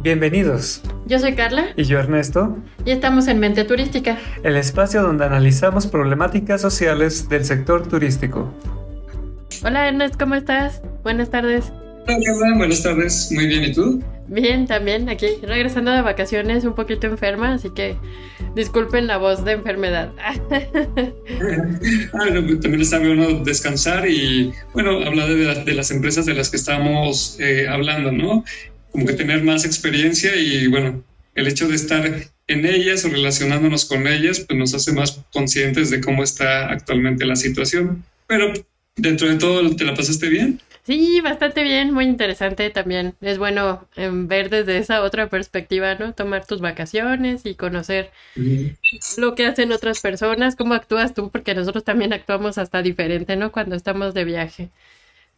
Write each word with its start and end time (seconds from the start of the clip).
Bienvenidos. 0.00 0.80
Yo 1.06 1.18
soy 1.18 1.34
Carla. 1.34 1.66
Y 1.76 1.84
yo 1.84 1.98
Ernesto. 1.98 2.56
Y 2.84 2.92
estamos 2.92 3.26
en 3.26 3.40
Mente 3.40 3.64
Turística. 3.64 4.16
El 4.42 4.56
espacio 4.56 5.02
donde 5.02 5.24
analizamos 5.24 5.86
problemáticas 5.86 6.60
sociales 6.60 7.28
del 7.28 7.44
sector 7.44 7.86
turístico. 7.86 8.52
Hola 9.64 9.88
Ernesto, 9.88 10.18
¿cómo 10.18 10.36
estás? 10.36 10.82
Buenas 11.02 11.30
tardes. 11.30 11.72
Hola 12.06 12.18
Carla, 12.24 12.56
buenas 12.56 12.82
tardes. 12.82 13.30
Muy 13.32 13.48
bien, 13.48 13.64
¿y 13.64 13.72
tú? 13.72 14.02
Bien, 14.28 14.66
también 14.66 15.08
aquí, 15.08 15.26
regresando 15.42 15.90
de 15.90 16.02
vacaciones, 16.02 16.64
un 16.64 16.74
poquito 16.74 17.06
enferma, 17.06 17.54
así 17.54 17.70
que 17.70 17.96
disculpen 18.54 19.06
la 19.06 19.18
voz 19.18 19.44
de 19.44 19.52
enfermedad. 19.52 20.12
ah, 20.20 20.34
no, 22.30 22.60
también 22.60 22.80
está 22.80 22.98
bueno 22.98 23.44
descansar 23.44 24.08
y, 24.08 24.52
bueno, 24.74 25.04
hablar 25.04 25.28
de, 25.28 25.64
de, 25.64 25.74
las 25.74 25.90
empresas 25.90 26.26
de 26.26 26.34
las 26.34 26.50
que 26.50 26.56
estamos 26.56 27.36
eh, 27.40 27.66
hablando, 27.68 28.12
¿no? 28.12 28.44
como 28.92 29.06
que 29.06 29.12
tener 29.12 29.44
más 29.44 29.64
experiencia 29.64 30.34
y 30.36 30.66
bueno, 30.66 31.04
el 31.34 31.46
hecho 31.46 31.68
de 31.68 31.76
estar 31.76 32.10
en 32.48 32.66
ellas 32.66 33.04
o 33.04 33.08
relacionándonos 33.08 33.84
con 33.84 34.06
ellas, 34.06 34.40
pues 34.40 34.58
nos 34.58 34.74
hace 34.74 34.92
más 34.92 35.20
conscientes 35.32 35.90
de 35.90 36.00
cómo 36.00 36.24
está 36.24 36.70
actualmente 36.70 37.26
la 37.26 37.36
situación. 37.36 38.04
Pero 38.26 38.52
dentro 38.96 39.28
de 39.28 39.36
todo, 39.36 39.76
¿te 39.76 39.84
la 39.84 39.94
pasaste 39.94 40.28
bien? 40.28 40.60
Sí, 40.88 41.20
bastante 41.20 41.62
bien, 41.64 41.92
muy 41.92 42.06
interesante 42.06 42.70
también. 42.70 43.14
Es 43.20 43.36
bueno 43.36 43.86
em, 43.94 44.26
ver 44.26 44.48
desde 44.48 44.78
esa 44.78 45.02
otra 45.02 45.28
perspectiva, 45.28 45.96
¿no? 45.96 46.14
Tomar 46.14 46.46
tus 46.46 46.62
vacaciones 46.62 47.44
y 47.44 47.56
conocer 47.56 48.10
lo 49.18 49.34
que 49.34 49.44
hacen 49.44 49.70
otras 49.70 50.00
personas, 50.00 50.56
cómo 50.56 50.72
actúas 50.72 51.12
tú, 51.12 51.30
porque 51.30 51.54
nosotros 51.54 51.84
también 51.84 52.14
actuamos 52.14 52.56
hasta 52.56 52.80
diferente, 52.80 53.36
¿no? 53.36 53.52
Cuando 53.52 53.76
estamos 53.76 54.14
de 54.14 54.24
viaje. 54.24 54.70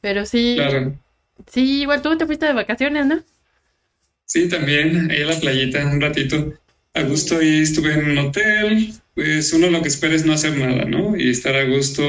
Pero 0.01 0.25
sí. 0.25 0.55
Claro. 0.55 0.97
Sí, 1.49 1.81
igual 1.81 2.01
tú 2.01 2.17
te 2.17 2.27
fuiste 2.27 2.47
de 2.47 2.53
vacaciones, 2.53 3.07
¿no? 3.07 3.21
Sí, 4.27 4.49
también, 4.49 5.11
ahí 5.11 5.23
a 5.23 5.27
la 5.27 5.41
playita 5.41 5.85
un 5.85 6.01
ratito. 6.01 6.55
A 6.95 7.03
gusto 7.03 7.39
ahí 7.39 7.63
estuve 7.63 7.95
en 7.95 8.09
un 8.09 8.19
hotel, 8.19 8.93
pues 9.17 9.53
uno 9.53 9.69
lo 9.69 9.83
que 9.83 9.89
espera 9.89 10.15
es 10.15 10.25
no 10.25 10.33
hacer 10.33 10.57
nada, 10.57 10.85
¿no? 10.85 11.17
Y 11.17 11.29
estar 11.29 11.57
a 11.57 11.65
gusto 11.65 12.05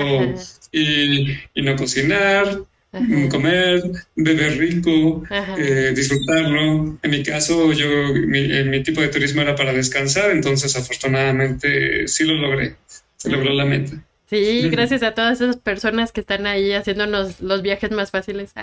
y, 0.71 1.31
y, 1.55 1.61
no 1.63 1.75
cocinar, 1.75 2.65
Ajá. 2.93 3.29
comer, 3.29 3.81
beber 4.15 4.57
rico, 4.57 5.23
eh, 5.57 5.93
disfrutarlo. 5.95 6.97
En 7.01 7.11
mi 7.11 7.23
caso, 7.23 7.71
yo, 7.71 7.87
mi, 8.13 8.63
mi, 8.65 8.83
tipo 8.83 8.99
de 8.99 9.07
turismo 9.07 9.41
era 9.41 9.55
para 9.55 9.71
descansar, 9.71 10.31
entonces 10.31 10.75
afortunadamente 10.75 12.07
sí 12.07 12.25
lo 12.25 12.33
logré, 12.33 12.75
se 13.15 13.29
logró 13.29 13.53
la 13.53 13.65
meta. 13.65 14.03
Sí, 14.31 14.69
gracias 14.69 15.03
a 15.03 15.13
todas 15.13 15.41
esas 15.41 15.57
personas 15.57 16.13
que 16.13 16.21
están 16.21 16.47
ahí 16.47 16.71
haciéndonos 16.71 17.41
los 17.41 17.61
viajes 17.61 17.91
más 17.91 18.11
fáciles. 18.11 18.53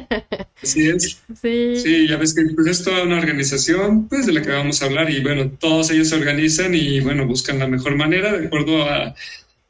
Así 0.62 0.88
es. 0.88 1.20
Sí. 1.38 1.76
Sí, 1.76 2.08
ya 2.08 2.16
ves 2.16 2.32
que 2.32 2.42
pues, 2.54 2.66
es 2.68 2.84
toda 2.84 3.02
una 3.02 3.18
organización 3.18 4.08
pues, 4.08 4.24
de 4.24 4.32
la 4.32 4.40
que 4.40 4.48
vamos 4.48 4.80
a 4.80 4.86
hablar 4.86 5.10
y 5.10 5.20
bueno, 5.20 5.50
todos 5.50 5.90
ellos 5.90 6.08
se 6.08 6.14
organizan 6.14 6.74
y 6.74 7.00
bueno, 7.00 7.26
buscan 7.26 7.58
la 7.58 7.66
mejor 7.66 7.96
manera 7.96 8.32
de 8.32 8.46
acuerdo 8.46 8.82
a, 8.82 9.14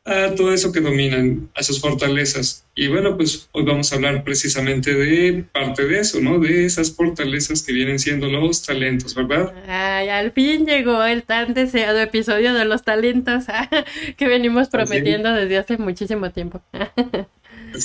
a 0.05 0.35
todo 0.35 0.53
eso 0.55 0.73
que 0.73 0.81
dominan, 0.81 1.51
a 1.55 1.63
sus 1.63 1.81
fortalezas. 1.81 2.65
Y 2.75 2.89
bueno, 2.89 3.17
pues 3.17 3.49
hoy 3.53 3.65
vamos 3.65 3.93
a 3.93 3.97
hablar 3.97 4.25
precisamente 4.25 4.95
de 4.95 5.45
parte 5.53 5.87
de 5.87 6.01
eso, 6.01 6.21
¿no? 6.21 6.39
De 6.39 6.65
esas 6.65 6.93
fortalezas 6.93 7.63
que 7.63 7.73
vienen 7.73 7.99
siendo 7.99 8.29
los 8.29 8.63
talentos, 8.63 9.15
¿verdad? 9.15 9.53
Ay, 9.69 10.09
al 10.09 10.33
fin 10.33 10.67
llegó 10.67 11.05
el 11.05 11.23
tan 11.25 11.53
deseado 11.53 12.01
episodio 12.01 12.55
de 12.55 12.65
los 12.65 12.83
talentos 12.83 13.45
que 14.17 14.27
venimos 14.27 14.69
prometiendo 14.69 15.33
desde 15.33 15.59
hace 15.59 15.77
muchísimo 15.77 16.31
tiempo. 16.31 16.63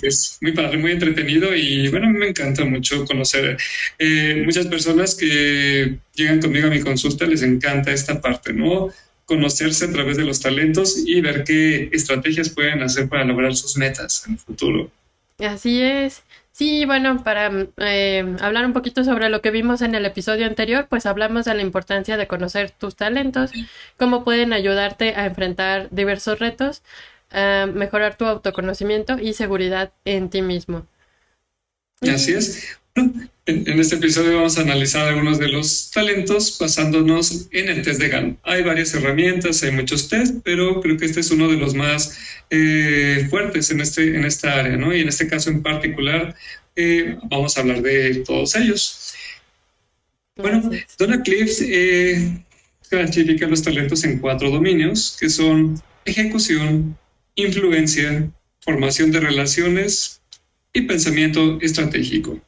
Es, 0.02 0.39
muy 0.41 0.52
padre, 0.52 0.77
muy 0.77 0.94
entretenido 0.94 1.55
y 1.55 1.88
bueno, 1.89 2.07
a 2.07 2.09
mí 2.09 2.17
me 2.17 2.29
encanta 2.29 2.66
mucho 2.66 3.05
conocer 3.05 3.57
eh, 4.00 4.41
muchas 4.44 4.66
personas 4.66 5.13
que 5.13 5.97
llegan 6.16 6.41
conmigo 6.41 6.67
a 6.67 6.72
mi 6.72 6.79
consulta, 6.79 7.25
les 7.25 7.44
encanta 7.44 7.91
esta 7.91 8.19
parte, 8.19 8.52
¿no? 8.52 8.89
Conocerse 9.26 9.86
a 9.86 9.91
través 9.91 10.18
de 10.18 10.24
los 10.24 10.40
talentos 10.40 10.97
y 11.06 11.19
ver 11.22 11.44
qué 11.44 11.90
estrategias 11.91 12.50
pueden 12.50 12.81
hacer 12.84 13.09
para 13.09 13.25
lograr 13.25 13.56
sus 13.56 13.78
metas 13.78 14.24
en 14.28 14.34
el 14.34 14.40
futuro. 14.40 14.91
Así 15.40 15.81
es. 15.81 16.24
Sí, 16.52 16.86
bueno, 16.86 17.22
para 17.22 17.52
eh, 17.78 18.35
hablar 18.40 18.66
un 18.66 18.72
poquito 18.72 19.03
sobre 19.03 19.28
lo 19.28 19.41
que 19.41 19.52
vimos 19.52 19.81
en 19.81 19.94
el 19.94 20.06
episodio 20.06 20.46
anterior, 20.46 20.88
pues 20.90 21.06
hablamos 21.06 21.44
de 21.44 21.53
la 21.53 21.62
importancia 21.62 22.16
de 22.16 22.28
conocer 22.28 22.72
tus 22.72 22.96
talentos, 22.96 23.52
cómo 23.97 24.24
pueden 24.24 24.53
ayudarte 24.53 25.16
a 25.16 25.25
enfrentar 25.25 25.90
diversos 25.91 26.40
retos, 26.40 26.81
a 27.30 27.66
mejorar 27.66 28.16
tu 28.16 28.24
autoconocimiento 28.24 29.19
y 29.19 29.34
seguridad 29.34 29.91
en 30.06 30.30
ti 30.30 30.41
mismo. 30.41 30.88
Así 32.00 32.31
es. 32.31 32.80
En 33.47 33.79
este 33.79 33.97
episodio 33.97 34.38
vamos 34.38 34.57
a 34.57 34.61
analizar 34.61 35.07
algunos 35.07 35.38
de 35.38 35.50
los 35.50 35.91
talentos 35.91 36.57
basándonos 36.57 37.47
en 37.51 37.69
el 37.69 37.83
test 37.83 38.00
de 38.00 38.09
Gallup. 38.09 38.39
Hay 38.41 38.63
varias 38.63 38.91
herramientas, 38.95 39.61
hay 39.61 39.72
muchos 39.72 40.09
test, 40.09 40.38
pero 40.44 40.81
creo 40.81 40.97
que 40.97 41.05
este 41.05 41.19
es 41.19 41.29
uno 41.29 41.47
de 41.47 41.57
los 41.57 41.75
más 41.75 42.17
eh, 42.50 43.28
fuertes 43.29 43.69
en, 43.69 43.81
este, 43.81 44.16
en 44.16 44.25
esta 44.25 44.59
área, 44.59 44.78
¿no? 44.78 44.95
Y 44.95 45.01
en 45.01 45.09
este 45.09 45.28
caso 45.28 45.51
en 45.51 45.61
particular 45.61 46.35
eh, 46.75 47.17
vamos 47.29 47.55
a 47.55 47.61
hablar 47.61 47.84
de 47.84 48.23
todos 48.25 48.55
ellos. 48.55 49.13
Bueno, 50.38 50.72
Donna 50.97 51.22
Cliffs 51.22 51.61
eh, 51.61 52.44
clasifica 52.89 53.45
los 53.45 53.61
talentos 53.61 54.03
en 54.05 54.17
cuatro 54.17 54.50
dominios, 54.50 55.17
que 55.19 55.29
son 55.29 55.79
ejecución, 56.05 56.97
influencia, 57.35 58.31
formación 58.61 59.11
de 59.11 59.19
relaciones 59.19 60.22
y 60.73 60.81
pensamiento 60.81 61.59
estratégico. 61.61 62.41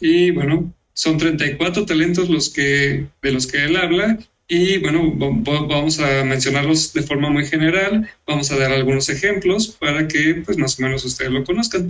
Y 0.00 0.30
bueno, 0.30 0.72
son 0.92 1.18
34 1.18 1.86
talentos 1.86 2.28
los 2.28 2.50
que, 2.50 3.06
de 3.22 3.32
los 3.32 3.46
que 3.46 3.64
él 3.64 3.76
habla 3.76 4.18
y 4.50 4.78
bueno, 4.78 5.12
vamos 5.14 6.00
a 6.00 6.24
mencionarlos 6.24 6.94
de 6.94 7.02
forma 7.02 7.28
muy 7.28 7.44
general, 7.44 8.08
vamos 8.26 8.50
a 8.50 8.56
dar 8.56 8.72
algunos 8.72 9.10
ejemplos 9.10 9.68
para 9.68 10.08
que 10.08 10.42
pues 10.44 10.56
más 10.56 10.78
o 10.78 10.82
menos 10.82 11.04
ustedes 11.04 11.30
lo 11.30 11.44
conozcan. 11.44 11.86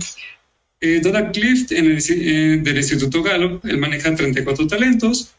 Eh, 0.81 1.01
Clift 1.33 1.71
en 1.71 1.85
el, 1.85 1.97
eh, 1.97 2.59
del 2.61 2.77
Instituto 2.77 3.23
Gallup, 3.23 3.63
él 3.65 3.77
maneja 3.77 4.13
34 4.13 4.67
talentos. 4.67 5.31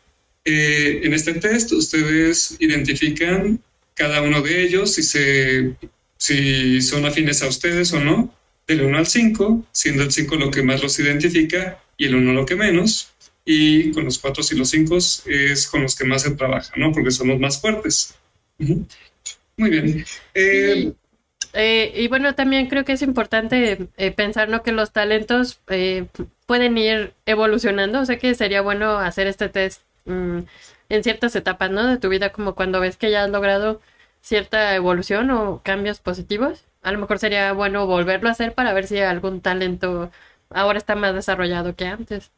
Eh, 0.47 1.03
en 1.05 1.13
este 1.13 1.35
test 1.35 1.73
ustedes 1.73 2.57
identifican 2.59 3.61
cada 3.95 4.23
uno 4.23 4.41
de 4.41 4.63
ellos, 4.63 4.95
si, 4.95 5.03
se, 5.03 5.75
si 6.17 6.81
son 6.81 7.05
afines 7.05 7.43
a 7.43 7.49
ustedes 7.49 7.93
o 7.93 8.01
no, 8.01 8.35
del 8.67 8.81
1 8.81 8.97
al 8.97 9.07
5, 9.07 9.67
siendo 9.73 10.05
el 10.05 10.11
5 10.11 10.37
lo 10.37 10.51
que 10.51 10.63
más 10.63 10.83
los 10.83 10.99
identifica 10.99 11.83
y 12.01 12.07
el 12.07 12.15
1 12.15 12.33
lo 12.33 12.47
que 12.47 12.57
menos. 12.57 13.13
Y 13.45 13.93
con 13.93 14.05
los 14.05 14.19
4 14.19 14.43
y 14.51 14.57
los 14.57 14.71
5 14.71 14.97
es 14.97 15.69
con 15.71 15.83
los 15.83 15.95
que 15.95 16.05
más 16.05 16.23
se 16.23 16.31
trabaja, 16.31 16.73
¿no? 16.77 16.93
Porque 16.93 17.11
son 17.11 17.29
los 17.29 17.39
más 17.39 17.61
fuertes. 17.61 18.15
Muy 18.59 19.71
bien. 19.71 20.05
Eh, 20.35 20.93
eh, 21.53 21.93
y 21.95 22.09
bueno, 22.09 22.35
también 22.35 22.69
creo 22.69 22.85
que 22.87 22.93
es 22.93 23.03
importante 23.03 23.89
eh, 23.99 24.11
pensar 24.13 24.49
¿no? 24.49 24.63
que 24.63 24.73
los 24.73 24.93
talentos 24.93 25.61
pueden 26.47 26.79
ir 26.79 27.13
evolucionando. 27.27 28.01
O 28.01 28.07
sea 28.07 28.19
que 28.19 28.35
sería 28.35 28.63
bueno 28.63 28.99
hacer 28.99 29.27
este 29.27 29.51
test 29.51 29.83
mmm, 30.07 30.41
en 30.89 31.05
ciertas 31.05 31.37
etapas 31.37 31.71
¿no? 31.71 31.87
de 31.87 31.99
tu 31.99 32.09
vida, 32.09 32.33
como 32.33 32.55
cuando 32.55 32.81
ves 32.81 32.97
que 32.97 33.11
ya 33.11 33.25
has 33.25 33.31
logrado 33.31 33.83
cierta 34.23 34.75
evolución 34.75 35.31
o 35.31 35.61
cambios 35.63 36.01
positivos. 36.01 36.65
A 36.83 36.93
lo 36.93 36.99
mejor 36.99 37.19
sería 37.19 37.53
bueno 37.53 37.87
volverlo 37.87 38.31
a 38.31 38.33
hacer 38.33 38.55
para 38.55 38.73
ver 38.73 38.87
si 38.87 38.99
algún 39.01 39.43
talento 39.43 40.11
ahora 40.51 40.79
está 40.79 40.95
más 40.97 41.15
desarrollado 41.15 41.75
que 41.75 41.87
antes. 41.87 42.31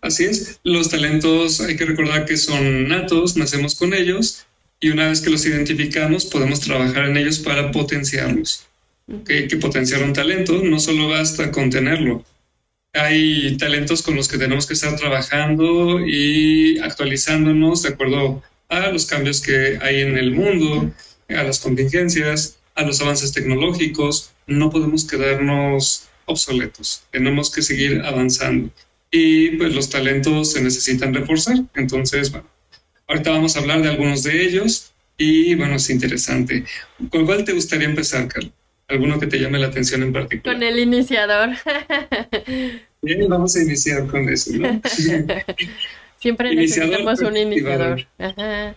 Así 0.00 0.24
es, 0.24 0.60
los 0.64 0.90
talentos 0.90 1.60
hay 1.60 1.76
que 1.76 1.86
recordar 1.86 2.26
que 2.26 2.36
son 2.36 2.88
natos, 2.88 3.36
nacemos 3.36 3.74
con 3.74 3.94
ellos 3.94 4.46
y 4.80 4.90
una 4.90 5.08
vez 5.08 5.20
que 5.20 5.30
los 5.30 5.46
identificamos 5.46 6.26
podemos 6.26 6.60
trabajar 6.60 7.06
en 7.06 7.16
ellos 7.16 7.38
para 7.38 7.70
potenciarlos. 7.70 8.66
¿Okay? 9.10 9.48
Que 9.48 9.56
potenciar 9.56 10.02
un 10.02 10.12
talento 10.12 10.62
no 10.62 10.78
solo 10.78 11.08
basta 11.08 11.50
con 11.50 11.70
tenerlo. 11.70 12.24
Hay 12.92 13.56
talentos 13.56 14.02
con 14.02 14.14
los 14.14 14.28
que 14.28 14.38
tenemos 14.38 14.66
que 14.66 14.74
estar 14.74 14.94
trabajando 14.96 16.06
y 16.06 16.78
actualizándonos 16.78 17.82
de 17.82 17.88
acuerdo 17.90 18.42
a 18.68 18.88
los 18.90 19.06
cambios 19.06 19.40
que 19.40 19.78
hay 19.82 20.02
en 20.02 20.16
el 20.16 20.30
mundo, 20.30 20.92
a 21.28 21.42
las 21.42 21.60
contingencias, 21.60 22.58
a 22.74 22.82
los 22.82 23.00
avances 23.00 23.32
tecnológicos. 23.32 24.30
No 24.46 24.70
podemos 24.70 25.04
quedarnos 25.04 26.03
obsoletos, 26.26 27.02
tenemos 27.10 27.50
que 27.50 27.62
seguir 27.62 28.02
avanzando. 28.04 28.70
Y 29.10 29.50
pues 29.50 29.74
los 29.74 29.90
talentos 29.90 30.52
se 30.52 30.62
necesitan 30.62 31.14
reforzar. 31.14 31.56
Entonces, 31.74 32.32
bueno, 32.32 32.48
ahorita 33.06 33.30
vamos 33.30 33.56
a 33.56 33.60
hablar 33.60 33.82
de 33.82 33.90
algunos 33.90 34.22
de 34.22 34.44
ellos 34.44 34.92
y 35.16 35.54
bueno, 35.54 35.76
es 35.76 35.88
interesante. 35.90 36.64
¿Con 37.10 37.24
cuál 37.24 37.44
te 37.44 37.52
gustaría 37.52 37.86
empezar, 37.86 38.26
Carlos? 38.28 38.52
¿Alguno 38.88 39.18
que 39.18 39.26
te 39.26 39.38
llame 39.38 39.58
la 39.58 39.68
atención 39.68 40.02
en 40.02 40.12
particular? 40.12 40.56
Con 40.56 40.62
el 40.62 40.78
iniciador. 40.78 41.50
Bien, 43.02 43.28
vamos 43.28 43.56
a 43.56 43.62
iniciar 43.62 44.06
con 44.06 44.28
eso, 44.28 44.50
¿no? 44.54 44.80
Siempre 46.18 46.52
iniciador, 46.52 46.90
necesitamos 46.90 47.20
un 47.20 47.36
iniciador. 47.36 48.06
Ajá. 48.18 48.76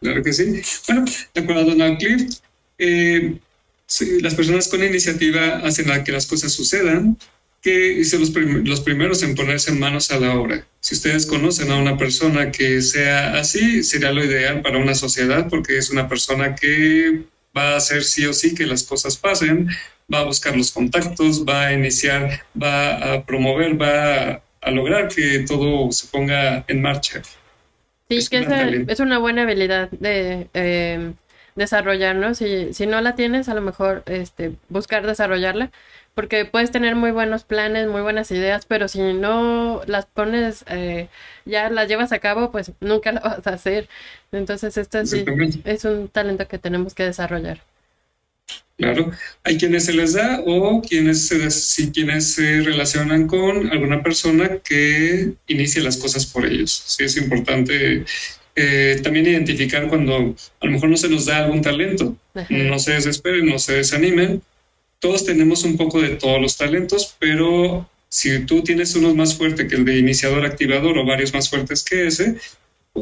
Claro 0.00 0.22
que 0.22 0.32
sí. 0.32 0.60
Bueno, 0.86 1.04
de 1.34 1.40
acuerdo 1.40 1.62
a 1.62 1.64
Donald 1.64 1.98
Clift, 1.98 2.40
eh, 2.78 3.38
sí, 3.88 4.20
las 4.20 4.36
personas 4.36 4.68
con 4.68 4.84
iniciativa 4.84 5.58
hacen 5.64 5.90
a 5.90 6.04
que 6.04 6.12
las 6.12 6.26
cosas 6.26 6.52
sucedan, 6.52 7.18
que 7.60 7.94
hice 7.94 8.18
los, 8.18 8.32
los 8.32 8.80
primeros 8.82 9.22
en 9.24 9.34
ponerse 9.34 9.72
manos 9.72 10.12
a 10.12 10.20
la 10.20 10.34
obra. 10.34 10.64
Si 10.78 10.94
ustedes 10.94 11.26
conocen 11.26 11.72
a 11.72 11.76
una 11.76 11.98
persona 11.98 12.52
que 12.52 12.80
sea 12.82 13.38
así, 13.38 13.82
sería 13.82 14.12
lo 14.12 14.24
ideal 14.24 14.62
para 14.62 14.78
una 14.78 14.94
sociedad 14.94 15.48
porque 15.48 15.76
es 15.76 15.90
una 15.90 16.08
persona 16.08 16.54
que 16.54 17.24
va 17.56 17.72
a 17.72 17.76
hacer 17.78 18.04
sí 18.04 18.26
o 18.26 18.32
sí 18.32 18.54
que 18.54 18.66
las 18.66 18.84
cosas 18.84 19.16
pasen, 19.16 19.68
va 20.12 20.20
a 20.20 20.24
buscar 20.24 20.56
los 20.56 20.70
contactos, 20.70 21.44
va 21.44 21.66
a 21.66 21.72
iniciar, 21.72 22.42
va 22.60 23.14
a 23.14 23.24
promover, 23.24 23.80
va 23.80 24.42
a, 24.60 24.70
lograr 24.70 25.08
que 25.08 25.40
todo 25.40 25.90
se 25.92 26.06
ponga 26.08 26.64
en 26.68 26.82
marcha. 26.82 27.22
Sí, 28.08 28.16
es 28.16 28.28
que 28.28 28.46
es, 28.88 29.00
una 29.00 29.18
buena 29.18 29.42
habilidad 29.42 29.90
de 29.90 30.48
eh, 30.54 31.12
desarrollar, 31.58 32.16
¿no? 32.16 32.34
Si, 32.34 32.72
si 32.72 32.86
no 32.86 33.00
la 33.00 33.14
tienes, 33.14 33.48
a 33.48 33.54
lo 33.54 33.60
mejor 33.60 34.02
este, 34.06 34.52
buscar 34.68 35.06
desarrollarla, 35.06 35.70
porque 36.14 36.44
puedes 36.44 36.70
tener 36.70 36.94
muy 36.94 37.10
buenos 37.10 37.44
planes, 37.44 37.88
muy 37.88 38.00
buenas 38.00 38.30
ideas, 38.30 38.64
pero 38.66 38.88
si 38.88 39.00
no 39.12 39.82
las 39.86 40.06
pones, 40.06 40.64
eh, 40.68 41.08
ya 41.44 41.68
las 41.68 41.88
llevas 41.88 42.12
a 42.12 42.20
cabo, 42.20 42.50
pues 42.50 42.72
nunca 42.80 43.12
la 43.12 43.20
vas 43.20 43.46
a 43.46 43.50
hacer. 43.50 43.88
Entonces, 44.32 44.76
esto 44.78 45.04
sí 45.04 45.24
es 45.64 45.84
un 45.84 46.08
talento 46.08 46.48
que 46.48 46.58
tenemos 46.58 46.94
que 46.94 47.04
desarrollar. 47.04 47.60
Claro, 48.78 49.10
hay 49.42 49.58
quienes 49.58 49.86
se 49.86 49.92
les 49.92 50.12
da 50.14 50.40
o 50.46 50.80
quienes 50.80 51.26
se, 51.26 51.50
si 51.50 51.90
quienes 51.90 52.34
se 52.34 52.62
relacionan 52.62 53.26
con 53.26 53.70
alguna 53.72 54.04
persona 54.04 54.58
que 54.58 55.32
inicie 55.48 55.82
las 55.82 55.96
cosas 55.96 56.24
por 56.26 56.46
ellos. 56.46 56.84
Sí, 56.86 57.02
es 57.02 57.16
importante 57.16 58.04
eh, 58.60 59.00
también 59.04 59.26
identificar 59.26 59.86
cuando 59.86 60.34
a 60.60 60.66
lo 60.66 60.72
mejor 60.72 60.88
no 60.88 60.96
se 60.96 61.08
nos 61.08 61.26
da 61.26 61.44
algún 61.44 61.62
talento. 61.62 62.16
No 62.50 62.78
se 62.80 62.92
desesperen, 62.92 63.46
no 63.46 63.58
se 63.60 63.74
desanimen. 63.74 64.42
Todos 64.98 65.24
tenemos 65.24 65.62
un 65.62 65.76
poco 65.76 66.00
de 66.00 66.16
todos 66.16 66.40
los 66.40 66.56
talentos, 66.56 67.14
pero 67.20 67.88
si 68.08 68.40
tú 68.46 68.64
tienes 68.64 68.96
uno 68.96 69.14
más 69.14 69.36
fuerte 69.36 69.68
que 69.68 69.76
el 69.76 69.84
de 69.84 69.98
iniciador 69.98 70.44
activador 70.44 70.98
o 70.98 71.06
varios 71.06 71.32
más 71.32 71.48
fuertes 71.48 71.84
que 71.84 72.08
ese, 72.08 72.36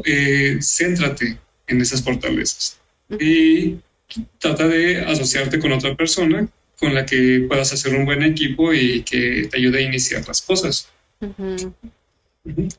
eh, 0.05 0.59
céntrate 0.61 1.39
en 1.65 1.81
esas 1.81 2.03
fortalezas. 2.03 2.77
Y 3.19 3.77
trata 4.37 4.67
de 4.67 5.01
asociarte 5.01 5.57
con 5.57 5.71
otra 5.71 5.95
persona 5.95 6.47
con 6.79 6.93
la 6.93 7.03
que 7.03 7.45
puedas 7.47 7.73
hacer 7.73 7.95
un 7.95 8.05
buen 8.05 8.21
equipo 8.21 8.75
y 8.75 9.01
que 9.01 9.47
te 9.49 9.57
ayude 9.57 9.79
a 9.79 9.81
iniciar 9.81 10.27
las 10.27 10.43
cosas. 10.43 10.87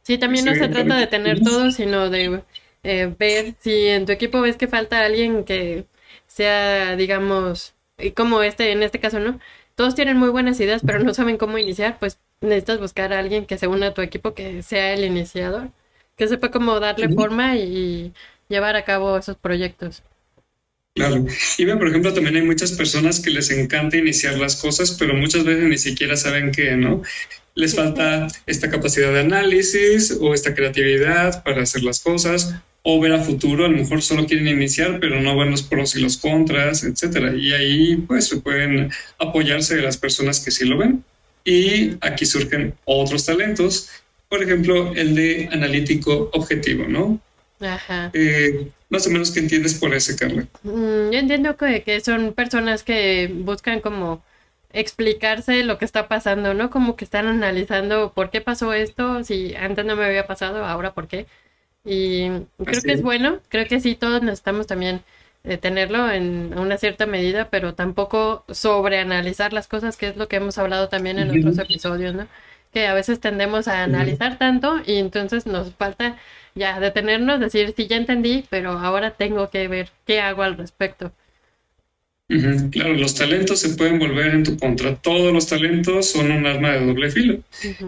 Sí, 0.03 0.19
también 0.19 0.45
no 0.45 0.55
se 0.55 0.69
trata 0.69 0.97
de 0.97 1.07
tener 1.07 1.41
todo, 1.41 1.71
sino 1.71 2.09
de 2.09 2.41
eh, 2.83 3.13
ver 3.19 3.55
si 3.61 3.87
en 3.87 4.07
tu 4.07 4.13
equipo 4.13 4.41
ves 4.41 4.57
que 4.57 4.69
falta 4.69 5.05
alguien 5.05 5.45
que 5.45 5.87
sea, 6.27 6.97
digamos, 6.97 7.75
como 8.15 8.43
este, 8.43 8.73
en 8.73 8.83
este 8.83 9.01
caso, 9.01 9.19
¿no? 9.19 9.41
Todos 9.75 9.95
tienen 9.95 10.17
muy 10.17 10.29
buenas 10.31 10.61
ideas, 10.61 10.83
pero 10.85 11.01
no 11.01 11.15
saben 11.15 11.37
cómo 11.37 11.59
iniciar, 11.59 11.99
pues 11.99 12.19
necesitas 12.41 12.81
buscar 12.81 13.13
a 13.13 13.19
alguien 13.19 13.47
que 13.47 13.59
se 13.59 13.67
una 13.67 13.89
a 13.89 13.95
tu 13.95 14.03
equipo, 14.03 14.35
que 14.35 14.63
sea 14.63 14.93
el 14.95 15.05
iniciador, 15.05 15.71
que 16.17 16.29
sepa 16.29 16.51
cómo 16.51 16.81
darle 16.81 17.09
forma 17.09 17.57
y 17.57 18.13
llevar 18.49 18.77
a 18.77 18.85
cabo 18.85 19.17
esos 19.17 19.37
proyectos. 19.37 20.03
Claro. 20.95 21.27
Y 21.57 21.65
bien, 21.65 21.79
por 21.79 21.89
ejemplo, 21.89 22.13
también 22.13 22.37
hay 22.37 22.43
muchas 22.43 22.73
personas 22.73 23.21
que 23.21 23.31
les 23.31 23.51
encanta 23.51 23.97
iniciar 23.97 24.37
las 24.37 24.57
cosas, 24.57 24.97
pero 24.99 25.15
muchas 25.15 25.45
veces 25.45 25.65
ni 25.65 25.79
siquiera 25.79 26.17
saben 26.17 26.51
qué, 26.51 26.77
¿no? 26.77 27.03
Les 27.55 27.75
falta 27.75 28.27
esta 28.47 28.69
capacidad 28.69 29.13
de 29.13 29.21
análisis 29.21 30.17
o 30.21 30.35
esta 30.35 30.55
creatividad 30.55 31.45
para 31.45 31.63
hacer 31.63 31.85
las 31.85 32.01
cosas 32.01 32.55
o 32.91 32.99
ver 32.99 33.13
a 33.13 33.19
futuro, 33.19 33.67
a 33.67 33.69
lo 33.69 33.77
mejor 33.77 34.01
solo 34.01 34.25
quieren 34.25 34.49
iniciar, 34.49 34.99
pero 34.99 35.21
no 35.21 35.37
ven 35.37 35.51
los 35.51 35.63
pros 35.63 35.95
y 35.95 36.01
los 36.01 36.17
contras, 36.17 36.85
etcétera. 36.85 37.35
Y 37.35 37.53
ahí, 37.53 37.97
pues, 37.97 38.29
se 38.29 38.39
pueden 38.39 38.91
apoyarse 39.19 39.77
de 39.77 39.83
las 39.83 39.99
personas 39.99 40.41
que 40.41 40.51
sí 40.51 40.65
lo 40.65 40.79
ven. 40.79 41.05
Y 41.45 41.99
aquí 42.01 42.25
surgen 42.25 42.73
otros 42.87 43.27
talentos, 43.27 43.91
por 44.31 44.43
ejemplo, 44.43 44.95
el 44.95 45.15
de 45.15 45.51
analítico 45.53 46.31
objetivo, 46.33 46.89
¿no? 46.89 47.21
Ajá. 47.61 48.11
Eh, 48.15 48.69
más 48.89 49.07
o 49.07 49.11
menos, 49.11 49.33
¿qué 49.33 49.41
entiendes 49.41 49.75
por 49.75 49.93
ese, 49.93 50.17
Carla? 50.17 50.47
Mm, 50.63 51.11
yo 51.11 51.19
entiendo 51.19 51.59
que, 51.59 51.83
que, 51.83 52.01
son 52.01 52.33
personas 52.33 52.85
que 52.85 53.31
buscan 53.31 53.81
como 53.81 54.25
explicarse 54.73 55.63
lo 55.63 55.77
que 55.77 55.85
está 55.85 56.09
pasando, 56.09 56.55
¿no? 56.55 56.71
Como 56.71 56.97
que 56.97 57.05
están 57.05 57.27
analizando 57.27 58.15
por 58.15 58.31
qué 58.31 58.41
pasó 58.41 58.73
esto, 58.73 59.25
si 59.25 59.55
antes 59.57 59.85
no 59.85 59.95
me 59.95 60.07
había 60.07 60.27
pasado, 60.27 60.65
ahora 60.65 60.95
por 60.95 61.07
qué. 61.07 61.27
Y 61.91 62.29
creo 62.63 62.83
que 62.83 62.93
es 62.93 63.03
bueno, 63.03 63.41
creo 63.49 63.67
que 63.67 63.81
sí, 63.81 63.95
todos 63.95 64.21
necesitamos 64.23 64.67
también 64.67 65.03
eh, 65.45 65.57
tenerlo 65.57 66.11
en 66.11 66.59
una 66.59 66.77
cierta 66.77 67.07
medida, 67.07 67.49
pero 67.49 67.75
tampoco 67.75 68.45
sobreanalizar 68.51 69.55
las 69.55 69.69
cosas, 69.69 69.97
que 69.97 70.09
es 70.09 70.17
lo 70.17 70.29
que 70.29 70.37
hemos 70.37 70.59
hablado 70.59 70.89
también 70.91 71.19
en 71.19 71.31
otros 71.31 71.57
episodios, 71.59 72.15
¿no? 72.15 72.29
Que 72.73 72.87
a 72.87 72.95
veces 72.95 73.21
tendemos 73.21 73.69
a 73.69 73.85
analizar 73.85 74.37
tanto 74.39 74.77
y 74.85 74.97
entonces 74.99 75.47
nos 75.47 75.75
falta 75.75 76.19
ya 76.55 76.79
detenernos, 76.79 77.41
decir, 77.41 77.73
sí, 77.75 77.87
ya 77.87 77.97
entendí, 77.97 78.45
pero 78.51 78.73
ahora 78.73 79.13
tengo 79.13 79.49
que 79.49 79.67
ver 79.69 79.91
qué 80.07 80.21
hago 80.21 80.43
al 80.43 80.59
respecto. 80.59 81.13
Claro, 82.71 82.93
los 82.93 83.15
talentos 83.15 83.61
se 83.61 83.71
pueden 83.71 83.99
volver 83.99 84.35
en 84.35 84.45
tu 84.45 84.59
contra. 84.59 84.97
Todos 84.97 85.33
los 85.33 85.47
talentos 85.47 86.11
son 86.11 86.31
un 86.31 86.47
arma 86.47 86.73
de 86.73 86.85
doble 86.85 87.11
filo. 87.11 87.41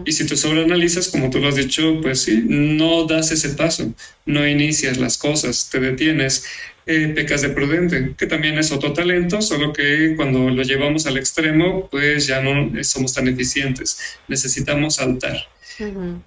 Y 0.03 0.11
si 0.13 0.25
tú 0.25 0.35
sobreanalizas, 0.35 1.09
como 1.09 1.29
tú 1.29 1.37
lo 1.39 1.49
has 1.49 1.55
dicho, 1.55 2.01
pues 2.01 2.21
sí, 2.21 2.43
no 2.47 3.05
das 3.05 3.31
ese 3.31 3.49
paso, 3.49 3.93
no 4.25 4.47
inicias 4.47 4.97
las 4.97 5.19
cosas, 5.19 5.69
te 5.69 5.79
detienes, 5.79 6.45
eh, 6.87 7.09
pecas 7.09 7.43
de 7.43 7.49
prudente, 7.49 8.15
que 8.17 8.25
también 8.25 8.57
es 8.57 8.71
otro 8.71 8.93
talento, 8.93 9.43
solo 9.43 9.71
que 9.71 10.15
cuando 10.15 10.49
lo 10.49 10.63
llevamos 10.63 11.05
al 11.05 11.17
extremo, 11.17 11.87
pues 11.91 12.25
ya 12.25 12.41
no 12.41 12.71
somos 12.83 13.13
tan 13.13 13.27
eficientes. 13.27 14.17
Necesitamos 14.27 14.95
saltar. 14.95 15.37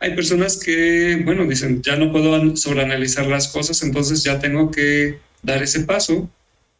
Hay 0.00 0.14
personas 0.14 0.56
que, 0.58 1.20
bueno, 1.24 1.46
dicen, 1.46 1.82
ya 1.82 1.96
no 1.96 2.12
puedo 2.12 2.56
sobreanalizar 2.56 3.26
las 3.26 3.48
cosas, 3.48 3.82
entonces 3.82 4.22
ya 4.22 4.38
tengo 4.38 4.70
que 4.70 5.18
dar 5.42 5.62
ese 5.62 5.80
paso. 5.80 6.30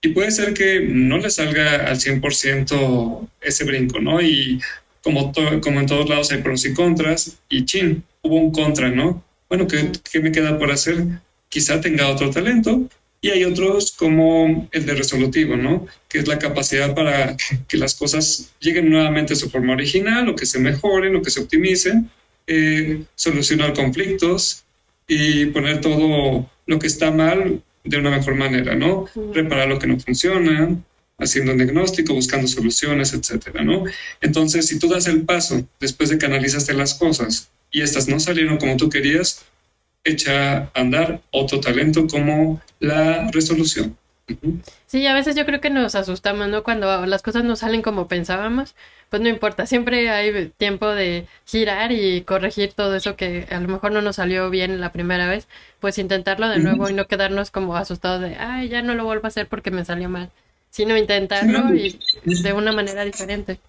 Y 0.05 0.09
puede 0.09 0.31
ser 0.33 0.53
que 0.53 0.81
no 0.81 1.17
le 1.17 1.31
salga 1.31 1.87
al 1.87 1.97
100% 1.97 3.29
ese 3.41 3.65
brinco, 3.65 4.01
¿no? 4.01 4.21
Y 4.21 4.61
como, 5.03 5.33
en 5.35 5.87
todos 5.87 6.11
lados 6.11 6.31
hay 6.31 6.43
pros 6.43 6.67
y 6.67 6.75
contras, 6.75 7.39
y 7.49 7.65
chin, 7.65 8.05
hubo 8.21 8.37
un 8.37 8.53
contra, 8.53 8.91
¿no? 8.91 9.25
Bueno, 9.49 9.67
¿qué, 9.67 9.93
¿qué 10.13 10.21
me 10.21 10.31
queda 10.31 10.59
por 10.59 10.71
hacer? 10.71 11.07
Quizá 11.49 11.81
tenga 11.81 12.11
otro 12.11 12.29
talento, 12.29 12.87
y 13.23 13.31
hay 13.31 13.45
otros 13.45 13.93
como 13.93 14.69
el 14.73 14.85
de 14.85 14.95
resolutivo, 14.95 15.57
¿no? 15.57 15.87
Que 16.07 16.19
es 16.19 16.29
la 16.29 16.39
capacidad 16.39 16.95
para 16.95 17.35
que 17.67 17.79
las 17.79 17.95
cosas 17.95 18.53
lleguen 18.61 18.91
nuevamente 18.91 19.33
a 19.33 19.37
su 19.37 19.49
forma 19.49 19.73
original 19.73 20.29
o 20.29 20.37
que 20.37 20.45
se 20.45 20.59
mejoren 20.59 21.17
o 21.17 21.23
que 21.23 21.31
se 21.31 21.41
optimicen 21.41 22.11
eh, 22.47 23.05
solucionar 23.15 23.73
conflictos 23.73 24.65
y 25.09 25.47
poner 25.47 25.81
todo 25.81 26.47
lo 26.67 26.79
que 26.79 26.89
está 26.89 27.11
mal 27.11 27.63
de 27.85 27.99
una 27.99 28.11
mejor 28.11 28.35
manera, 28.35 28.75
¿no? 28.75 29.07
Reparar 29.33 29.69
lo 29.69 29.79
que 29.79 29.87
no 29.87 30.01
funciona, 30.01 30.77
haciendo 31.19 31.53
un 31.53 31.59
diagnóstico, 31.59 32.15
buscando 32.15 32.49
soluciones, 32.49 33.13
etcétera, 33.13 33.63
¿no? 33.63 33.85
Entonces, 34.21 34.67
si 34.67 34.79
tú 34.79 34.89
das 34.89 35.07
el 35.07 35.23
paso 35.23 35.67
después 35.79 36.11
de 36.11 36.19
que 36.19 36.27
analizaste 36.27 36.75
las 36.75 36.95
cosas 36.95 37.51
y 37.71 37.83
estas 37.83 38.09
no 38.09 38.19
salieron 38.19 38.57
como 38.57 38.77
tú 38.77 38.89
querías, 38.89 39.45
echa 40.03 40.57
a 40.57 40.71
andar 40.75 41.23
otro 41.31 41.61
talento 41.61 42.07
como 42.07 42.61
la 42.81 43.31
resolución. 43.31 43.97
Sí, 44.87 45.07
a 45.07 45.15
veces 45.15 45.37
yo 45.37 45.45
creo 45.45 45.61
que 45.61 45.71
nos 45.71 45.95
asustamos, 45.95 46.49
¿no? 46.49 46.63
Cuando 46.63 47.05
las 47.05 47.23
cosas 47.23 47.45
no 47.45 47.57
salen 47.57 47.83
como 47.83 48.09
pensábamos, 48.09 48.75
pues 49.11 49.21
no 49.21 49.29
importa, 49.29 49.67
siempre 49.67 50.09
hay 50.09 50.51
tiempo 50.57 50.89
de 50.89 51.27
girar 51.47 51.93
y 51.93 52.23
corregir 52.23 52.73
todo 52.73 52.97
eso 52.97 53.17
que 53.17 53.47
a 53.51 53.61
lo 53.61 53.69
mejor 53.69 53.93
no 53.93 54.01
nos 54.01 54.17
salió 54.17 54.49
bien 54.51 54.81
la 54.81 54.93
primera 54.93 55.29
vez, 55.29 55.47
pues 55.79 55.99
intentarlo 55.99 56.49
de 56.49 56.59
nuevo 56.59 56.89
y 56.89 56.95
no 56.95 57.07
quedarnos 57.07 57.51
como 57.51 57.77
asustados 57.77 58.23
de, 58.23 58.37
ay, 58.37 58.69
ya 58.71 58.83
no 58.83 58.95
lo 58.95 59.05
vuelvo 59.05 59.27
a 59.27 59.29
hacer 59.29 59.47
porque 59.47 59.71
me 59.71 59.85
salió 59.85 60.09
mal, 60.09 60.31
sino 60.71 60.97
intentarlo 60.97 61.75
y 61.75 61.99
de 62.25 62.53
una 62.53 62.73
manera 62.73 63.05
diferente. 63.05 63.61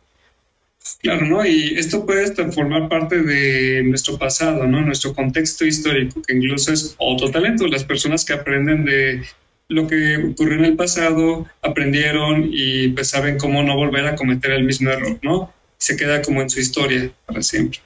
Claro, 1.02 1.26
¿no? 1.26 1.46
Y 1.46 1.76
esto 1.78 2.06
puede 2.06 2.32
formar 2.52 2.88
parte 2.90 3.24
de 3.24 3.84
nuestro 3.84 4.18
pasado, 4.18 4.68
¿no? 4.68 4.82
Nuestro 4.82 5.14
contexto 5.16 5.66
histórico, 5.66 6.22
que 6.22 6.36
incluso 6.36 6.72
es 6.72 6.96
otro 7.00 7.32
talento. 7.32 7.66
Las 7.68 7.84
personas 7.84 8.24
que 8.24 8.34
aprenden 8.34 8.86
de 8.86 9.24
lo 9.67 9.88
que 9.88 10.17
ocurrió 10.17 10.57
en 10.57 10.65
el 10.65 10.75
pasado, 10.75 11.48
aprendieron 11.62 12.50
y 12.51 12.89
pues 12.89 13.10
saben 13.10 13.38
cómo 13.38 13.63
no 13.63 13.75
volver 13.75 14.05
a 14.05 14.15
cometer 14.15 14.51
el 14.51 14.63
mismo 14.63 14.89
error, 14.89 15.17
¿no? 15.22 15.53
Se 15.77 15.98
queda 15.98 16.22
como 16.22 16.41
en 16.41 16.50
su 16.50 16.60
historia 16.60 17.12
para 17.25 17.41
siempre. 17.41 17.79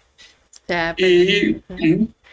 y, 0.97 1.53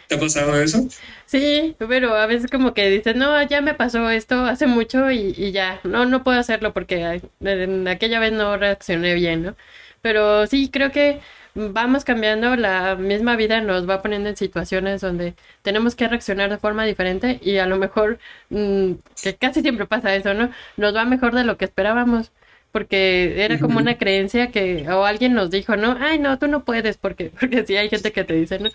¿Te 0.08 0.14
ha 0.14 0.20
pasado 0.20 0.60
eso? 0.60 0.88
Sí, 1.26 1.74
pero 1.78 2.14
a 2.14 2.26
veces 2.26 2.50
como 2.50 2.74
que 2.74 2.88
dices, 2.88 3.16
no, 3.16 3.42
ya 3.42 3.60
me 3.60 3.74
pasó 3.74 4.08
esto 4.10 4.44
hace 4.44 4.66
mucho 4.66 5.10
y, 5.10 5.34
y 5.36 5.50
ya, 5.50 5.80
no, 5.82 6.06
no 6.06 6.22
puedo 6.22 6.38
hacerlo 6.38 6.72
porque 6.72 7.20
en 7.40 7.88
aquella 7.88 8.20
vez 8.20 8.32
no 8.32 8.56
reaccioné 8.56 9.14
bien, 9.14 9.42
¿no? 9.42 9.56
Pero 10.02 10.46
sí, 10.46 10.70
creo 10.72 10.92
que 10.92 11.20
vamos 11.56 12.04
cambiando, 12.04 12.54
la 12.56 12.96
misma 12.96 13.36
vida 13.36 13.60
nos 13.60 13.88
va 13.88 14.02
poniendo 14.02 14.28
en 14.28 14.36
situaciones 14.36 15.00
donde 15.00 15.34
tenemos 15.62 15.96
que 15.96 16.08
reaccionar 16.08 16.50
de 16.50 16.58
forma 16.58 16.84
diferente 16.84 17.40
y 17.42 17.58
a 17.58 17.66
lo 17.66 17.76
mejor, 17.78 18.18
mm, 18.50 18.92
que 19.22 19.36
casi 19.36 19.62
siempre 19.62 19.86
pasa 19.86 20.14
eso, 20.14 20.34
¿no? 20.34 20.50
Nos 20.76 20.94
va 20.94 21.04
mejor 21.04 21.34
de 21.34 21.44
lo 21.44 21.56
que 21.56 21.64
esperábamos 21.64 22.32
porque 22.72 23.42
era 23.42 23.58
como 23.58 23.78
una 23.78 23.96
creencia 23.96 24.50
que, 24.50 24.86
o 24.90 25.04
alguien 25.06 25.32
nos 25.32 25.50
dijo, 25.50 25.76
¿no? 25.76 25.96
Ay, 25.98 26.18
no, 26.18 26.38
tú 26.38 26.46
no 26.46 26.64
puedes, 26.64 26.98
porque, 26.98 27.30
porque 27.40 27.64
sí 27.66 27.76
hay 27.76 27.88
gente 27.88 28.12
que 28.12 28.25
te 28.25 28.34
dice, 28.34 28.58
¿no? 28.58 28.68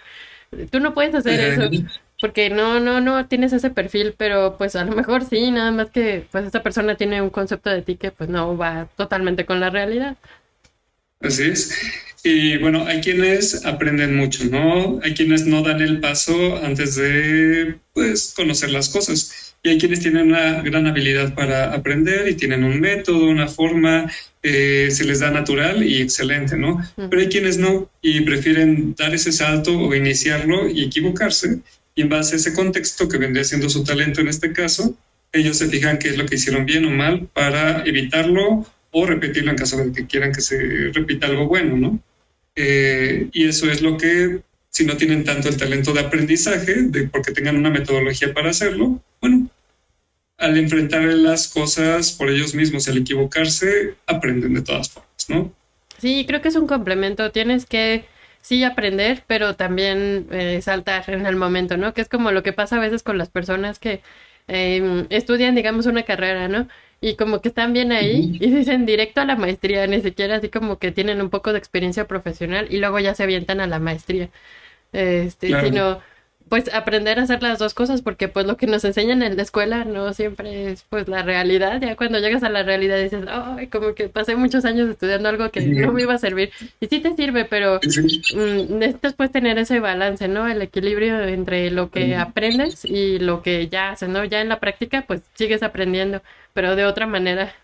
Tú 0.72 0.80
no 0.80 0.94
puedes 0.94 1.16
hacer 1.16 1.40
eso, 1.40 1.70
porque 2.20 2.50
no, 2.50 2.80
no, 2.80 3.00
no 3.00 3.28
tienes 3.28 3.54
ese 3.54 3.70
perfil, 3.70 4.16
pero 4.18 4.58
pues 4.58 4.76
a 4.76 4.84
lo 4.86 4.94
mejor 4.96 5.24
sí, 5.24 5.50
nada 5.52 5.72
más 5.72 5.92
que 5.92 6.26
pues 6.32 6.46
esta 6.46 6.62
persona 6.64 6.96
tiene 6.96 7.22
un 7.22 7.30
concepto 7.30 7.70
de 7.70 7.82
ti 7.84 7.96
que 7.96 8.12
pues 8.12 8.30
no 8.30 8.58
va 8.58 8.88
totalmente 8.98 9.46
con 9.46 9.60
la 9.60 9.70
realidad. 9.70 10.18
Así 11.22 11.44
es. 11.44 11.72
Y 12.24 12.58
bueno, 12.58 12.86
hay 12.86 13.02
quienes 13.02 13.66
aprenden 13.66 14.16
mucho, 14.16 14.46
¿no? 14.46 15.00
Hay 15.04 15.14
quienes 15.16 15.46
no 15.48 15.64
dan 15.64 15.82
el 15.82 16.00
paso 16.00 16.64
antes 16.64 16.96
de, 16.96 17.76
pues, 17.94 18.34
conocer 18.36 18.70
las 18.70 18.90
cosas. 18.90 19.56
Y 19.64 19.70
hay 19.70 19.78
quienes 19.80 20.02
tienen 20.02 20.28
una 20.28 20.62
gran 20.62 20.88
habilidad 20.88 21.34
para 21.34 21.74
aprender 21.74 22.28
y 22.28 22.36
tienen 22.36 22.64
un 22.64 22.80
método, 22.80 23.26
una 23.26 23.48
forma, 23.48 24.12
eh, 24.44 24.90
se 24.92 25.04
les 25.04 25.20
da 25.20 25.32
natural 25.32 25.84
y 25.84 26.02
excelente, 26.02 26.58
¿no? 26.58 26.80
Pero 26.96 27.22
hay 27.22 27.28
quienes 27.28 27.58
no 27.58 27.90
y 28.02 28.22
prefieren 28.22 28.96
dar 28.96 29.14
ese 29.14 29.32
salto 29.32 29.78
o 29.78 29.96
iniciarlo 29.96 30.68
y 30.68 30.84
equivocarse. 30.84 31.60
Y 31.96 32.04
en 32.04 32.10
base 32.10 32.36
a 32.36 32.38
ese 32.38 32.54
contexto 32.54 33.08
que 33.08 33.18
vendría 33.18 33.44
siendo 33.44 33.70
su 33.70 33.84
talento 33.84 34.22
en 34.22 34.30
este 34.30 34.54
caso, 34.54 34.96
ellos 35.32 35.58
se 35.58 35.70
fijan 35.70 35.98
qué 35.98 36.10
es 36.10 36.18
lo 36.18 36.26
que 36.26 36.36
hicieron 36.36 36.66
bien 36.66 36.86
o 36.86 36.90
mal 36.90 37.28
para 37.34 37.84
evitarlo 37.86 38.66
o 38.92 39.06
repetirlo 39.06 39.52
en 39.52 39.58
caso 39.58 39.78
de 39.78 39.92
que 39.92 40.06
quieran 40.06 40.34
que 40.34 40.42
se 40.42 40.92
repita 40.94 41.28
algo 41.28 41.48
bueno, 41.48 41.78
¿no? 41.78 42.00
Eh, 42.56 43.30
y 43.32 43.48
eso 43.48 43.72
es 43.72 43.82
lo 43.82 43.98
que, 43.98 44.42
si 44.70 44.86
no 44.86 44.98
tienen 44.98 45.24
tanto 45.24 45.50
el 45.50 45.58
talento 45.58 45.94
de 45.94 46.02
aprendizaje, 46.02 46.90
porque 47.12 47.32
tengan 47.32 47.58
una 47.58 47.70
metodología 47.70 48.34
para 48.34 48.50
hacerlo, 48.50 49.02
bueno, 49.22 49.50
al 50.38 50.58
enfrentar 50.58 51.04
las 51.04 51.48
cosas 51.48 52.12
por 52.12 52.30
ellos 52.30 52.54
mismos 52.56 52.88
y 52.88 52.92
al 52.92 52.98
equivocarse, 52.98 53.96
aprenden 54.08 54.56
de 54.56 54.62
todas 54.62 54.90
formas, 54.90 55.30
¿no? 55.30 55.54
Sí, 56.00 56.26
creo 56.28 56.42
que 56.42 56.48
es 56.48 56.56
un 56.56 56.66
complemento. 56.66 57.32
Tienes 57.32 57.68
que 57.68 58.06
sí 58.42 58.64
aprender, 58.64 59.24
pero 59.28 59.56
también 59.56 60.28
eh, 60.32 60.60
saltar 60.64 61.10
en 61.12 61.28
el 61.28 61.36
momento, 61.36 61.78
¿no? 61.78 61.94
Que 61.94 62.02
es 62.02 62.10
como 62.10 62.32
lo 62.32 62.42
que 62.42 62.54
pasa 62.54 62.78
a 62.78 62.80
veces 62.80 63.04
con 63.04 63.20
las 63.20 63.30
personas 63.30 63.78
que 63.78 64.02
eh, 64.48 65.06
estudian, 65.12 65.54
digamos, 65.54 65.86
una 65.86 66.04
carrera, 66.04 66.48
¿no? 66.48 66.68
Y 67.02 67.16
como 67.16 67.42
que 67.42 67.50
están 67.50 67.74
bien 67.74 67.92
ahí 67.92 68.38
y 68.40 68.52
dicen 68.52 68.86
directo 68.86 69.22
a 69.22 69.26
la 69.26 69.36
maestría, 69.36 69.88
ni 69.88 70.02
siquiera 70.02 70.38
así 70.38 70.50
como 70.50 70.78
que 70.78 70.92
tienen 70.92 71.22
un 71.22 71.30
poco 71.30 71.52
de 71.52 71.58
experiencia 71.60 72.08
profesional 72.08 72.68
y 72.70 72.78
luego 72.78 73.00
ya 73.00 73.16
se 73.16 73.24
avientan 73.24 73.60
a 73.60 73.68
la 73.68 73.80
maestría. 73.80 74.30
Este, 74.94 75.48
sino 75.62 76.00
pues 76.52 76.70
aprender 76.74 77.18
a 77.18 77.24
hacer 77.24 77.42
las 77.42 77.60
dos 77.60 77.74
cosas 77.74 78.02
porque 78.02 78.28
pues 78.28 78.46
lo 78.46 78.58
que 78.58 78.68
nos 78.68 78.84
enseñan 78.84 79.24
en 79.24 79.38
la 79.38 79.42
escuela 79.42 79.86
no 79.86 80.14
siempre 80.14 80.70
es 80.70 80.84
pues 80.90 81.08
la 81.08 81.24
realidad, 81.24 81.80
ya 81.80 81.96
cuando 81.96 82.20
llegas 82.20 82.44
a 82.44 82.50
la 82.50 82.62
realidad 82.62 83.02
dices, 83.02 83.24
ay, 83.30 83.68
como 83.68 83.96
que 83.96 84.10
pasé 84.10 84.36
muchos 84.36 84.66
años 84.66 84.90
estudiando 84.90 85.30
algo 85.30 85.50
que 85.50 85.62
no 85.62 85.94
me 85.94 86.02
iba 86.02 86.14
a 86.14 86.18
servir 86.18 86.52
y 86.82 86.88
sí 86.88 87.00
te 87.00 87.16
sirve, 87.16 87.46
pero 87.46 87.80
mm, 87.80 88.78
necesitas 88.78 89.14
pues 89.14 89.32
tener 89.32 89.58
ese 89.60 89.80
balance, 89.80 90.28
¿no? 90.28 90.46
El 90.46 90.62
equilibrio 90.62 91.22
entre 91.22 91.72
lo 91.72 91.90
que 91.90 92.18
aprendes 92.18 92.84
y 92.84 93.18
lo 93.20 93.42
que 93.42 93.70
ya 93.70 93.92
haces, 93.92 94.10
¿no? 94.10 94.26
Ya 94.26 94.42
en 94.42 94.50
la 94.50 94.60
práctica 94.60 95.06
pues 95.08 95.22
sigues 95.36 95.64
aprendiendo, 95.64 96.22
pero 96.52 96.76
de 96.76 96.84
otra 96.84 97.08
manera 97.08 97.56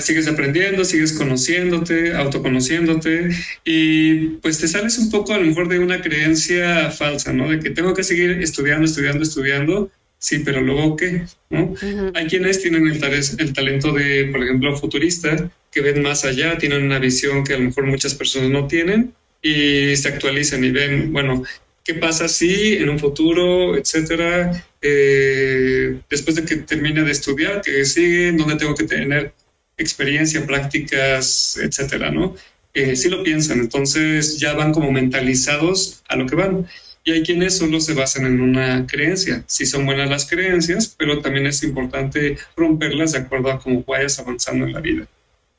sigues 0.00 0.28
aprendiendo, 0.28 0.84
sigues 0.84 1.12
conociéndote, 1.12 2.14
autoconociéndote 2.14 3.30
y 3.64 4.14
pues 4.42 4.58
te 4.58 4.68
sales 4.68 4.98
un 4.98 5.10
poco 5.10 5.34
a 5.34 5.38
lo 5.38 5.46
mejor 5.46 5.68
de 5.68 5.78
una 5.78 6.00
creencia 6.00 6.90
falsa, 6.90 7.32
¿no? 7.32 7.50
De 7.50 7.60
que 7.60 7.70
tengo 7.70 7.94
que 7.94 8.02
seguir 8.02 8.30
estudiando, 8.42 8.84
estudiando, 8.86 9.22
estudiando. 9.22 9.90
Sí, 10.20 10.40
pero 10.40 10.60
luego 10.60 10.96
qué, 10.96 11.22
¿no? 11.48 11.74
Hay 12.14 12.26
quienes 12.26 12.60
tienen 12.60 12.88
el, 12.88 13.00
el 13.38 13.52
talento 13.52 13.92
de, 13.92 14.28
por 14.32 14.42
ejemplo, 14.42 14.76
futurista, 14.76 15.48
que 15.70 15.80
ven 15.80 16.02
más 16.02 16.24
allá, 16.24 16.58
tienen 16.58 16.82
una 16.82 16.98
visión 16.98 17.44
que 17.44 17.54
a 17.54 17.58
lo 17.58 17.66
mejor 17.66 17.86
muchas 17.86 18.16
personas 18.16 18.50
no 18.50 18.66
tienen 18.66 19.14
y 19.40 19.94
se 19.94 20.08
actualizan 20.08 20.64
y 20.64 20.72
ven, 20.72 21.12
bueno, 21.12 21.44
qué 21.84 21.94
pasa 21.94 22.26
si 22.26 22.74
en 22.74 22.88
un 22.88 22.98
futuro, 22.98 23.76
etcétera, 23.76 24.50
eh, 24.82 26.00
después 26.10 26.36
de 26.36 26.44
que 26.44 26.56
termine 26.56 27.04
de 27.04 27.12
estudiar, 27.12 27.62
que 27.62 27.84
sigue, 27.84 28.32
dónde 28.32 28.56
tengo 28.56 28.74
que 28.74 28.84
tener 28.84 29.32
experiencia, 29.78 30.44
prácticas, 30.46 31.58
etcétera, 31.62 32.10
¿no? 32.10 32.34
Eh, 32.74 32.96
sí 32.96 33.08
lo 33.08 33.22
piensan, 33.22 33.60
entonces 33.60 34.38
ya 34.38 34.52
van 34.54 34.72
como 34.72 34.92
mentalizados 34.92 36.02
a 36.08 36.16
lo 36.16 36.26
que 36.26 36.36
van. 36.36 36.68
Y 37.04 37.12
hay 37.12 37.22
quienes 37.22 37.56
solo 37.56 37.80
se 37.80 37.94
basan 37.94 38.26
en 38.26 38.40
una 38.40 38.86
creencia. 38.86 39.42
Sí 39.46 39.64
son 39.64 39.86
buenas 39.86 40.10
las 40.10 40.28
creencias, 40.28 40.94
pero 40.98 41.20
también 41.20 41.46
es 41.46 41.62
importante 41.62 42.36
romperlas 42.54 43.12
de 43.12 43.20
acuerdo 43.20 43.50
a 43.50 43.58
cómo 43.58 43.82
vayas 43.84 44.18
avanzando 44.18 44.66
en 44.66 44.74
la 44.74 44.80
vida. 44.80 45.06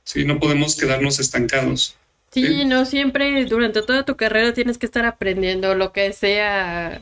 Sí, 0.03 0.25
no 0.25 0.39
podemos 0.39 0.75
quedarnos 0.75 1.19
estancados. 1.19 1.95
Sí, 2.31 2.65
no 2.65 2.85
siempre 2.85 3.45
durante 3.45 3.81
toda 3.81 4.05
tu 4.05 4.15
carrera 4.15 4.53
tienes 4.53 4.77
que 4.77 4.85
estar 4.85 5.05
aprendiendo 5.05 5.73
lo 5.73 5.91
que 5.91 6.13
sea 6.13 7.01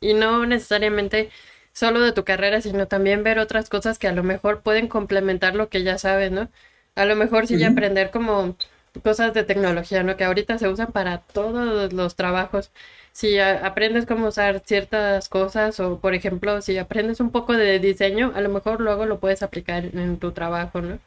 y 0.00 0.14
no 0.14 0.44
necesariamente 0.44 1.30
solo 1.76 2.00
de 2.00 2.12
tu 2.12 2.24
carrera, 2.24 2.62
sino 2.62 2.88
también 2.88 3.22
ver 3.22 3.38
otras 3.38 3.68
cosas 3.68 3.98
que 3.98 4.08
a 4.08 4.12
lo 4.12 4.22
mejor 4.22 4.62
pueden 4.62 4.88
complementar 4.88 5.54
lo 5.54 5.68
que 5.68 5.82
ya 5.84 5.98
sabes, 5.98 6.32
¿no? 6.32 6.48
A 6.96 7.04
lo 7.04 7.16
mejor 7.16 7.46
sí 7.46 7.62
aprender 7.64 8.10
como 8.10 8.56
cosas 9.04 9.34
de 9.34 9.44
tecnología, 9.44 10.02
¿no? 10.02 10.16
Que 10.16 10.24
ahorita 10.24 10.58
se 10.58 10.68
usan 10.68 10.92
para 10.92 11.18
todos 11.18 11.92
los 11.92 12.16
trabajos. 12.16 12.72
Si 13.12 13.38
aprendes 13.38 14.06
cómo 14.06 14.28
usar 14.28 14.60
ciertas 14.64 15.28
cosas 15.28 15.78
o, 15.80 16.00
por 16.00 16.14
ejemplo, 16.14 16.62
si 16.62 16.78
aprendes 16.78 17.20
un 17.20 17.30
poco 17.30 17.52
de 17.54 17.78
diseño, 17.78 18.32
a 18.34 18.40
lo 18.40 18.48
mejor 18.48 18.80
luego 18.80 19.04
lo 19.06 19.20
puedes 19.20 19.42
aplicar 19.42 19.84
en 19.84 20.18
tu 20.18 20.32
trabajo, 20.32 20.80
¿no? 20.80 20.98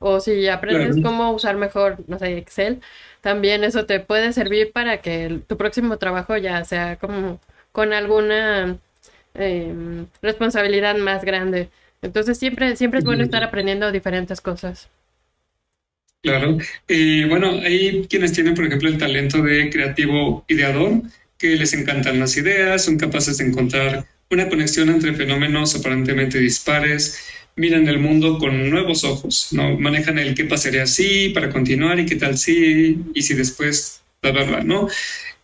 O 0.00 0.20
si 0.20 0.48
aprendes 0.48 0.98
cómo 1.02 1.32
usar 1.32 1.56
mejor, 1.56 1.98
no 2.08 2.18
sé, 2.18 2.36
Excel, 2.38 2.82
también 3.22 3.64
eso 3.64 3.86
te 3.86 4.00
puede 4.00 4.32
servir 4.34 4.72
para 4.72 5.00
que 5.02 5.42
tu 5.48 5.56
próximo 5.56 5.98
trabajo 5.98 6.36
ya 6.36 6.64
sea 6.64 6.96
como 6.98 7.40
con 7.72 7.92
alguna 7.94 8.78
eh, 9.34 10.04
responsabilidad 10.22 10.96
más 10.96 11.24
grande. 11.24 11.68
Entonces 12.02 12.38
siempre, 12.38 12.76
siempre 12.76 13.00
es 13.00 13.04
bueno 13.04 13.22
estar 13.22 13.42
aprendiendo 13.42 13.92
diferentes 13.92 14.40
cosas. 14.40 14.88
Claro. 16.22 16.58
Y 16.86 17.24
bueno, 17.24 17.50
hay 17.62 18.06
quienes 18.08 18.32
tienen, 18.32 18.54
por 18.54 18.66
ejemplo, 18.66 18.88
el 18.88 18.98
talento 18.98 19.42
de 19.42 19.70
creativo 19.70 20.44
ideador, 20.48 21.02
que 21.38 21.56
les 21.56 21.72
encantan 21.72 22.20
las 22.20 22.36
ideas, 22.36 22.84
son 22.84 22.98
capaces 22.98 23.38
de 23.38 23.46
encontrar 23.46 24.06
una 24.30 24.48
conexión 24.48 24.90
entre 24.90 25.14
fenómenos 25.14 25.74
aparentemente 25.74 26.38
dispares, 26.38 27.18
miran 27.56 27.88
el 27.88 27.98
mundo 27.98 28.38
con 28.38 28.70
nuevos 28.70 29.04
ojos, 29.04 29.48
¿no? 29.52 29.78
Manejan 29.78 30.18
el 30.18 30.34
qué 30.34 30.44
pasaría 30.44 30.86
si 30.86 31.30
para 31.30 31.50
continuar 31.50 31.98
y 31.98 32.06
qué 32.06 32.16
tal 32.16 32.36
si 32.36 32.98
y 33.14 33.22
si 33.22 33.34
después, 33.34 34.02
la 34.22 34.32
verdad, 34.32 34.62
¿no? 34.62 34.88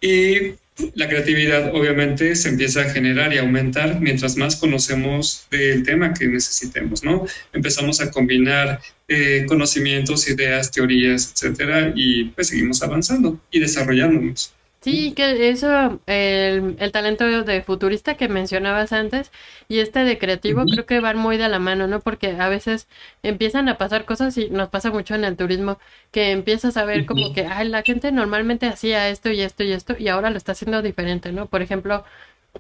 Y 0.01 0.55
la 0.95 1.09
creatividad 1.09 1.75
obviamente 1.75 2.35
se 2.37 2.51
empieza 2.51 2.83
a 2.83 2.91
generar 2.91 3.33
y 3.33 3.39
aumentar 3.39 4.01
mientras 4.01 4.37
más 4.37 4.57
conocemos 4.57 5.47
del 5.51 5.83
tema 5.83 6.13
que 6.13 6.27
necesitemos, 6.27 7.03
¿no? 7.03 7.27
Empezamos 7.53 8.01
a 8.01 8.11
combinar 8.11 8.81
eh, 9.09 9.47
conocimientos, 9.49 10.29
ideas, 10.29 10.71
teorías, 10.71 11.33
etcétera, 11.33 11.93
y 11.95 12.25
pues 12.25 12.49
seguimos 12.49 12.83
avanzando 12.83 13.41
y 13.51 13.61
desarrollándonos. 13.61 14.53
Sí, 14.87 15.15
que 15.15 15.49
eso, 15.49 16.01
el, 16.07 16.77
el, 16.79 16.93
talento 16.93 17.25
de 17.25 17.61
futurista 17.63 18.17
que 18.17 18.29
mencionabas 18.29 18.93
antes 18.93 19.33
y 19.67 19.81
este 19.81 20.05
de 20.05 20.17
creativo 20.17 20.65
creo 20.65 20.87
que 20.87 21.01
van 21.01 21.17
muy 21.19 21.37
de 21.39 21.49
la 21.49 21.59
mano, 21.59 21.89
¿no? 21.89 21.99
Porque 21.99 22.37
a 22.39 22.49
veces 22.49 22.87
empiezan 23.25 23.69
a 23.69 23.79
pasar 23.79 24.05
cosas 24.05 24.39
y 24.39 24.49
nos 24.49 24.69
pasa 24.69 24.93
mucho 24.93 25.17
en 25.17 25.25
el 25.25 25.37
turismo, 25.37 25.81
que 26.13 26.31
empiezas 26.31 26.77
a 26.77 26.85
ver 26.85 27.05
como 27.05 27.33
que, 27.33 27.47
ay, 27.47 27.69
la 27.69 27.83
gente 27.83 28.13
normalmente 28.13 28.67
hacía 28.67 29.09
esto 29.09 29.29
y 29.29 29.41
esto 29.41 29.65
y 29.65 29.73
esto 29.73 29.97
y 29.99 30.07
ahora 30.07 30.31
lo 30.31 30.37
está 30.37 30.53
haciendo 30.53 30.81
diferente, 30.83 31.33
¿no? 31.33 31.47
Por 31.47 31.63
ejemplo, 31.63 32.05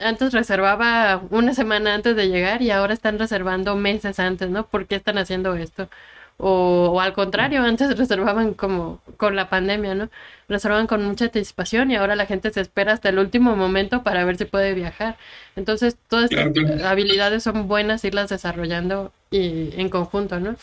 antes 0.00 0.32
reservaba 0.32 1.22
una 1.30 1.54
semana 1.54 1.94
antes 1.94 2.16
de 2.16 2.28
llegar 2.28 2.60
y 2.60 2.72
ahora 2.72 2.92
están 2.94 3.20
reservando 3.20 3.76
meses 3.76 4.18
antes, 4.18 4.50
¿no? 4.50 4.66
¿Por 4.66 4.88
qué 4.88 4.96
están 4.96 5.18
haciendo 5.18 5.54
esto? 5.54 5.88
O, 6.38 7.00
al 7.00 7.12
contrario, 7.14 7.62
antes 7.62 7.96
reservaban 7.98 8.54
como 8.54 9.00
con 9.16 9.36
la 9.36 9.48
pandemia, 9.48 9.94
¿no? 9.94 10.10
Reservaban 10.48 10.86
con 10.86 11.04
mucha 11.04 11.26
anticipación 11.26 11.90
y 11.90 11.96
ahora 11.96 12.16
la 12.16 12.26
gente 12.26 12.50
se 12.52 12.60
espera 12.60 12.92
hasta 12.92 13.08
el 13.08 13.18
último 13.18 13.56
momento 13.56 14.02
para 14.02 14.24
ver 14.24 14.36
si 14.36 14.44
puede 14.44 14.74
viajar. 14.74 15.16
Entonces, 15.56 15.96
todas 16.08 16.30
estas 16.30 16.82
habilidades 16.84 17.42
son 17.42 17.68
buenas 17.68 18.04
irlas 18.04 18.28
desarrollando 18.28 19.12
y 19.30 19.70
en 19.80 19.88
conjunto, 19.88 20.38
¿no? 20.40 20.56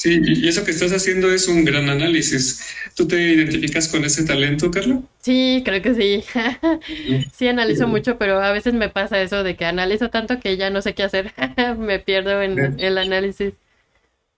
Sí, 0.00 0.18
y 0.24 0.48
eso 0.48 0.64
que 0.64 0.70
estás 0.70 0.92
haciendo 0.92 1.30
es 1.30 1.46
un 1.46 1.62
gran 1.62 1.90
análisis. 1.90 2.64
¿Tú 2.96 3.06
te 3.06 3.20
identificas 3.20 3.86
con 3.86 4.02
ese 4.02 4.24
talento, 4.24 4.70
Carlos? 4.70 5.00
Sí, 5.20 5.60
creo 5.62 5.82
que 5.82 5.94
sí. 5.94 6.24
sí, 7.34 7.48
analizo 7.48 7.86
mucho, 7.86 8.16
pero 8.16 8.40
a 8.40 8.50
veces 8.50 8.72
me 8.72 8.88
pasa 8.88 9.20
eso 9.20 9.42
de 9.42 9.56
que 9.56 9.66
analizo 9.66 10.08
tanto 10.08 10.40
que 10.40 10.56
ya 10.56 10.70
no 10.70 10.80
sé 10.80 10.94
qué 10.94 11.02
hacer. 11.02 11.34
me 11.78 11.98
pierdo 11.98 12.40
en 12.40 12.80
el 12.80 12.96
análisis. 12.96 13.52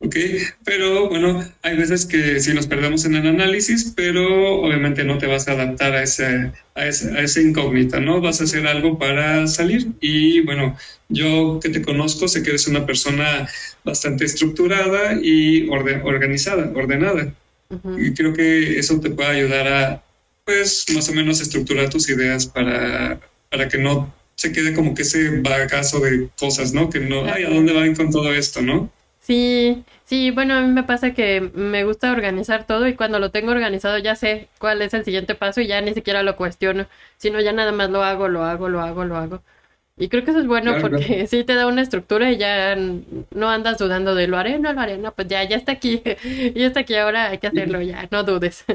¿Ok? 0.05 0.17
Pero 0.65 1.09
bueno, 1.09 1.45
hay 1.63 1.77
veces 1.77 2.07
que 2.07 2.41
sí 2.41 2.53
nos 2.53 2.67
perdemos 2.67 3.05
en 3.05 3.15
el 3.15 3.27
análisis, 3.27 3.93
pero 3.95 4.61
obviamente 4.61 5.05
no 5.05 5.19
te 5.19 5.27
vas 5.27 5.49
a 5.49 5.53
adaptar 5.53 5.95
a 5.95 6.03
esa, 6.03 6.53
a 6.75 6.87
esa, 6.87 7.41
incógnita, 7.41 8.01
¿no? 8.01 8.21
Vas 8.21 8.41
a 8.41 8.45
hacer 8.45 8.67
algo 8.67 8.99
para 8.99 9.47
salir 9.47 9.89
y 10.01 10.41
bueno, 10.41 10.77
yo 11.09 11.61
que 11.63 11.69
te 11.69 11.83
conozco 11.83 12.29
sé 12.29 12.43
que 12.43 12.51
eres 12.51 12.67
una 12.67 12.85
persona 12.85 13.49
bastante 13.85 14.25
estructurada 14.25 15.19
y 15.23 15.69
organizada, 15.69 16.71
ordenada. 16.75 17.35
Y 17.97 18.13
creo 18.13 18.35
que 18.35 18.79
eso 18.79 19.01
te 19.01 19.09
puede 19.09 19.31
ayudar 19.31 19.67
a, 19.69 20.03
pues, 20.45 20.85
más 20.95 21.09
o 21.09 21.15
menos 21.15 21.41
estructurar 21.41 21.89
tus 21.89 22.07
ideas 22.11 22.47
para, 22.47 23.19
para 23.49 23.69
que 23.69 23.79
no 23.79 24.15
se 24.35 24.53
quede 24.53 24.75
como 24.75 24.95
que 24.95 25.03
ese 25.03 25.41
bagazo 25.41 26.01
de 26.01 26.29
cosas, 26.39 26.75
¿no? 26.75 26.91
Que 26.91 27.01
no, 27.01 27.25
ay, 27.25 27.45
¿a 27.45 27.49
dónde 27.49 27.73
van 27.73 27.95
con 27.95 28.11
todo 28.11 28.35
esto, 28.35 28.61
no? 28.61 28.91
Sí, 29.23 29.85
sí, 30.05 30.33
bueno, 30.33 30.55
a 30.55 30.63
mí 30.63 30.73
me 30.73 30.83
pasa 30.83 31.15
que 31.15 31.41
me 31.41 31.85
gusta 31.85 32.11
organizar 32.11 32.67
todo 32.67 32.89
y 32.89 32.97
cuando 32.97 33.21
lo 33.21 33.31
tengo 33.31 33.53
organizado 33.53 33.97
ya 33.99 34.17
sé 34.17 34.49
cuál 34.59 34.83
es 34.83 34.95
el 34.95 35.05
siguiente 35.05 35.37
paso 35.37 35.61
y 35.61 35.69
ya 35.69 35.81
ni 35.81 35.95
siquiera 35.95 36.25
lo 36.25 36.37
cuestiono, 36.37 36.89
sino 37.19 37.41
ya 37.41 37.53
nada 37.53 37.71
más 37.71 37.89
lo 37.91 38.03
hago, 38.03 38.27
lo 38.27 38.43
hago, 38.45 38.69
lo 38.69 38.81
hago, 38.81 39.05
lo 39.05 39.17
hago. 39.17 39.43
Y 39.97 40.09
creo 40.09 40.25
que 40.25 40.33
eso 40.33 40.41
es 40.41 40.47
bueno 40.49 40.75
porque 40.81 41.27
sí 41.29 41.45
te 41.45 41.55
da 41.55 41.69
una 41.69 41.83
estructura 41.83 42.33
y 42.33 42.39
ya 42.39 42.75
no 42.77 43.49
andas 43.51 43.79
dudando 43.79 44.15
de 44.17 44.27
lo 44.27 44.39
haré, 44.39 44.59
no 44.59 44.73
lo 44.73 44.81
haré, 44.81 44.99
no, 44.99 45.15
pues 45.15 45.29
ya, 45.29 45.45
ya 45.45 45.57
está 45.57 45.73
aquí, 45.73 46.03
ya 46.55 46.67
está 46.67 46.81
aquí, 46.81 46.97
ahora 46.97 47.31
hay 47.31 47.39
que 47.39 47.47
hacerlo, 47.47 47.81
ya, 47.81 48.09
no 48.11 48.25
dudes. 48.25 48.65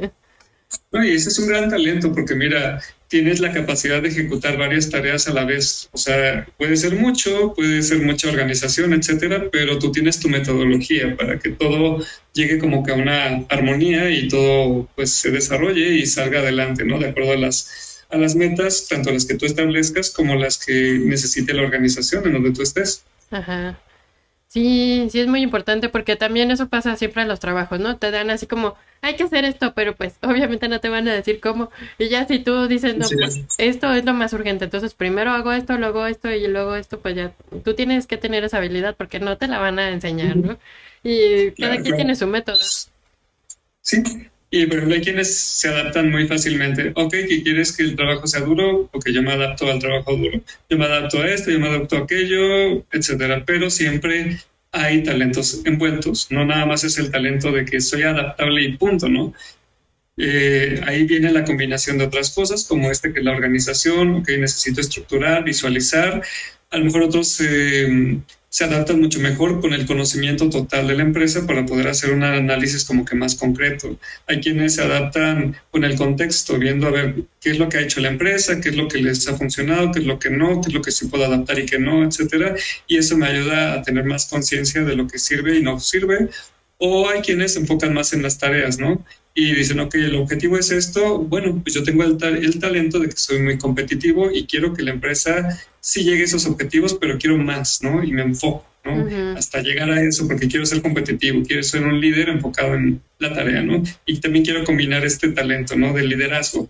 No, 0.91 1.03
y 1.03 1.15
ese 1.15 1.29
es 1.29 1.39
un 1.39 1.47
gran 1.47 1.69
talento 1.69 2.11
porque 2.13 2.35
mira, 2.35 2.81
tienes 3.07 3.39
la 3.39 3.53
capacidad 3.53 4.01
de 4.01 4.09
ejecutar 4.09 4.57
varias 4.57 4.89
tareas 4.89 5.27
a 5.27 5.33
la 5.33 5.45
vez. 5.45 5.89
O 5.91 5.97
sea, 5.97 6.47
puede 6.57 6.75
ser 6.75 6.95
mucho, 6.95 7.53
puede 7.53 7.81
ser 7.81 8.01
mucha 8.01 8.29
organización, 8.29 8.93
etcétera, 8.93 9.49
pero 9.51 9.79
tú 9.79 9.91
tienes 9.91 10.19
tu 10.19 10.29
metodología 10.29 11.15
para 11.15 11.39
que 11.39 11.49
todo 11.49 12.03
llegue 12.33 12.59
como 12.59 12.83
que 12.83 12.91
a 12.91 12.95
una 12.95 13.45
armonía 13.49 14.09
y 14.09 14.27
todo 14.27 14.89
pues 14.95 15.11
se 15.11 15.31
desarrolle 15.31 15.95
y 15.95 16.05
salga 16.05 16.39
adelante, 16.39 16.83
¿no? 16.83 16.99
De 16.99 17.07
acuerdo 17.07 17.33
a 17.33 17.37
las, 17.37 18.05
a 18.09 18.17
las 18.17 18.35
metas, 18.35 18.87
tanto 18.87 19.11
las 19.11 19.25
que 19.25 19.35
tú 19.35 19.45
establezcas 19.45 20.09
como 20.09 20.35
las 20.35 20.57
que 20.57 20.99
necesite 20.99 21.53
la 21.53 21.63
organización 21.63 22.27
en 22.27 22.33
donde 22.33 22.51
tú 22.51 22.61
estés. 22.61 23.03
Ajá. 23.31 23.79
Sí, 24.49 25.07
sí 25.11 25.19
es 25.19 25.27
muy 25.27 25.41
importante 25.41 25.89
porque 25.89 26.15
también 26.15 26.51
eso 26.51 26.69
pasa 26.69 26.95
siempre 26.95 27.21
en 27.21 27.27
los 27.27 27.39
trabajos, 27.39 27.79
¿no? 27.79 27.97
Te 27.97 28.11
dan 28.11 28.29
así 28.29 28.47
como, 28.47 28.75
hay 29.01 29.15
que 29.15 29.23
hacer 29.23 29.43
esto, 29.43 29.73
pero 29.73 29.95
pues 29.95 30.15
obviamente 30.21 30.69
no 30.69 30.79
te 30.79 30.87
van 30.87 31.07
a 31.07 31.13
decir 31.13 31.41
cómo. 31.41 31.69
Y 31.97 32.07
ya 32.07 32.25
si 32.25 32.39
tú 32.39 32.67
dices, 32.67 32.95
no, 32.95 33.07
pues 33.09 33.41
esto 33.57 33.91
es 33.93 34.05
lo 34.05 34.13
más 34.13 34.31
urgente, 34.31 34.65
entonces 34.65 34.93
primero 34.93 35.31
hago 35.31 35.51
esto, 35.51 35.77
luego 35.77 36.05
esto 36.05 36.31
y 36.31 36.47
luego 36.47 36.75
esto, 36.75 36.99
pues 37.01 37.15
ya 37.15 37.33
tú 37.65 37.73
tienes 37.73 38.07
que 38.07 38.17
tener 38.17 38.45
esa 38.45 38.57
habilidad 38.57 38.95
porque 38.95 39.19
no 39.19 39.37
te 39.37 39.47
la 39.47 39.59
van 39.59 39.79
a 39.79 39.89
enseñar, 39.89 40.37
¿no? 40.37 40.57
Y 41.03 41.51
cada 41.51 41.81
quien 41.81 41.95
tiene 41.95 42.15
su 42.15 42.25
método. 42.25 42.57
Sí, 43.81 44.03
y 44.49 44.65
por 44.65 44.77
ejemplo 44.77 44.95
hay 44.95 45.01
quienes 45.01 45.35
se 45.35 45.67
adaptan 45.67 46.09
muy 46.09 46.27
fácilmente. 46.27 46.91
Ok, 46.95 47.11
que 47.11 47.43
quieres 47.43 47.75
que 47.75 47.83
el 47.83 47.95
trabajo 47.95 48.27
sea 48.27 48.41
duro, 48.41 48.89
ok, 48.93 49.09
yo 49.09 49.21
me 49.21 49.33
adapto 49.33 49.69
al 49.69 49.79
trabajo 49.79 50.15
duro. 50.15 50.41
Yo 50.69 50.77
me 50.77 50.85
adapto 50.85 51.21
a 51.21 51.29
esto, 51.29 51.51
yo 51.51 51.59
me 51.59 51.67
adapto 51.67 51.97
a 51.97 51.99
aquello, 51.99 52.85
etcétera. 52.91 53.43
Pero 53.45 53.69
siempre 53.69 54.37
hay 54.71 55.03
talentos 55.03 55.61
envueltos, 55.65 56.27
no 56.31 56.45
nada 56.45 56.65
más 56.65 56.83
es 56.83 56.97
el 56.97 57.11
talento 57.11 57.51
de 57.51 57.65
que 57.65 57.81
soy 57.81 58.03
adaptable 58.03 58.63
y 58.63 58.77
punto, 58.77 59.09
¿no? 59.09 59.33
Eh, 60.17 60.81
ahí 60.85 61.05
viene 61.05 61.31
la 61.31 61.43
combinación 61.45 61.97
de 61.97 62.05
otras 62.05 62.31
cosas, 62.31 62.65
como 62.65 62.89
este 62.89 63.13
que 63.13 63.19
es 63.19 63.25
la 63.25 63.33
organización, 63.33 64.23
que 64.23 64.37
necesito 64.37 64.81
estructurar, 64.81 65.43
visualizar. 65.43 66.23
A 66.71 66.77
lo 66.77 66.85
mejor 66.85 67.03
otros 67.03 67.39
eh, 67.41 68.19
se 68.49 68.63
adaptan 68.63 69.01
mucho 69.01 69.19
mejor 69.19 69.59
con 69.59 69.73
el 69.73 69.85
conocimiento 69.85 70.49
total 70.49 70.87
de 70.87 70.95
la 70.95 71.03
empresa 71.03 71.45
para 71.45 71.65
poder 71.65 71.87
hacer 71.87 72.11
un 72.13 72.23
análisis 72.23 72.85
como 72.85 73.03
que 73.05 73.15
más 73.15 73.35
concreto. 73.35 73.97
Hay 74.25 74.39
quienes 74.39 74.75
se 74.75 74.83
adaptan 74.83 75.55
con 75.69 75.83
el 75.83 75.95
contexto, 75.95 76.57
viendo 76.57 76.87
a 76.87 76.91
ver 76.91 77.15
qué 77.41 77.51
es 77.51 77.59
lo 77.59 77.67
que 77.69 77.77
ha 77.77 77.81
hecho 77.81 77.99
la 77.99 78.07
empresa, 78.07 78.61
qué 78.61 78.69
es 78.69 78.75
lo 78.77 78.87
que 78.87 78.99
les 78.99 79.27
ha 79.27 79.35
funcionado, 79.35 79.91
qué 79.91 79.99
es 79.99 80.05
lo 80.05 80.17
que 80.17 80.29
no, 80.29 80.61
qué 80.61 80.69
es 80.69 80.73
lo 80.73 80.81
que 80.81 80.91
se 80.91 81.07
puede 81.07 81.25
adaptar 81.25 81.59
y 81.59 81.65
qué 81.65 81.77
no, 81.77 82.05
etcétera. 82.05 82.55
Y 82.87 82.97
eso 82.97 83.17
me 83.17 83.27
ayuda 83.27 83.73
a 83.73 83.81
tener 83.81 84.05
más 84.05 84.25
conciencia 84.27 84.83
de 84.83 84.95
lo 84.95 85.07
que 85.07 85.19
sirve 85.19 85.57
y 85.57 85.61
no 85.61 85.79
sirve. 85.79 86.29
O 86.79 87.09
hay 87.09 87.21
quienes 87.21 87.53
se 87.53 87.59
enfocan 87.59 87.93
más 87.93 88.13
en 88.13 88.21
las 88.21 88.37
tareas, 88.37 88.77
¿no? 88.77 89.03
y 89.39 89.53
dicen, 89.53 89.79
ok, 89.79 89.93
el 89.93 90.15
objetivo 90.15 90.57
es 90.57 90.71
esto, 90.71 91.19
bueno, 91.19 91.61
pues 91.63 91.75
yo 91.75 91.83
tengo 91.83 92.03
el, 92.03 92.17
el, 92.23 92.59
talento 92.59 92.97
de 92.97 93.07
que 93.07 93.17
soy 93.17 93.39
muy 93.39 93.59
competitivo 93.59 94.31
y 94.31 94.47
quiero 94.47 94.73
que 94.73 94.81
la 94.81 94.89
empresa 94.89 95.47
sí 95.79 96.03
llegue 96.03 96.23
a 96.23 96.25
esos 96.25 96.47
objetivos, 96.47 96.97
pero 96.99 97.19
quiero 97.19 97.37
más, 97.37 97.83
¿no? 97.83 98.03
Y 98.03 98.13
me 98.13 98.23
enfoco, 98.23 98.65
¿no? 98.83 99.37
Hasta 99.37 99.61
llegar 99.61 99.91
a 99.91 100.01
eso, 100.01 100.27
porque 100.27 100.47
quiero 100.47 100.65
ser 100.65 100.81
competitivo, 100.81 101.43
quiero 101.45 101.61
ser 101.61 101.83
un 101.83 102.01
líder 102.01 102.29
enfocado 102.29 102.73
en 102.73 102.99
la 103.19 103.31
tarea, 103.31 103.61
¿no? 103.61 103.83
Y 104.07 104.19
también 104.21 104.43
quiero 104.43 104.63
combinar 104.63 105.05
este 105.05 105.27
talento, 105.27 105.75
¿no? 105.75 105.93
Del 105.93 106.09
liderazgo. 106.09 106.67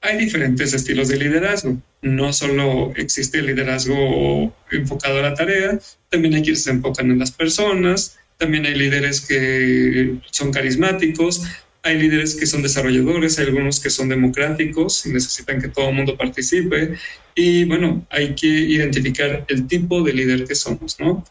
Hay 0.00 0.16
diferentes 0.16 0.72
estilos 0.72 1.08
de 1.08 1.18
liderazgo. 1.18 1.76
No 2.00 2.32
solo 2.32 2.94
existe 2.96 3.40
el 3.40 3.46
liderazgo 3.46 4.54
enfocado 4.70 5.18
a 5.18 5.22
la 5.22 5.34
tarea, 5.34 5.78
también 6.08 6.32
hay 6.32 6.42
quienes 6.42 6.62
se 6.62 6.70
enfocan 6.70 7.10
en 7.10 7.18
las 7.18 7.30
personas, 7.30 8.16
también 8.38 8.66
hay 8.66 8.74
líderes 8.74 9.20
que 9.20 10.16
son 10.30 10.52
carismáticos, 10.52 11.42
hay 11.82 11.98
líderes 11.98 12.34
que 12.34 12.46
son 12.46 12.62
desarrolladores, 12.62 13.38
hay 13.38 13.46
algunos 13.46 13.78
que 13.78 13.90
son 13.90 14.08
democráticos 14.08 15.04
y 15.06 15.10
necesitan 15.10 15.60
que 15.60 15.68
todo 15.68 15.90
el 15.90 15.94
mundo 15.94 16.16
participe. 16.16 16.94
Y 17.34 17.64
bueno, 17.64 18.06
hay 18.10 18.34
que 18.34 18.46
identificar 18.46 19.44
el 19.48 19.66
tipo 19.66 20.02
de 20.02 20.14
líder 20.14 20.44
que 20.44 20.54
somos, 20.54 20.98
¿no? 20.98 21.24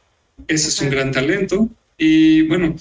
Ese 0.47 0.69
es 0.69 0.79
un 0.79 0.91
gran 0.91 1.11
talento. 1.11 1.69
Y 1.97 2.43
bueno, 2.43 2.75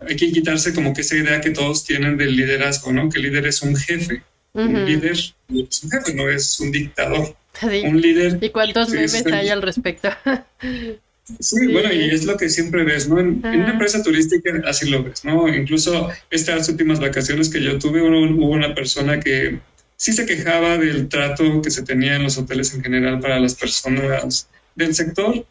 hay 0.00 0.16
que 0.16 0.32
quitarse 0.32 0.72
como 0.72 0.94
que 0.94 1.02
esa 1.02 1.16
idea 1.16 1.40
que 1.40 1.50
todos 1.50 1.84
tienen 1.84 2.16
del 2.16 2.34
liderazgo, 2.34 2.92
¿no? 2.92 3.10
Que 3.10 3.18
el 3.18 3.24
líder 3.24 3.46
es 3.46 3.62
un 3.62 3.76
jefe. 3.76 4.22
Un 4.54 4.86
líder 4.86 5.12
es 5.12 5.34
un 5.50 5.90
jefe, 5.90 6.14
no 6.14 6.28
es 6.28 6.58
un 6.60 6.72
dictador. 6.72 7.36
Un 7.62 8.00
líder. 8.00 8.38
¿Y 8.40 8.48
cuántos 8.50 8.88
memes 8.88 9.26
hay 9.26 9.50
al 9.50 9.62
respecto? 9.62 10.08
Sí, 11.40 11.66
bueno, 11.66 11.92
y 11.92 12.10
es 12.10 12.24
lo 12.24 12.36
que 12.36 12.48
siempre 12.48 12.84
ves, 12.84 13.08
¿no? 13.08 13.20
En, 13.20 13.44
una 13.44 13.72
empresa 13.72 14.02
turística 14.02 14.50
así 14.64 14.88
lo 14.88 15.02
ves, 15.02 15.24
¿no? 15.24 15.48
Incluso 15.48 16.08
estas 16.30 16.68
últimas 16.68 17.00
vacaciones 17.00 17.48
que 17.48 17.62
yo 17.62 17.78
tuve, 17.78 18.00
hubo 18.02 18.50
una 18.50 18.74
persona 18.74 19.20
que 19.20 19.58
sí 19.96 20.12
se 20.12 20.24
quejaba 20.26 20.78
del 20.78 21.08
trato 21.08 21.60
que 21.60 21.70
se 21.70 21.82
tenía 21.82 22.16
en 22.16 22.22
los 22.22 22.38
hoteles 22.38 22.72
en 22.74 22.82
general 22.82 23.20
para 23.20 23.40
las 23.40 23.54
personas 23.54 24.48
del 24.74 24.94
sector, 24.94 25.44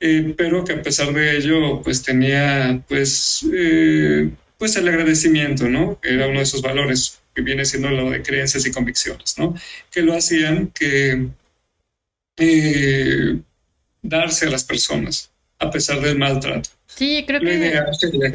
eh, 0.00 0.34
pero 0.36 0.64
que 0.64 0.74
a 0.74 0.82
pesar 0.82 1.12
de 1.14 1.36
ello, 1.36 1.80
pues 1.82 2.02
tenía, 2.02 2.82
pues, 2.88 3.46
eh, 3.54 4.30
pues 4.58 4.76
el 4.76 4.88
agradecimiento, 4.88 5.68
¿no? 5.68 5.98
Era 6.02 6.26
uno 6.26 6.38
de 6.38 6.44
esos 6.44 6.60
valores 6.60 7.20
que 7.34 7.42
viene 7.42 7.64
siendo 7.64 7.88
lo 7.90 8.10
de 8.10 8.22
creencias 8.22 8.66
y 8.66 8.72
convicciones, 8.72 9.38
¿no? 9.38 9.54
Que 9.90 10.02
lo 10.02 10.14
hacían 10.14 10.68
que... 10.68 11.28
Eh, 12.38 13.40
darse 14.02 14.46
a 14.46 14.50
las 14.50 14.64
personas, 14.64 15.30
a 15.58 15.70
pesar 15.70 16.00
del 16.00 16.18
maltrato. 16.18 16.70
Sí, 16.86 17.24
creo 17.26 17.40
que... 17.40 17.72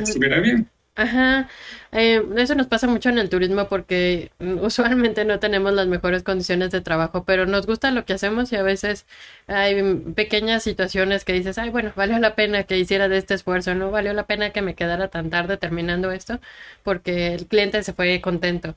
estuviera 0.01 0.39
bien. 0.39 0.69
Ajá, 0.97 1.47
eh, 1.91 2.23
eso 2.37 2.55
nos 2.55 2.65
pasa 2.65 2.87
mucho 2.87 3.09
en 3.09 3.19
el 3.19 3.29
turismo 3.29 3.67
porque 3.69 4.31
mm, 4.39 4.57
usualmente 4.63 5.25
no 5.25 5.37
tenemos 5.39 5.71
las 5.73 5.85
mejores 5.85 6.23
condiciones 6.23 6.71
de 6.71 6.81
trabajo, 6.81 7.23
pero 7.23 7.45
nos 7.45 7.67
gusta 7.67 7.91
lo 7.91 8.03
que 8.03 8.13
hacemos 8.13 8.51
y 8.51 8.55
a 8.55 8.63
veces 8.63 9.05
hay 9.45 9.79
pequeñas 10.15 10.63
situaciones 10.63 11.23
que 11.23 11.33
dices, 11.33 11.59
ay, 11.59 11.69
bueno, 11.69 11.93
valió 11.95 12.17
la 12.17 12.33
pena 12.33 12.63
que 12.63 12.79
hiciera 12.79 13.07
de 13.09 13.19
este 13.19 13.35
esfuerzo, 13.35 13.75
no 13.75 13.91
valió 13.91 14.11
la 14.13 14.25
pena 14.25 14.49
que 14.51 14.63
me 14.63 14.73
quedara 14.73 15.07
tan 15.09 15.29
tarde 15.29 15.57
terminando 15.57 16.11
esto 16.11 16.39
porque 16.83 17.35
el 17.35 17.45
cliente 17.45 17.83
se 17.83 17.93
fue 17.93 18.19
contento. 18.21 18.75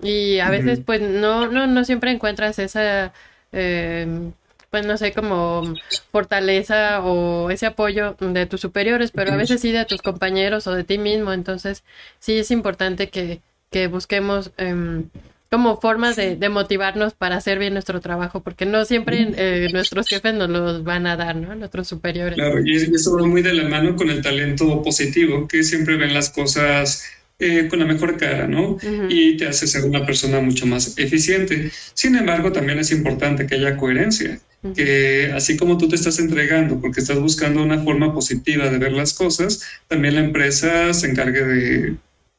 Y 0.00 0.40
a 0.40 0.50
veces, 0.50 0.80
pues, 0.84 1.00
no, 1.02 1.48
no, 1.48 1.66
no 1.66 1.84
siempre 1.84 2.10
encuentras 2.10 2.58
esa... 2.58 3.12
Eh, 3.52 4.32
pues 4.74 4.86
no 4.86 4.96
sé, 4.96 5.12
como 5.12 5.72
fortaleza 6.10 7.00
o 7.04 7.48
ese 7.48 7.64
apoyo 7.64 8.16
de 8.18 8.46
tus 8.46 8.60
superiores, 8.60 9.12
pero 9.12 9.32
a 9.32 9.36
veces 9.36 9.60
sí 9.60 9.70
de 9.70 9.84
tus 9.84 10.02
compañeros 10.02 10.66
o 10.66 10.74
de 10.74 10.82
ti 10.82 10.98
mismo. 10.98 11.32
Entonces, 11.32 11.84
sí 12.18 12.38
es 12.38 12.50
importante 12.50 13.08
que, 13.08 13.40
que 13.70 13.86
busquemos 13.86 14.50
em, 14.56 15.04
como 15.48 15.80
formas 15.80 16.16
de, 16.16 16.34
de, 16.34 16.48
motivarnos 16.48 17.14
para 17.14 17.36
hacer 17.36 17.60
bien 17.60 17.74
nuestro 17.74 18.00
trabajo, 18.00 18.40
porque 18.40 18.66
no 18.66 18.84
siempre 18.84 19.28
eh, 19.36 19.68
nuestros 19.72 20.08
jefes 20.08 20.34
nos 20.34 20.50
los 20.50 20.82
van 20.82 21.06
a 21.06 21.16
dar, 21.16 21.36
¿no? 21.36 21.54
Nuestros 21.54 21.86
superiores. 21.86 22.34
Claro, 22.34 22.60
y 22.66 22.74
eso 22.74 23.16
va 23.16 23.24
muy 23.24 23.42
de 23.42 23.54
la 23.54 23.68
mano 23.68 23.94
con 23.94 24.10
el 24.10 24.22
talento 24.22 24.82
positivo, 24.82 25.46
que 25.46 25.62
siempre 25.62 25.96
ven 25.96 26.12
las 26.12 26.30
cosas 26.30 27.04
eh, 27.38 27.68
con 27.68 27.78
la 27.78 27.84
mejor 27.84 28.16
cara, 28.16 28.48
¿no? 28.48 28.76
Y 29.08 29.36
te 29.36 29.46
hace 29.46 29.68
ser 29.68 29.84
una 29.84 30.04
persona 30.04 30.40
mucho 30.40 30.66
más 30.66 30.98
eficiente. 30.98 31.70
Sin 31.92 32.16
embargo, 32.16 32.50
también 32.50 32.80
es 32.80 32.90
importante 32.90 33.46
que 33.46 33.54
haya 33.54 33.76
coherencia 33.76 34.40
que 34.72 35.30
así 35.34 35.56
como 35.56 35.76
tú 35.76 35.88
te 35.88 35.96
estás 35.96 36.18
entregando 36.18 36.80
porque 36.80 37.00
estás 37.00 37.18
buscando 37.18 37.62
una 37.62 37.82
forma 37.82 38.14
positiva 38.14 38.70
de 38.70 38.78
ver 38.78 38.92
las 38.92 39.12
cosas, 39.12 39.62
también 39.88 40.14
la 40.14 40.20
empresa 40.20 40.94
se 40.94 41.10
encargue 41.10 41.44
de, 41.44 41.96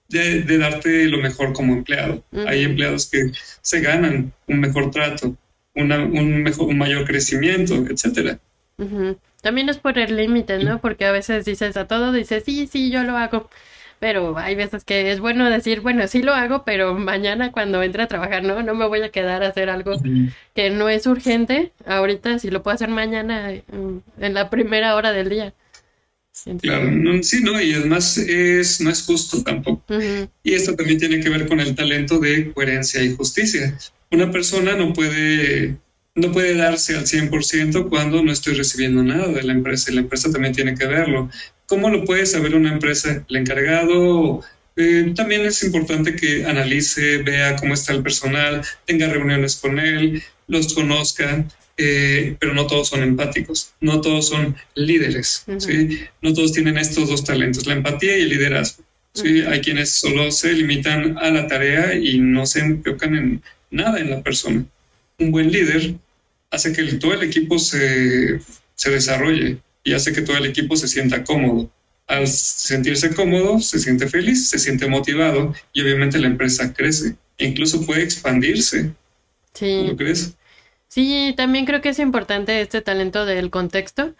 de, 0.09 0.57
darte 0.57 1.05
lo 1.05 1.19
mejor 1.19 1.53
como 1.53 1.73
empleado. 1.73 2.23
Hay 2.47 2.63
empleados 2.63 3.07
que 3.07 3.31
se 3.61 3.81
ganan 3.81 4.33
un 4.47 4.59
mejor 4.59 4.91
trato, 4.91 5.35
una, 5.75 6.03
un, 6.03 6.41
mejor, 6.41 6.69
un 6.69 6.77
mayor 6.77 7.05
crecimiento, 7.05 7.85
etcétera. 7.89 8.39
también 9.41 9.69
es 9.69 9.77
por 9.77 9.99
el 9.99 10.15
límite, 10.15 10.57
¿no? 10.63 10.79
Porque 10.79 11.05
a 11.05 11.11
veces 11.11 11.45
dices 11.45 11.77
a 11.77 11.85
todo, 11.85 12.11
dices, 12.11 12.43
sí, 12.45 12.67
sí, 12.71 12.89
yo 12.89 13.03
lo 13.03 13.17
hago. 13.17 13.49
Pero 13.99 14.37
hay 14.37 14.55
veces 14.55 14.83
que 14.83 15.11
es 15.11 15.19
bueno 15.19 15.49
decir, 15.49 15.81
bueno, 15.81 16.07
sí 16.07 16.21
lo 16.21 16.33
hago, 16.33 16.63
pero 16.65 16.93
mañana 16.93 17.51
cuando 17.51 17.81
entre 17.81 18.03
a 18.03 18.07
trabajar, 18.07 18.43
no, 18.43 18.61
no 18.61 18.75
me 18.75 18.87
voy 18.87 19.01
a 19.01 19.09
quedar 19.09 19.43
a 19.43 19.47
hacer 19.47 19.69
algo 19.69 20.01
que 20.53 20.69
no 20.69 20.89
es 20.89 21.07
urgente. 21.07 21.71
Ahorita, 21.85 22.39
si 22.39 22.51
lo 22.51 22.61
puedo 22.61 22.75
hacer 22.75 22.89
mañana, 22.89 23.51
en 23.51 24.33
la 24.33 24.49
primera 24.49 24.95
hora 24.95 25.11
del 25.11 25.29
día. 25.29 25.53
Claro, 26.61 26.91
sí, 27.23 27.41
no, 27.41 27.61
y 27.61 27.73
además 27.73 28.17
es, 28.17 28.81
no 28.81 28.89
es 28.89 29.03
justo 29.03 29.41
tampoco. 29.41 29.83
Y 30.43 30.53
esto 30.53 30.75
también 30.75 30.99
tiene 30.99 31.21
que 31.21 31.29
ver 31.29 31.47
con 31.47 31.59
el 31.61 31.73
talento 31.75 32.19
de 32.19 32.51
coherencia 32.51 33.01
y 33.01 33.15
justicia. 33.15 33.77
Una 34.11 34.29
persona 34.29 34.75
no 34.75 34.91
puede, 34.93 35.77
no 36.15 36.31
puede 36.31 36.55
darse 36.55 36.95
al 36.95 37.05
100% 37.05 37.89
cuando 37.89 38.23
no 38.23 38.31
estoy 38.31 38.53
recibiendo 38.55 39.03
nada 39.03 39.27
de 39.27 39.43
la 39.43 39.51
empresa 39.51 39.91
y 39.91 39.95
la 39.95 40.01
empresa 40.01 40.31
también 40.31 40.55
tiene 40.55 40.75
que 40.75 40.87
verlo. 40.87 41.29
¿Cómo 41.67 41.89
lo 41.89 42.05
puede 42.05 42.25
saber 42.25 42.55
una 42.55 42.71
empresa? 42.71 43.23
El 43.27 43.35
encargado 43.35 44.41
eh, 44.77 45.11
también 45.13 45.45
es 45.45 45.61
importante 45.63 46.15
que 46.15 46.45
analice, 46.45 47.17
vea 47.17 47.57
cómo 47.57 47.73
está 47.73 47.91
el 47.91 48.01
personal, 48.01 48.61
tenga 48.85 49.07
reuniones 49.07 49.57
con 49.57 49.77
él, 49.77 50.23
los 50.47 50.73
conozca. 50.73 51.45
Eh, 51.77 52.37
pero 52.39 52.53
no 52.53 52.67
todos 52.67 52.87
son 52.87 53.03
empáticos, 53.03 53.73
no 53.81 53.99
todos 53.99 54.29
son 54.29 54.55
líderes, 54.75 55.43
¿sí? 55.57 55.99
no 56.21 56.33
todos 56.33 56.53
tienen 56.53 56.77
estos 56.77 57.09
dos 57.09 57.25
talentos, 57.25 57.67
la 57.67 57.73
empatía 57.73 58.17
y 58.17 58.21
el 58.21 58.29
liderazgo. 58.29 58.85
¿sí? 59.13 59.41
Hay 59.41 59.59
quienes 59.59 59.89
solo 59.89 60.31
se 60.31 60.53
limitan 60.53 61.17
a 61.17 61.29
la 61.31 61.49
tarea 61.49 61.93
y 61.93 62.17
no 62.17 62.45
se 62.45 62.61
enfocan 62.61 63.17
en 63.17 63.43
nada 63.71 63.99
en 63.99 64.09
la 64.09 64.23
persona. 64.23 64.63
Un 65.19 65.31
buen 65.31 65.51
líder 65.51 65.95
hace 66.55 66.73
que 66.73 66.83
todo 66.93 67.13
el 67.13 67.23
equipo 67.23 67.59
se, 67.59 68.39
se 68.73 68.89
desarrolle 68.89 69.59
y 69.83 69.93
hace 69.93 70.13
que 70.13 70.21
todo 70.21 70.37
el 70.37 70.45
equipo 70.45 70.75
se 70.75 70.87
sienta 70.87 71.23
cómodo. 71.23 71.69
Al 72.07 72.27
sentirse 72.27 73.13
cómodo, 73.13 73.59
se 73.59 73.79
siente 73.79 74.07
feliz, 74.07 74.47
se 74.49 74.59
siente 74.59 74.87
motivado 74.87 75.53
y 75.73 75.81
obviamente 75.81 76.19
la 76.19 76.27
empresa 76.27 76.73
crece 76.73 77.15
e 77.37 77.45
incluso 77.45 77.85
puede 77.85 78.03
expandirse. 78.03 78.91
Sí. 79.53 79.85
¿Lo 79.87 79.95
crees? 79.95 80.35
Sí, 80.87 81.33
también 81.35 81.65
creo 81.65 81.81
que 81.81 81.89
es 81.89 81.99
importante 81.99 82.61
este 82.61 82.81
talento 82.81 83.25
del 83.25 83.49
contexto. 83.49 84.13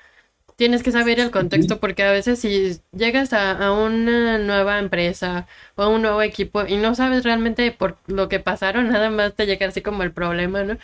Tienes 0.56 0.84
que 0.84 0.91
saber 0.91 1.19
el 1.19 1.32
contexto 1.32 1.80
porque 1.80 2.04
a 2.04 2.12
veces 2.12 2.39
si 2.39 2.78
llegas 2.91 3.34
a, 3.34 3.71
una 3.71 4.38
nueva 4.38 4.80
empresa 4.80 5.48
o 5.76 5.84
a 5.84 5.89
un 5.89 6.02
nuevo 6.02 6.21
equipo 6.21 6.65
y 6.65 6.78
no 6.78 6.95
sabes 6.95 7.24
realmente 7.24 7.71
por 7.71 7.98
lo 8.08 8.30
que 8.30 8.39
pasaron, 8.39 8.89
nada 8.91 9.10
más 9.10 9.36
te 9.36 9.45
llega 9.45 9.67
así 9.67 9.82
como 9.82 10.04
el 10.04 10.12
problema, 10.12 10.63
¿no? 10.63 10.78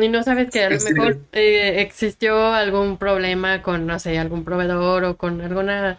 Y 0.00 0.08
no 0.08 0.22
sabes 0.22 0.50
que 0.50 0.64
a 0.64 0.70
lo 0.70 0.80
mejor 0.80 1.18
eh, 1.32 1.80
existió 1.80 2.52
algún 2.52 2.98
problema 2.98 3.62
con, 3.62 3.86
no 3.86 3.98
sé, 3.98 4.18
algún 4.18 4.44
proveedor 4.44 5.04
o 5.04 5.16
con 5.16 5.40
alguna 5.40 5.98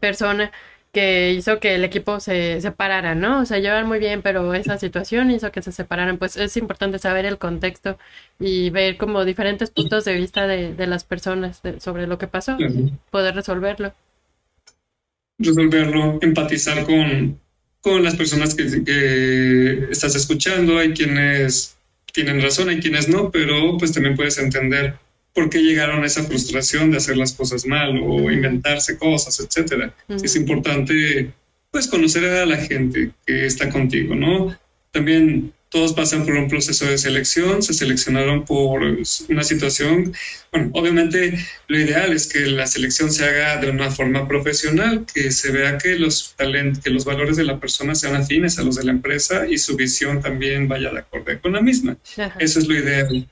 persona 0.00 0.52
que 0.92 1.32
hizo 1.34 1.60
que 1.60 1.74
el 1.74 1.84
equipo 1.84 2.20
se 2.20 2.60
separara, 2.62 3.14
¿no? 3.14 3.40
O 3.40 3.44
sea, 3.44 3.58
llevan 3.58 3.86
muy 3.86 3.98
bien, 3.98 4.22
pero 4.22 4.54
esa 4.54 4.78
situación 4.78 5.30
hizo 5.30 5.52
que 5.52 5.60
se 5.60 5.72
separaran. 5.72 6.18
Pues 6.18 6.36
es 6.38 6.56
importante 6.56 6.98
saber 6.98 7.26
el 7.26 7.36
contexto 7.36 7.98
y 8.40 8.70
ver 8.70 8.96
como 8.96 9.24
diferentes 9.24 9.70
puntos 9.70 10.06
de 10.06 10.14
vista 10.14 10.46
de, 10.46 10.72
de 10.72 10.86
las 10.86 11.04
personas 11.04 11.60
sobre 11.80 12.06
lo 12.06 12.16
que 12.16 12.28
pasó, 12.28 12.56
poder 13.10 13.34
resolverlo. 13.34 13.92
Resolverlo, 15.38 16.18
empatizar 16.22 16.86
con, 16.86 17.38
con 17.82 18.02
las 18.02 18.16
personas 18.16 18.54
que, 18.54 18.82
que 18.82 19.88
estás 19.90 20.14
escuchando. 20.14 20.78
Hay 20.78 20.94
quienes 20.94 21.75
tienen 22.16 22.40
razón, 22.40 22.70
hay 22.70 22.80
quienes 22.80 23.10
no, 23.10 23.30
pero 23.30 23.76
pues 23.76 23.92
también 23.92 24.16
puedes 24.16 24.38
entender 24.38 24.94
por 25.34 25.50
qué 25.50 25.58
llegaron 25.58 26.02
a 26.02 26.06
esa 26.06 26.24
frustración 26.24 26.90
de 26.90 26.96
hacer 26.96 27.18
las 27.18 27.34
cosas 27.34 27.66
mal 27.66 28.00
o 28.02 28.30
inventarse 28.30 28.96
cosas, 28.96 29.38
etcétera. 29.38 29.94
Es 30.08 30.34
importante, 30.34 31.30
pues, 31.70 31.86
conocer 31.88 32.24
a 32.24 32.46
la 32.46 32.56
gente 32.56 33.10
que 33.26 33.44
está 33.44 33.68
contigo, 33.68 34.14
¿no? 34.14 34.56
También 34.92 35.52
todos 35.68 35.92
pasan 35.94 36.24
por 36.24 36.34
un 36.34 36.48
proceso 36.48 36.86
de 36.86 36.96
selección, 36.96 37.62
se 37.62 37.74
seleccionaron 37.74 38.44
por 38.44 38.82
una 39.28 39.42
situación, 39.42 40.14
bueno, 40.52 40.70
obviamente 40.74 41.38
lo 41.66 41.78
ideal 41.78 42.12
es 42.12 42.28
que 42.28 42.40
la 42.46 42.66
selección 42.66 43.10
se 43.10 43.24
haga 43.24 43.56
de 43.58 43.70
una 43.70 43.90
forma 43.90 44.28
profesional, 44.28 45.04
que 45.12 45.30
se 45.30 45.50
vea 45.50 45.76
que 45.76 45.98
los 45.98 46.34
talentos, 46.36 46.82
que 46.82 46.90
los 46.90 47.04
valores 47.04 47.36
de 47.36 47.44
la 47.44 47.58
persona 47.58 47.94
sean 47.94 48.16
afines 48.16 48.58
a 48.58 48.62
los 48.62 48.76
de 48.76 48.84
la 48.84 48.92
empresa 48.92 49.46
y 49.46 49.58
su 49.58 49.76
visión 49.76 50.20
también 50.20 50.68
vaya 50.68 50.92
de 50.92 51.00
acuerdo 51.00 51.40
con 51.40 51.52
la 51.52 51.60
misma. 51.60 51.96
Eso 52.38 52.58
es 52.58 52.68
lo 52.68 52.74
ideal. 52.74 53.28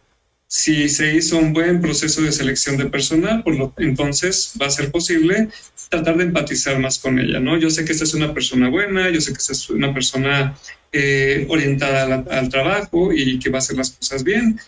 Si 0.56 0.88
se 0.88 1.12
hizo 1.16 1.36
un 1.36 1.52
buen 1.52 1.80
proceso 1.80 2.22
de 2.22 2.30
selección 2.30 2.76
de 2.76 2.86
personal, 2.86 3.42
entonces 3.76 4.52
va 4.62 4.66
a 4.66 4.70
ser 4.70 4.92
posible 4.92 5.48
tratar 5.88 6.16
de 6.16 6.22
empatizar 6.22 6.78
más 6.78 7.00
con 7.00 7.18
ella, 7.18 7.40
¿no? 7.40 7.58
Yo 7.58 7.70
sé 7.70 7.84
que 7.84 7.90
esta 7.90 8.04
es 8.04 8.14
una 8.14 8.32
persona 8.32 8.68
buena, 8.68 9.10
yo 9.10 9.20
sé 9.20 9.32
que 9.32 9.38
esta 9.38 9.52
es 9.52 9.68
una 9.68 9.92
persona 9.92 10.56
eh, 10.92 11.44
orientada 11.48 12.24
al, 12.30 12.48
trabajo 12.50 13.12
y 13.12 13.40
que 13.40 13.50
va 13.50 13.58
a 13.58 13.62
hacer 13.62 13.76
las 13.76 13.90
cosas 13.90 14.22
bien. 14.22 14.60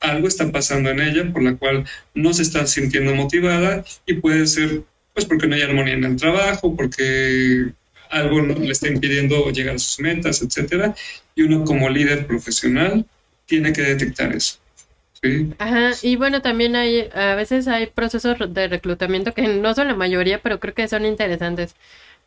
Algo 0.00 0.28
está 0.28 0.50
pasando 0.50 0.88
en 0.88 1.00
ella 1.00 1.30
por 1.30 1.42
la 1.42 1.56
cual 1.56 1.84
no 2.14 2.32
se 2.32 2.40
está 2.40 2.66
sintiendo 2.66 3.14
motivada 3.14 3.84
y 4.06 4.14
puede 4.14 4.46
ser, 4.46 4.84
pues, 5.12 5.26
porque 5.26 5.46
no 5.46 5.56
hay 5.56 5.62
armonía 5.62 5.92
en 5.92 6.04
el 6.04 6.16
trabajo, 6.16 6.74
porque 6.74 7.70
algo 8.08 8.40
le 8.40 8.72
está 8.72 8.88
impidiendo 8.88 9.50
llegar 9.50 9.74
a 9.74 9.78
sus 9.78 10.00
metas, 10.00 10.40
etcétera. 10.40 10.94
Y 11.34 11.42
uno 11.42 11.64
como 11.66 11.90
líder 11.90 12.26
profesional 12.26 13.04
tiene 13.44 13.74
que 13.74 13.82
detectar 13.82 14.34
eso. 14.34 14.63
Ajá, 15.58 15.92
y 16.02 16.16
bueno, 16.16 16.42
también 16.42 16.76
hay, 16.76 17.08
a 17.14 17.34
veces 17.34 17.68
hay 17.68 17.86
procesos 17.86 18.36
de 18.52 18.68
reclutamiento 18.68 19.32
que 19.34 19.48
no 19.48 19.74
son 19.74 19.88
la 19.88 19.94
mayoría, 19.94 20.42
pero 20.42 20.60
creo 20.60 20.74
que 20.74 20.88
son 20.88 21.06
interesantes. 21.06 21.76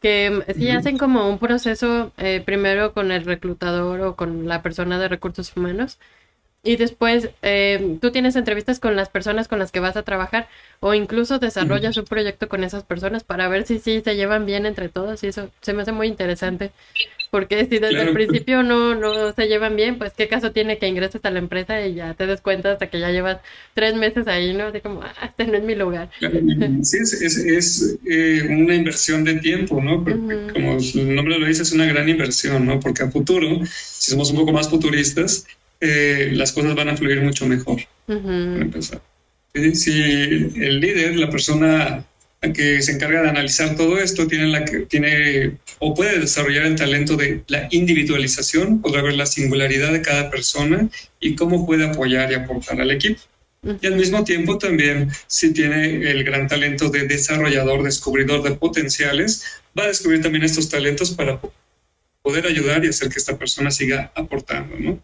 Que 0.02 0.32
mm, 0.32 0.54
si 0.58 0.70
hacen 0.72 0.98
como 0.98 1.30
un 1.30 1.40
proceso 1.40 2.14
eh, 2.18 2.42
primero 2.46 2.94
con 2.94 3.12
el 3.12 3.26
reclutador 3.26 4.02
o 4.02 4.16
con 4.16 4.48
la 4.48 4.62
persona 4.62 5.00
de 5.00 5.10
recursos 5.10 5.56
humanos 5.56 6.00
y 6.63 6.76
después 6.76 7.30
eh, 7.41 7.98
tú 8.02 8.12
tienes 8.12 8.36
entrevistas 8.36 8.80
con 8.80 8.96
las 8.96 9.10
personas 9.10 9.48
con 9.48 9.60
las 9.60 9.72
que 9.72 9.80
vas 9.80 9.96
a 9.96 10.04
trabajar 10.04 10.48
o 10.80 10.93
incluso 10.93 11.39
desarrollas 11.39 11.98
un 11.98 12.06
proyecto 12.06 12.50
con 12.50 12.63
esas 12.63 12.84
personas 12.84 13.24
para 13.24 13.48
ver 13.48 13.65
si 13.65 13.80
sí 13.80 14.02
se 14.02 14.15
llevan 14.15 14.46
bien 14.46 14.65
entre 14.65 14.89
todos 14.89 15.24
y 15.24 15.28
eso 15.28 15.50
se 15.62 15.74
me 15.74 15.84
hace 15.84 15.91
muy 15.91 16.08
interesante 16.08 16.72
porque 17.30 17.65
si 17.65 17.80
desde 17.80 18.02
el 18.02 18.13
principio 18.13 18.63
no, 18.63 18.96
no 18.96 19.34
se 19.34 19.48
llevan 19.48 19.76
bien, 19.76 19.98
pues 19.98 20.13
qué 20.13 20.28
caso 20.28 20.52
tiene 20.52 20.78
que 20.78 20.88
ingreses 20.88 21.24
a 21.26 21.30
la 21.30 21.39
empresa 21.39 21.86
y 21.86 21.96
ya 21.96 22.13
te 22.13 22.26
des 22.26 22.41
cuenta 22.41 22.72
hasta 22.72 22.88
que 22.89 23.00
ya 23.00 23.12
llevas 23.12 23.39
tres 23.74 23.96
meses 23.96 24.28
ahí, 24.28 24.54
¿no? 24.54 24.65
Así 24.65 24.80
como, 24.80 25.02
ah, 25.02 25.13
este 25.26 25.46
no 25.46 25.58
es 25.58 25.63
mi 25.63 25.76
lugar. 25.76 26.10
Sí, 26.84 26.98
es, 26.98 27.13
es, 27.22 27.98
eh, 28.10 28.48
una 28.50 28.76
inversión 28.76 29.24
de 29.24 29.36
tiempo, 29.36 29.82
¿no? 29.82 30.04
Porque, 30.04 30.54
Como 30.54 30.78
el 30.78 31.15
nombre 31.15 31.39
lo 31.39 31.48
dice, 31.48 31.63
es 31.63 31.72
una 31.74 31.86
gran 31.86 32.08
inversión, 32.08 32.65
¿no? 32.65 32.80
Porque 32.80 33.04
a 33.04 33.12
futuro, 33.12 33.65
si 33.65 34.12
somos 34.12 34.32
un 34.32 34.38
poco 34.38 34.54
más 34.54 34.70
futuristas, 34.70 35.46
eh, 35.80 36.32
las 36.34 36.52
cosas 36.52 36.76
van 36.76 36.90
a 36.90 36.98
fluir 36.98 37.22
mucho 37.22 37.46
mejor, 37.48 37.82
para 38.06 38.62
empezar. 38.62 39.02
Si 39.74 39.92
el 39.92 40.80
líder, 40.80 41.16
la 41.16 41.30
persona 41.30 42.06
que 42.54 42.82
se 42.82 42.92
encarga 42.92 43.24
de 43.24 43.30
analizar 43.30 43.76
todo 43.76 44.00
esto, 44.00 44.28
tiene, 44.28 44.48
la 44.48 44.63
que, 44.66 44.82
tiene 44.82 45.58
o 45.80 45.94
puede 45.94 46.20
desarrollar 46.20 46.66
el 46.66 46.76
talento 46.76 47.16
de 47.16 47.44
la 47.48 47.68
individualización, 47.72 48.82
podrá 48.82 49.02
ver 49.02 49.16
la 49.16 49.26
singularidad 49.26 49.92
de 49.92 50.02
cada 50.02 50.30
persona 50.30 50.90
y 51.20 51.36
cómo 51.36 51.66
puede 51.66 51.86
apoyar 51.86 52.32
y 52.32 52.36
aportar 52.36 52.80
al 52.80 52.92
equipo. 52.92 53.22
Y 53.82 53.88
al 53.88 53.96
mismo 53.96 54.24
tiempo 54.24 54.58
también, 54.58 55.10
si 55.26 55.52
tiene 55.52 56.10
el 56.10 56.24
gran 56.24 56.48
talento 56.48 56.90
de 56.90 57.08
desarrollador, 57.08 57.84
descubridor 57.84 58.44
de 58.44 58.52
potenciales, 58.52 59.44
va 59.78 59.84
a 59.84 59.88
descubrir 59.88 60.22
también 60.22 60.44
estos 60.44 60.70
talentos 60.70 61.12
para 61.12 61.40
poder 62.28 62.46
ayudar 62.46 62.84
y 62.84 62.90
hacer 62.90 63.08
que 63.08 63.20
esta 63.20 63.38
persona 63.38 63.72
siga 63.72 64.12
aportando, 64.13 64.76
¿no? 64.78 65.02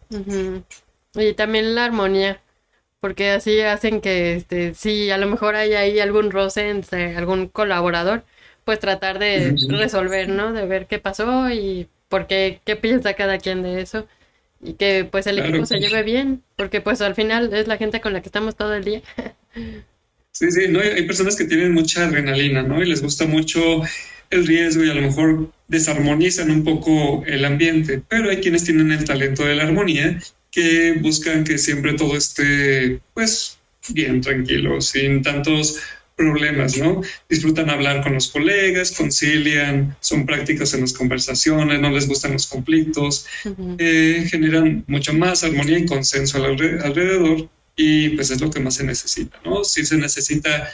Y 1.16 1.34
también 1.34 1.74
la 1.74 1.86
armonía 1.86 2.42
porque 3.00 3.30
así 3.32 3.62
hacen 3.62 4.02
que, 4.02 4.36
este, 4.36 4.74
si 4.74 5.10
a 5.10 5.18
lo 5.18 5.28
mejor 5.28 5.56
hay 5.56 5.74
ahí 5.74 6.00
algún 6.00 6.32
roce 6.32 6.70
entre 6.70 7.16
algún 7.16 7.48
colaborador, 7.48 8.24
pues 8.66 8.80
tratar 8.80 9.20
de 9.20 9.56
resolver, 9.70 10.28
¿no? 10.28 10.52
De 10.52 10.66
ver 10.66 10.88
qué 10.88 11.00
pasó 11.00 11.50
y 11.50 11.88
por 12.10 12.28
qué, 12.28 12.60
qué 12.66 12.76
piensa 12.76 13.14
cada 13.14 13.38
quien 13.38 13.62
de 13.62 13.82
eso 13.82 14.06
y 14.62 14.74
que 14.74 15.06
pues 15.10 15.28
el 15.28 15.40
equipo 15.40 15.66
se 15.66 15.80
lleve 15.80 16.04
bien, 16.04 16.44
porque 16.58 16.82
pues 16.82 17.02
al 17.02 17.16
final 17.16 17.54
es 17.54 17.68
la 17.68 17.78
gente 17.78 18.02
con 18.02 18.14
la 18.14 18.22
que 18.22 18.28
estamos 18.28 18.56
todo 18.56 18.74
el 18.74 18.84
día. 18.84 19.02
Sí, 20.32 20.52
sí, 20.52 20.68
no, 20.68 20.80
hay 20.80 21.06
personas 21.06 21.36
que 21.36 21.46
tienen 21.46 21.74
mucha 21.74 22.06
adrenalina, 22.06 22.64
¿no? 22.64 22.82
Y 22.82 22.88
les 22.88 23.02
gusta 23.04 23.28
mucho 23.28 23.84
el 24.34 24.48
riesgo 24.48 24.84
y 24.84 24.90
a 24.90 24.94
lo 24.94 25.02
mejor 25.02 25.52
desarmonizan 25.68 26.52
un 26.52 26.64
poco 26.64 27.24
el 27.26 27.46
ambiente, 27.46 28.02
pero 28.08 28.30
hay 28.30 28.38
quienes 28.38 28.64
tienen 28.64 28.92
el 28.92 29.06
talento 29.06 29.46
de 29.46 29.56
la 29.56 29.64
armonía 29.64 30.20
que 30.52 30.94
buscan 31.02 31.44
que 31.44 31.58
siempre 31.58 31.94
todo 31.94 32.16
esté, 32.16 33.00
pues, 33.14 33.58
bien, 33.90 34.22
tranquilo, 34.22 34.82
sin 34.82 35.24
tantos 35.24 35.80
problemas, 36.16 36.78
¿no? 36.78 37.02
Disfrutan 37.28 37.70
hablar 37.70 38.04
con 38.04 38.14
los 38.14 38.28
colegas, 38.28 38.92
concilian, 38.92 39.96
son 40.00 40.26
prácticos 40.26 40.74
en 40.74 40.82
las 40.82 40.94
conversaciones, 40.94 41.82
no 41.82 41.90
les 41.90 42.08
gustan 42.08 42.34
los 42.34 42.48
conflictos, 42.48 43.26
eh, 43.80 44.28
generan 44.30 44.84
mucho 44.88 45.14
más 45.14 45.44
armonía 45.44 45.80
y 45.80 45.86
consenso 45.86 46.44
alrededor 46.44 47.50
y 47.76 48.10
pues 48.10 48.30
es 48.30 48.40
lo 48.42 48.52
que 48.52 48.60
más 48.60 48.76
se 48.76 48.84
necesita, 48.84 49.40
¿no? 49.44 49.64
Si 49.64 49.86
se 49.86 49.98
necesita 49.98 50.70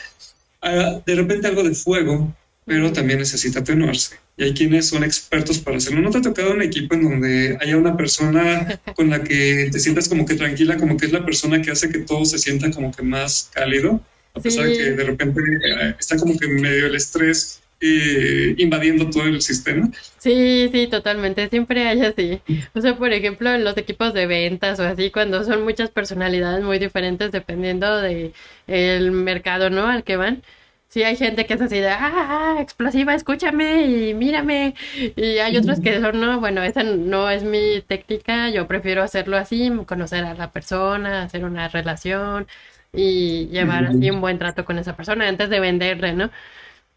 ah, 0.61 1.01
de 1.05 1.15
repente 1.15 1.47
algo 1.47 1.63
de 1.63 1.73
fuego, 1.73 2.35
pero 2.69 2.93
también 2.93 3.17
necesita 3.17 3.61
atenuarse. 3.61 4.17
Y 4.37 4.43
hay 4.43 4.53
quienes 4.53 4.89
son 4.89 5.03
expertos 5.03 5.57
para 5.57 5.77
hacerlo. 5.77 6.01
¿No 6.01 6.11
te 6.11 6.19
ha 6.19 6.21
tocado 6.21 6.51
un 6.51 6.61
equipo 6.61 6.93
en 6.93 7.01
donde 7.01 7.57
haya 7.59 7.75
una 7.75 7.97
persona 7.97 8.79
con 8.95 9.09
la 9.09 9.23
que 9.23 9.69
te 9.71 9.79
sientas 9.79 10.07
como 10.07 10.23
que 10.23 10.35
tranquila, 10.35 10.77
como 10.77 10.95
que 10.95 11.07
es 11.07 11.11
la 11.11 11.25
persona 11.25 11.63
que 11.63 11.71
hace 11.71 11.89
que 11.89 11.97
todo 11.97 12.25
se 12.25 12.37
sienta 12.37 12.69
como 12.69 12.91
que 12.91 13.01
más 13.01 13.49
cálido? 13.55 13.99
A 14.35 14.39
pesar 14.39 14.67
de 14.67 14.77
que 14.77 14.91
de 14.91 15.03
repente 15.03 15.41
eh, 15.41 15.95
está 15.99 16.15
como 16.15 16.37
que 16.37 16.47
medio 16.47 16.85
el 16.85 16.95
estrés 16.95 17.59
eh, 17.81 18.53
invadiendo 18.59 19.09
todo 19.09 19.23
el 19.23 19.41
sistema. 19.41 19.89
Sí, 20.19 20.69
sí, 20.71 20.85
totalmente. 20.85 21.49
Siempre 21.49 21.87
hay 21.87 22.01
así. 22.01 22.39
O 22.75 22.81
sea, 22.81 22.95
por 22.99 23.11
ejemplo, 23.13 23.49
en 23.49 23.63
los 23.63 23.77
equipos 23.77 24.13
de 24.13 24.27
ventas 24.27 24.79
o 24.79 24.83
así, 24.83 25.09
cuando 25.09 25.43
son 25.43 25.63
muchas 25.63 25.89
personalidades 25.89 26.63
muy 26.63 26.77
diferentes 26.77 27.31
dependiendo 27.31 27.97
de 27.97 28.31
el 28.67 29.11
mercado, 29.11 29.71
¿no? 29.71 29.87
Al 29.87 30.03
que 30.03 30.17
van. 30.17 30.43
Sí, 30.89 31.03
hay 31.03 31.15
gente 31.15 31.45
que 31.45 31.53
es 31.53 31.61
así 31.61 31.77
de, 31.79 31.89
ah, 31.89 32.57
explosiva, 32.59 33.13
escúchame 33.13 33.83
y 33.85 34.13
mírame. 34.15 34.73
Y 35.15 35.37
hay 35.37 35.55
otros 35.57 35.79
que 35.81 35.99
son, 36.01 36.19
no, 36.19 36.39
bueno, 36.39 36.63
esa 36.63 36.81
no 36.83 37.29
es 37.29 37.43
mi 37.43 37.81
técnica, 37.81 38.49
yo 38.49 38.67
prefiero 38.67 39.03
hacerlo 39.03 39.37
así, 39.37 39.71
conocer 39.85 40.25
a 40.25 40.33
la 40.33 40.51
persona, 40.51 41.21
hacer 41.23 41.45
una 41.45 41.67
relación 41.67 42.47
y 42.91 43.47
llevar 43.49 43.85
así 43.85 44.09
un 44.09 44.19
buen 44.21 44.39
trato 44.39 44.65
con 44.65 44.79
esa 44.79 44.95
persona 44.95 45.27
antes 45.27 45.49
de 45.51 45.59
venderle, 45.59 46.13
¿no? 46.13 46.31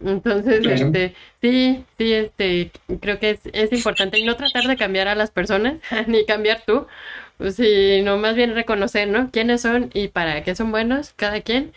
Entonces, 0.01 0.67
este, 0.67 1.15
sí, 1.43 1.85
sí, 1.99 2.13
este, 2.15 2.73
creo 3.01 3.19
que 3.21 3.31
es, 3.31 3.41
es 3.53 3.73
importante 3.73 4.19
y 4.19 4.25
no 4.25 4.37
tratar 4.37 4.65
de 4.67 4.77
cambiar 4.77 5.09
a 5.09 5.15
las 5.15 5.31
personas, 5.31 5.77
ni 6.09 6.27
cambiar 6.27 6.63
tú, 6.67 6.87
sino 7.51 8.19
más 8.19 8.35
bien 8.37 8.55
reconocer, 8.55 9.09
¿no? 9.09 9.31
Quiénes 9.31 9.63
son 9.63 9.91
y 9.95 10.09
para 10.09 10.43
qué 10.45 10.55
son 10.55 10.71
buenos 10.73 11.13
cada 11.15 11.41
quien. 11.43 11.73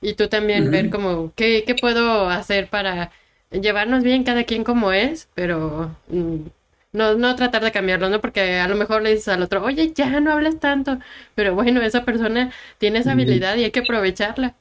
Y 0.00 0.14
tú 0.14 0.28
también 0.28 0.70
ver 0.70 0.90
como, 0.90 1.32
¿qué, 1.34 1.64
¿qué 1.66 1.74
puedo 1.74 2.28
hacer 2.28 2.68
para 2.68 3.10
llevarnos 3.50 4.02
bien 4.02 4.24
cada 4.24 4.44
quien 4.44 4.64
como 4.64 4.92
es? 4.92 5.28
Pero 5.34 5.96
mm, 6.08 6.36
no, 6.92 7.14
no 7.14 7.36
tratar 7.36 7.62
de 7.62 7.72
cambiarlo, 7.72 8.08
¿no? 8.08 8.20
Porque 8.20 8.54
a 8.54 8.68
lo 8.68 8.76
mejor 8.76 9.02
le 9.02 9.10
dices 9.10 9.28
al 9.28 9.42
otro, 9.42 9.62
oye, 9.62 9.92
ya 9.94 10.20
no 10.20 10.32
hables 10.32 10.58
tanto. 10.58 10.98
Pero 11.34 11.54
bueno, 11.54 11.82
esa 11.82 12.04
persona 12.04 12.50
tiene 12.78 13.00
esa 13.00 13.12
habilidad 13.12 13.56
y 13.56 13.64
hay 13.64 13.70
que 13.70 13.80
aprovecharla. 13.80 14.54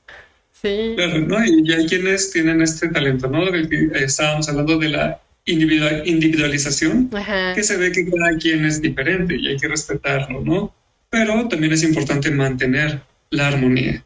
Sí. 0.52 0.94
Claro, 0.96 1.20
¿no? 1.20 1.44
Y 1.46 1.72
hay 1.72 1.86
quienes 1.88 2.32
tienen 2.32 2.62
este 2.62 2.90
talento, 2.90 3.28
¿no? 3.28 3.48
estábamos 3.96 4.50
hablando 4.50 4.78
de 4.78 4.90
la 4.90 5.22
individualización, 5.46 7.10
que 7.56 7.64
se 7.64 7.78
ve 7.78 7.92
que 7.92 8.10
cada 8.10 8.38
quien 8.38 8.66
es 8.66 8.82
diferente 8.82 9.36
y 9.36 9.48
hay 9.48 9.58
que 9.58 9.68
respetarlo, 9.68 10.42
¿no? 10.42 10.74
Pero 11.10 11.48
también 11.48 11.74
es 11.74 11.84
importante 11.84 12.30
mantener 12.30 13.02
la 13.32 13.48
armonía. 13.48 14.04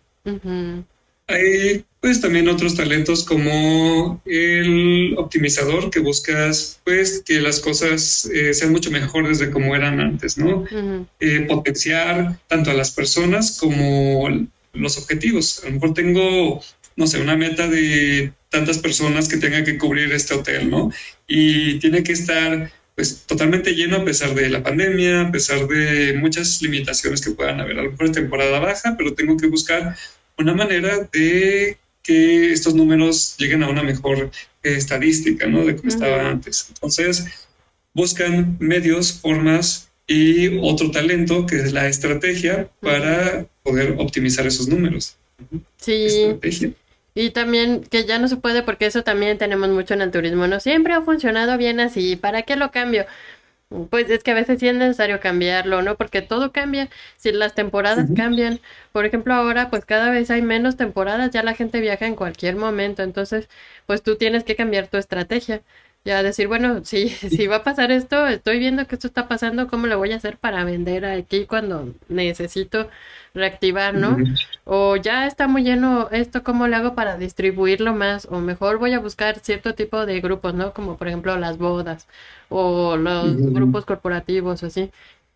Hay 1.33 1.83
pues 1.99 2.21
también 2.21 2.47
otros 2.47 2.75
talentos 2.75 3.23
como 3.23 4.21
el 4.25 5.15
optimizador 5.17 5.89
que 5.89 5.99
buscas 5.99 6.79
pues 6.83 7.23
que 7.25 7.39
las 7.39 7.59
cosas 7.59 8.25
eh, 8.25 8.53
sean 8.53 8.71
mucho 8.71 8.91
mejores 8.91 9.39
de 9.39 9.49
como 9.49 9.75
eran 9.75 9.99
antes, 9.99 10.37
¿no? 10.37 10.65
Eh, 11.19 11.45
potenciar 11.47 12.37
tanto 12.47 12.71
a 12.71 12.73
las 12.73 12.91
personas 12.91 13.57
como 13.57 14.29
los 14.73 14.97
objetivos. 14.97 15.63
A 15.63 15.67
lo 15.67 15.73
mejor 15.73 15.93
tengo, 15.93 16.61
no 16.97 17.07
sé, 17.07 17.19
una 17.21 17.37
meta 17.37 17.67
de 17.67 18.33
tantas 18.49 18.77
personas 18.77 19.27
que 19.27 19.37
tenga 19.37 19.63
que 19.63 19.77
cubrir 19.77 20.11
este 20.11 20.33
hotel, 20.33 20.69
¿no? 20.69 20.91
Y 21.27 21.79
tiene 21.79 22.03
que 22.03 22.11
estar 22.11 22.71
pues 22.95 23.23
totalmente 23.25 23.73
lleno 23.73 23.97
a 23.97 24.05
pesar 24.05 24.35
de 24.35 24.49
la 24.49 24.61
pandemia, 24.61 25.21
a 25.21 25.31
pesar 25.31 25.67
de 25.67 26.13
muchas 26.13 26.61
limitaciones 26.61 27.21
que 27.21 27.31
puedan 27.31 27.59
haber. 27.59 27.79
A 27.79 27.83
lo 27.83 27.91
mejor 27.91 28.05
es 28.05 28.11
temporada 28.11 28.59
baja, 28.59 28.95
pero 28.97 29.13
tengo 29.13 29.35
que 29.37 29.47
buscar 29.47 29.95
una 30.37 30.53
manera 30.53 31.07
de 31.11 31.77
que 32.01 32.51
estos 32.51 32.75
números 32.75 33.35
lleguen 33.37 33.63
a 33.63 33.69
una 33.69 33.83
mejor 33.83 34.31
estadística, 34.61 35.47
¿no? 35.47 35.65
De 35.65 35.75
como 35.75 35.89
estaba 35.89 36.29
antes. 36.29 36.67
Entonces, 36.69 37.25
buscan 37.93 38.57
medios, 38.59 39.13
formas 39.13 39.89
y 40.07 40.57
otro 40.59 40.91
talento 40.91 41.45
que 41.45 41.57
es 41.57 41.71
la 41.71 41.87
estrategia 41.87 42.69
para 42.81 43.45
poder 43.63 43.95
optimizar 43.99 44.45
esos 44.45 44.67
números. 44.67 45.15
Sí. 45.77 46.35
Y 47.15 47.29
también 47.29 47.83
que 47.83 48.05
ya 48.05 48.17
no 48.17 48.27
se 48.27 48.37
puede 48.37 48.63
porque 48.63 48.87
eso 48.87 49.03
también 49.03 49.37
tenemos 49.37 49.69
mucho 49.69 49.93
en 49.93 50.01
el 50.01 50.11
turismo, 50.11 50.47
no 50.47 50.59
siempre 50.59 50.93
ha 50.93 51.01
funcionado 51.01 51.57
bien 51.57 51.79
así, 51.79 52.15
¿para 52.15 52.41
qué 52.41 52.55
lo 52.55 52.71
cambio? 52.71 53.05
Pues 53.89 54.09
es 54.09 54.23
que 54.23 54.31
a 54.31 54.35
veces 54.35 54.59
sí 54.59 54.67
es 54.67 54.75
necesario 54.75 55.19
cambiarlo, 55.19 55.81
¿no? 55.81 55.95
Porque 55.95 56.21
todo 56.21 56.51
cambia, 56.51 56.89
si 57.17 57.31
las 57.31 57.55
temporadas 57.55 58.09
cambian, 58.15 58.59
por 58.91 59.05
ejemplo 59.05 59.33
ahora 59.33 59.69
pues 59.71 59.83
cada 59.85 60.11
vez 60.11 60.29
hay 60.29 60.43
menos 60.43 60.77
temporadas, 60.77 61.31
ya 61.31 61.41
la 61.41 61.55
gente 61.55 61.79
viaja 61.79 62.05
en 62.05 62.15
cualquier 62.15 62.55
momento, 62.55 63.01
entonces 63.01 63.49
pues 63.87 64.03
tú 64.03 64.15
tienes 64.15 64.43
que 64.43 64.55
cambiar 64.55 64.87
tu 64.87 64.97
estrategia 64.97 65.63
ya 66.05 66.23
decir, 66.23 66.47
bueno, 66.47 66.83
si, 66.85 67.09
si 67.09 67.47
va 67.47 67.57
a 67.57 67.63
pasar 67.63 67.91
esto, 67.91 68.27
estoy 68.27 68.59
viendo 68.59 68.87
que 68.87 68.95
esto 68.95 69.07
está 69.07 69.27
pasando, 69.27 69.67
¿cómo 69.67 69.87
lo 69.87 69.97
voy 69.97 70.11
a 70.11 70.17
hacer 70.17 70.37
para 70.37 70.63
vender 70.65 71.05
aquí 71.05 71.45
cuando 71.45 71.93
necesito 72.09 72.89
reactivar, 73.33 73.95
¿no? 73.95 74.23
O 74.65 74.95
ya 74.97 75.27
está 75.27 75.47
muy 75.47 75.63
lleno 75.63 76.09
esto, 76.11 76.43
¿cómo 76.43 76.67
lo 76.67 76.75
hago 76.77 76.95
para 76.95 77.17
distribuirlo 77.17 77.93
más? 77.93 78.27
O 78.31 78.39
mejor 78.39 78.77
voy 78.79 78.93
a 78.93 78.99
buscar 78.99 79.39
cierto 79.39 79.75
tipo 79.75 80.05
de 80.05 80.21
grupos, 80.21 80.53
¿no? 80.53 80.73
Como 80.73 80.97
por 80.97 81.07
ejemplo 81.07 81.37
las 81.37 81.57
bodas 81.57 82.07
o 82.49 82.95
los 82.97 83.51
grupos 83.51 83.85
corporativos 83.85 84.63
o 84.63 84.67
así. 84.67 84.91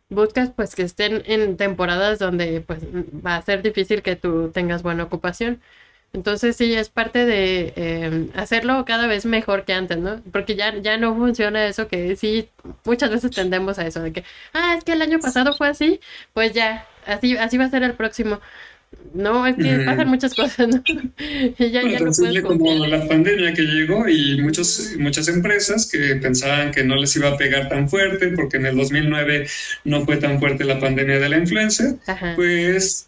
Buscas 0.10 0.52
pues 0.52 0.76
que 0.76 0.84
estén 0.84 1.22
en 1.26 1.58
temporadas 1.58 2.20
donde 2.20 2.62
pues 2.62 2.84
va 2.86 3.36
a 3.36 3.42
ser 3.42 3.62
difícil 3.62 4.02
que 4.02 4.16
tú 4.16 4.52
tengas 4.54 4.84
buena 4.84 5.04
ocupación. 5.04 5.62
Entonces 6.13 6.56
sí, 6.56 6.74
es 6.74 6.89
parte 6.89 7.26
de 7.26 7.74
em, 7.76 8.30
hacerlo 8.36 8.86
cada 8.86 9.08
vez 9.08 9.26
mejor 9.26 9.65
que 9.65 9.74
antes, 9.74 9.98
¿no? 9.98 10.22
Porque 10.32 10.56
ya, 10.56 10.76
ya 10.78 10.98
no 10.98 11.15
funciona 11.15 11.67
eso 11.67 11.88
que 11.88 12.15
sí, 12.15 12.50
muchas 12.86 13.12
veces 13.12 13.32
tendemos 13.32 13.78
a 13.78 13.86
eso, 13.86 14.02
de 14.02 14.13
que, 14.13 14.24
ah, 14.54 14.76
es 14.78 14.84
que 14.84 14.93
el 14.93 15.02
año 15.02 15.20
pasado 15.20 15.54
fue 15.56 15.67
así, 15.67 16.00
pues 16.34 16.54
ya, 16.54 16.88
así, 17.06 17.38
así 17.38 17.58
va 17.58 17.65
a 17.65 17.70
ser 17.70 17.84
el 17.84 17.93
próximo. 17.93 18.39
No, 19.13 19.46
es 19.46 19.56
que 19.56 19.84
pasan 19.86 20.08
muchas 20.08 20.34
cosas, 20.34 20.67
¿no? 20.67 20.82
y 21.58 21.72
ya, 21.72 21.82
ya 21.84 22.00
no 22.00 22.12
como 22.43 22.86
la 22.86 23.06
pandemia 23.08 23.54
que 23.54 23.63
llegó 23.63 24.08
y 24.08 24.41
muchos, 24.41 24.93
muchas 24.98 25.28
empresas 25.28 25.89
que 25.91 26.15
pensaban 26.15 26.72
que 26.72 26.84
no 26.84 26.96
les 26.96 27.15
iba 27.15 27.30
a 27.30 27.38
pegar 27.38 27.67
tan 27.67 27.89
fuerte 27.89 28.30
porque 28.30 28.58
en 28.58 28.65
el 28.65 28.78
2009 28.78 29.48
no 29.84 30.06
fue 30.06 30.17
tan 30.17 30.39
fuerte 30.39 30.63
la 30.63 30.80
pandemia 30.80 31.20
de 31.20 31.30
la 31.30 31.38
influenza, 31.38 31.96
pues 32.36 33.07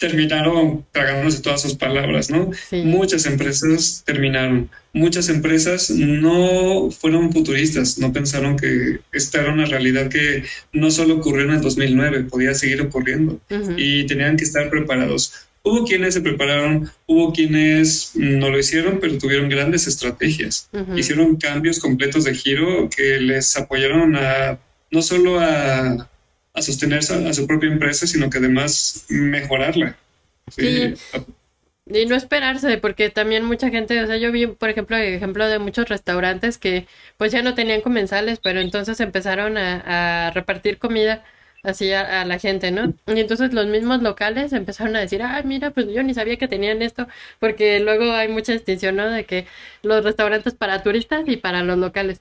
terminaron 0.00 0.86
tragándose 0.92 1.42
todas 1.42 1.60
sus 1.60 1.74
palabras, 1.74 2.30
¿no? 2.30 2.50
Muchas 2.72 3.26
empresas 3.26 4.02
terminaron, 4.06 4.70
muchas 4.94 5.28
empresas 5.28 5.90
no 5.90 6.90
fueron 6.90 7.30
futuristas, 7.30 7.98
no 7.98 8.10
pensaron 8.10 8.56
que 8.56 9.00
esta 9.12 9.42
era 9.42 9.52
una 9.52 9.66
realidad 9.66 10.08
que 10.08 10.44
no 10.72 10.90
solo 10.90 11.16
ocurrió 11.16 11.44
en 11.44 11.50
el 11.50 11.60
2009, 11.60 12.24
podía 12.24 12.54
seguir 12.54 12.80
ocurriendo 12.80 13.38
y 13.76 14.06
tenían 14.06 14.38
que 14.38 14.44
estar 14.44 14.70
preparados. 14.70 15.34
Hubo 15.62 15.84
quienes 15.84 16.14
se 16.14 16.22
prepararon, 16.22 16.90
hubo 17.04 17.34
quienes 17.34 18.12
no 18.14 18.48
lo 18.48 18.58
hicieron, 18.58 19.00
pero 19.02 19.18
tuvieron 19.18 19.50
grandes 19.50 19.86
estrategias. 19.86 20.70
Hicieron 20.96 21.36
cambios 21.36 21.78
completos 21.78 22.24
de 22.24 22.34
giro 22.34 22.88
que 22.88 23.20
les 23.20 23.54
apoyaron 23.54 24.16
a 24.16 24.58
no 24.90 25.02
solo 25.02 25.38
a 25.38 26.08
a 26.54 26.62
sostener 26.62 26.98
a, 26.98 27.32
su 27.32 27.46
propia 27.46 27.70
empresa, 27.70 28.06
sino 28.06 28.28
que 28.30 28.38
además 28.38 29.04
mejorarla. 29.08 29.96
Sí. 30.50 30.94
Y 31.92 32.06
no 32.06 32.14
esperarse, 32.14 32.78
porque 32.78 33.10
también 33.10 33.44
mucha 33.44 33.68
gente, 33.70 34.00
o 34.00 34.06
sea, 34.06 34.16
yo 34.16 34.30
vi, 34.30 34.46
por 34.46 34.68
ejemplo, 34.68 34.96
el 34.96 35.14
ejemplo 35.14 35.48
de 35.48 35.58
muchos 35.58 35.88
restaurantes 35.88 36.56
que 36.58 36.86
pues 37.16 37.32
ya 37.32 37.42
no 37.42 37.54
tenían 37.54 37.80
comensales, 37.80 38.38
pero 38.40 38.60
entonces 38.60 39.00
empezaron 39.00 39.58
a, 39.58 40.30
repartir 40.32 40.78
comida 40.78 41.24
así 41.62 41.92
a, 41.92 42.24
la 42.24 42.38
gente, 42.38 42.70
¿no? 42.70 42.94
Y 43.06 43.20
entonces 43.20 43.52
los 43.52 43.66
mismos 43.66 44.02
locales 44.02 44.52
empezaron 44.52 44.94
a 44.96 45.00
decir, 45.00 45.22
ah, 45.22 45.42
mira, 45.44 45.72
pues 45.72 45.88
yo 45.88 46.02
ni 46.02 46.14
sabía 46.14 46.36
que 46.36 46.48
tenían 46.48 46.80
esto, 46.82 47.08
porque 47.40 47.80
luego 47.80 48.12
hay 48.12 48.28
mucha 48.28 48.52
distinción, 48.52 48.96
¿no? 48.96 49.10
De 49.10 49.24
que 49.24 49.46
los 49.82 50.04
restaurantes 50.04 50.54
para 50.54 50.82
turistas 50.82 51.24
y 51.26 51.36
para 51.38 51.62
los 51.64 51.78
locales. 51.78 52.20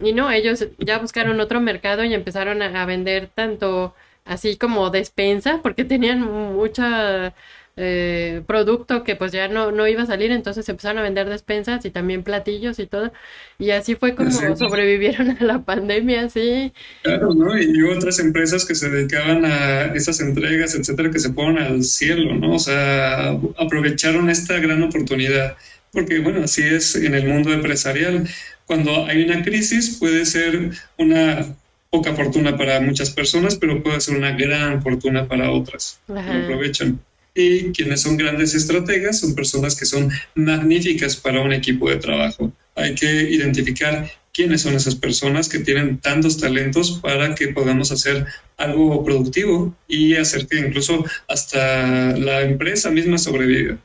Y 0.00 0.12
no, 0.12 0.30
ellos 0.30 0.66
ya 0.78 0.98
buscaron 0.98 1.40
otro 1.40 1.60
mercado 1.60 2.04
y 2.04 2.14
empezaron 2.14 2.62
a, 2.62 2.86
vender 2.86 3.28
tanto 3.34 3.94
así 4.24 4.56
como 4.56 4.90
despensa, 4.90 5.60
porque 5.62 5.84
tenían 5.84 6.20
mucha 6.20 7.34
eh, 7.80 8.42
producto 8.46 9.04
que 9.04 9.14
pues 9.14 9.30
ya 9.30 9.46
no, 9.46 9.70
no 9.70 9.86
iba 9.86 10.02
a 10.02 10.06
salir, 10.06 10.32
entonces 10.32 10.68
empezaron 10.68 10.98
a 10.98 11.02
vender 11.02 11.28
despensas 11.28 11.84
y 11.84 11.90
también 11.90 12.22
platillos 12.22 12.78
y 12.78 12.86
todo. 12.86 13.12
Y 13.58 13.70
así 13.70 13.94
fue 13.94 14.14
como 14.14 14.30
sobrevivieron 14.56 15.36
a 15.40 15.44
la 15.44 15.62
pandemia, 15.62 16.28
sí. 16.28 16.72
Claro, 17.02 17.34
¿no? 17.34 17.56
Y 17.56 17.82
otras 17.84 18.18
empresas 18.18 18.64
que 18.64 18.74
se 18.74 18.90
dedicaban 18.90 19.44
a 19.44 19.94
esas 19.94 20.20
entregas, 20.20 20.74
etcétera, 20.74 21.10
que 21.10 21.20
se 21.20 21.30
ponen 21.30 21.58
al 21.58 21.84
cielo, 21.84 22.34
¿no? 22.34 22.54
O 22.54 22.58
sea, 22.58 23.30
aprovecharon 23.56 24.28
esta 24.28 24.58
gran 24.58 24.82
oportunidad. 24.82 25.56
Porque, 25.92 26.18
bueno, 26.18 26.44
así 26.44 26.62
es 26.62 26.96
en 26.96 27.14
el 27.14 27.26
mundo 27.26 27.52
empresarial 27.52 28.28
cuando 28.68 29.06
hay 29.06 29.24
una 29.24 29.42
crisis 29.42 29.96
puede 29.98 30.26
ser 30.26 30.70
una 30.98 31.56
poca 31.90 32.14
fortuna 32.14 32.56
para 32.56 32.80
muchas 32.80 33.10
personas, 33.10 33.56
pero 33.56 33.82
puede 33.82 34.00
ser 34.00 34.16
una 34.16 34.32
gran 34.32 34.82
fortuna 34.82 35.26
para 35.26 35.50
otras. 35.50 35.98
aprovechan. 36.06 37.00
Y 37.34 37.72
quienes 37.72 38.02
son 38.02 38.16
grandes 38.16 38.54
estrategas 38.54 39.20
son 39.20 39.34
personas 39.34 39.74
que 39.74 39.86
son 39.86 40.10
magníficas 40.34 41.16
para 41.16 41.40
un 41.40 41.52
equipo 41.52 41.88
de 41.88 41.96
trabajo. 41.96 42.52
Hay 42.74 42.94
que 42.94 43.30
identificar 43.30 44.10
quiénes 44.34 44.62
son 44.62 44.74
esas 44.74 44.96
personas 44.96 45.48
que 45.48 45.60
tienen 45.60 45.98
tantos 45.98 46.36
talentos 46.36 47.00
para 47.00 47.34
que 47.34 47.48
podamos 47.48 47.90
hacer 47.90 48.26
algo 48.58 49.02
productivo 49.02 49.74
y 49.88 50.14
hacer 50.14 50.46
que 50.46 50.58
incluso 50.58 51.04
hasta 51.26 52.16
la 52.18 52.42
empresa 52.42 52.90
misma 52.90 53.16
sobreviva. 53.16 53.78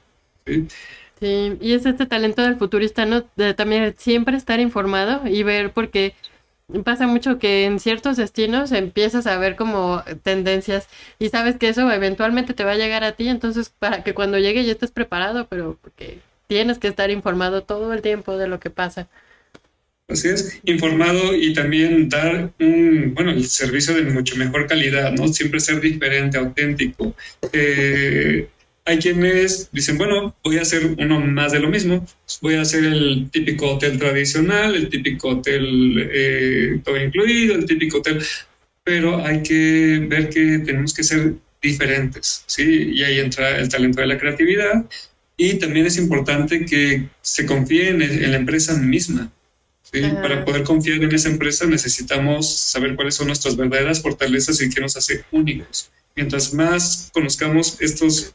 ¿sí? 0.46 0.68
Sí, 1.24 1.58
y 1.62 1.72
es 1.72 1.86
este 1.86 2.06
talento 2.06 2.42
del 2.42 2.58
futurista, 2.58 3.06
¿no? 3.06 3.24
De 3.38 3.54
también 3.54 3.96
siempre 3.98 4.36
estar 4.36 4.60
informado 4.60 5.26
y 5.26 5.44
ver 5.44 5.72
porque 5.72 6.16
pasa 6.84 7.08
mucho 7.08 7.40
que 7.40 7.64
en 7.64 7.80
ciertos 7.80 8.18
destinos 8.18 8.74
empiezas 8.74 9.26
a 9.26 9.38
ver 9.38 9.56
como 9.56 10.04
tendencias 10.24 10.90
y 11.20 11.30
sabes 11.30 11.56
que 11.56 11.70
eso 11.70 11.90
eventualmente 11.90 12.54
te 12.54 12.66
va 12.66 12.72
a 12.72 12.76
llegar 12.78 13.06
a 13.06 13.14
ti, 13.14 13.30
entonces 13.30 13.70
para 13.70 14.04
que 14.04 14.14
cuando 14.14 14.38
llegue 14.38 14.66
ya 14.66 14.74
estés 14.74 14.92
preparado, 14.92 15.48
pero 15.48 15.80
porque 15.82 16.20
tienes 16.48 16.78
que 16.78 16.90
estar 16.90 17.10
informado 17.10 17.64
todo 17.64 17.94
el 17.94 18.02
tiempo 18.02 18.36
de 18.36 18.50
lo 18.50 18.60
que 18.60 18.70
pasa. 18.70 19.08
Así 20.10 20.28
es, 20.28 20.60
informado 20.66 21.34
y 21.34 21.54
también 21.54 22.10
dar 22.10 22.52
un, 22.60 23.14
bueno, 23.14 23.32
el 23.32 23.46
servicio 23.46 23.94
de 23.96 24.04
mucho 24.12 24.36
mejor 24.36 24.68
calidad, 24.68 25.14
¿no? 25.14 25.30
Siempre 25.30 25.62
ser 25.62 25.80
diferente, 25.80 26.38
auténtico. 26.38 27.16
Eh, 27.54 28.50
hay 28.86 28.98
quienes 28.98 29.70
dicen, 29.72 29.98
bueno, 29.98 30.36
voy 30.44 30.58
a 30.58 30.64
hacer 30.64 30.96
uno 30.98 31.20
más 31.20 31.52
de 31.52 31.60
lo 31.60 31.70
mismo, 31.70 32.06
voy 32.42 32.56
a 32.56 32.62
hacer 32.62 32.84
el 32.84 33.30
típico 33.32 33.72
hotel 33.76 33.98
tradicional, 33.98 34.76
el 34.76 34.90
típico 34.90 35.30
hotel 35.30 36.10
eh, 36.12 36.82
todo 36.84 36.98
incluido, 36.98 37.56
el 37.56 37.66
típico 37.66 38.00
hotel, 38.00 38.22
pero 38.84 39.26
hay 39.26 39.42
que 39.42 40.06
ver 40.08 40.30
que 40.30 40.60
tenemos 40.60 40.94
que 40.94 41.04
ser 41.04 41.36
diferentes, 41.62 42.44
¿sí? 42.46 42.92
Y 42.94 43.04
ahí 43.04 43.20
entra 43.20 43.58
el 43.58 43.70
talento 43.70 44.02
de 44.02 44.08
la 44.08 44.18
creatividad 44.18 44.86
y 45.38 45.56
también 45.56 45.86
es 45.86 45.98
importante 45.98 46.66
que 46.66 47.08
se 47.22 47.46
confíe 47.46 47.90
en, 47.90 48.32
la 48.32 48.38
empresa 48.38 48.76
misma. 48.76 49.32
¿sí? 49.82 50.02
Para 50.22 50.44
poder 50.44 50.64
confiar 50.64 51.02
en 51.02 51.14
esa 51.14 51.30
empresa 51.30 51.66
necesitamos 51.66 52.54
saber 52.54 52.96
cuáles 52.96 53.16
son 53.16 53.28
nuestras 53.28 53.56
verdaderas 53.56 54.02
fortalezas 54.02 54.62
y 54.62 54.70
qué 54.70 54.82
nos 54.82 54.98
hace 54.98 55.24
únicos. 55.32 55.90
Mientras 56.16 56.54
más 56.54 57.10
conozcamos 57.14 57.82
estos 57.82 58.34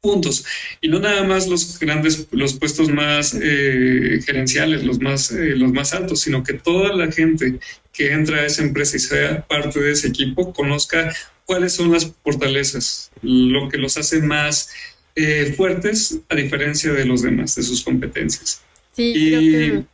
puntos. 0.00 0.44
Y 0.80 0.88
no 0.88 1.00
nada 1.00 1.24
más 1.24 1.48
los 1.48 1.78
grandes 1.78 2.26
los 2.30 2.54
puestos 2.54 2.88
más 2.88 3.36
eh, 3.40 4.20
gerenciales 4.24 4.84
los 4.84 5.00
más 5.00 5.32
eh, 5.32 5.56
los 5.56 5.72
más 5.72 5.92
altos 5.94 6.20
sino 6.20 6.44
que 6.44 6.54
toda 6.54 6.94
la 6.94 7.10
gente 7.10 7.58
que 7.92 8.12
entra 8.12 8.38
a 8.38 8.46
esa 8.46 8.62
empresa 8.62 8.96
y 8.96 9.00
sea 9.00 9.46
parte 9.46 9.80
de 9.80 9.92
ese 9.92 10.08
equipo 10.08 10.52
conozca 10.52 11.12
cuáles 11.44 11.74
son 11.74 11.92
las 11.92 12.12
fortalezas 12.22 13.10
lo 13.22 13.68
que 13.68 13.78
los 13.78 13.96
hace 13.96 14.20
más 14.20 14.70
eh, 15.16 15.54
fuertes 15.56 16.20
a 16.28 16.36
diferencia 16.36 16.92
de 16.92 17.04
los 17.04 17.22
demás 17.22 17.54
de 17.54 17.62
sus 17.62 17.82
competencias. 17.82 18.62
Sí 18.92 19.12
creo 19.12 19.40
que 19.40 19.84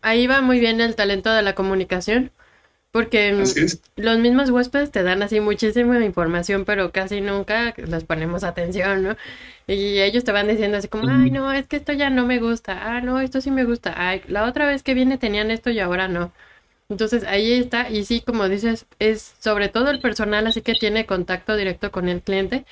ahí 0.00 0.26
va 0.26 0.40
muy 0.40 0.58
bien 0.58 0.80
el 0.80 0.94
talento 0.94 1.32
de 1.32 1.42
la 1.42 1.54
comunicación 1.54 2.30
porque 2.94 3.32
los 3.96 4.18
mismos 4.20 4.50
huéspedes 4.50 4.92
te 4.92 5.02
dan 5.02 5.20
así 5.24 5.40
muchísima 5.40 5.98
información, 6.04 6.64
pero 6.64 6.92
casi 6.92 7.20
nunca 7.20 7.74
les 7.76 8.04
ponemos 8.04 8.44
atención, 8.44 9.02
¿no? 9.02 9.16
Y 9.66 9.98
ellos 9.98 10.22
te 10.22 10.30
van 10.30 10.46
diciendo 10.46 10.76
así 10.76 10.86
como, 10.86 11.08
ay, 11.10 11.32
no, 11.32 11.50
es 11.50 11.66
que 11.66 11.74
esto 11.74 11.92
ya 11.92 12.08
no 12.08 12.24
me 12.24 12.38
gusta, 12.38 12.78
ah, 12.94 13.00
no, 13.00 13.18
esto 13.18 13.40
sí 13.40 13.50
me 13.50 13.64
gusta, 13.64 13.94
ay, 13.96 14.22
la 14.28 14.44
otra 14.44 14.66
vez 14.66 14.84
que 14.84 14.94
viene 14.94 15.18
tenían 15.18 15.50
esto 15.50 15.70
y 15.70 15.80
ahora 15.80 16.06
no. 16.06 16.30
Entonces 16.88 17.24
ahí 17.24 17.54
está, 17.54 17.90
y 17.90 18.04
sí, 18.04 18.20
como 18.20 18.48
dices, 18.48 18.86
es 19.00 19.34
sobre 19.40 19.68
todo 19.68 19.90
el 19.90 19.98
personal, 19.98 20.46
así 20.46 20.62
que 20.62 20.74
tiene 20.74 21.04
contacto 21.04 21.56
directo 21.56 21.90
con 21.90 22.08
el 22.08 22.22
cliente, 22.22 22.64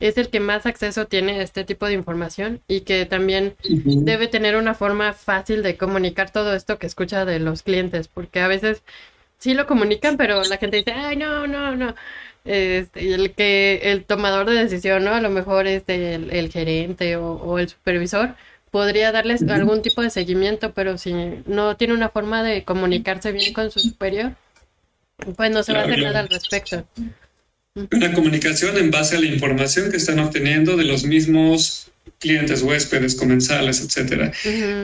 es 0.00 0.18
el 0.18 0.28
que 0.28 0.40
más 0.40 0.66
acceso 0.66 1.06
tiene 1.06 1.40
a 1.40 1.42
este 1.42 1.64
tipo 1.64 1.86
de 1.86 1.94
información 1.94 2.60
y 2.68 2.80
que 2.80 3.06
también 3.06 3.54
debe 3.62 4.28
tener 4.28 4.56
una 4.56 4.74
forma 4.74 5.14
fácil 5.14 5.62
de 5.62 5.78
comunicar 5.78 6.30
todo 6.30 6.54
esto 6.54 6.78
que 6.78 6.88
escucha 6.88 7.24
de 7.24 7.38
los 7.38 7.62
clientes, 7.62 8.08
porque 8.08 8.40
a 8.40 8.48
veces 8.48 8.82
sí 9.42 9.54
lo 9.54 9.66
comunican, 9.66 10.16
pero 10.16 10.44
la 10.44 10.56
gente 10.56 10.76
dice, 10.76 10.92
ay, 10.92 11.16
no, 11.16 11.48
no, 11.48 11.74
no. 11.74 11.94
Este, 12.44 13.12
el 13.14 13.32
que 13.32 13.80
el 13.84 14.04
tomador 14.04 14.48
de 14.48 14.54
decisión, 14.54 15.04
¿no? 15.04 15.14
A 15.14 15.20
lo 15.20 15.30
mejor 15.30 15.66
este, 15.66 16.14
el, 16.14 16.50
gerente 16.50 17.16
o, 17.16 17.58
el 17.58 17.68
supervisor 17.68 18.36
podría 18.70 19.12
darles 19.12 19.42
algún 19.48 19.82
tipo 19.82 20.00
de 20.00 20.10
seguimiento, 20.10 20.72
pero 20.72 20.96
si 20.96 21.12
no 21.46 21.76
tiene 21.76 21.94
una 21.94 22.08
forma 22.08 22.42
de 22.42 22.64
comunicarse 22.64 23.32
bien 23.32 23.52
con 23.52 23.70
su 23.70 23.80
superior, 23.80 24.34
pues 25.36 25.50
no 25.50 25.62
se 25.62 25.72
va 25.72 25.80
a 25.80 25.82
hacer 25.82 25.98
nada 25.98 26.20
al 26.20 26.28
respecto. 26.28 26.86
Una 27.74 28.12
comunicación 28.12 28.76
en 28.76 28.90
base 28.90 29.16
a 29.16 29.20
la 29.20 29.26
información 29.26 29.90
que 29.90 29.96
están 29.96 30.20
obteniendo 30.20 30.76
de 30.76 30.84
los 30.84 31.04
mismos 31.04 31.90
clientes, 32.18 32.62
huéspedes, 32.62 33.14
comensales, 33.16 33.80
etcétera. 33.80 34.32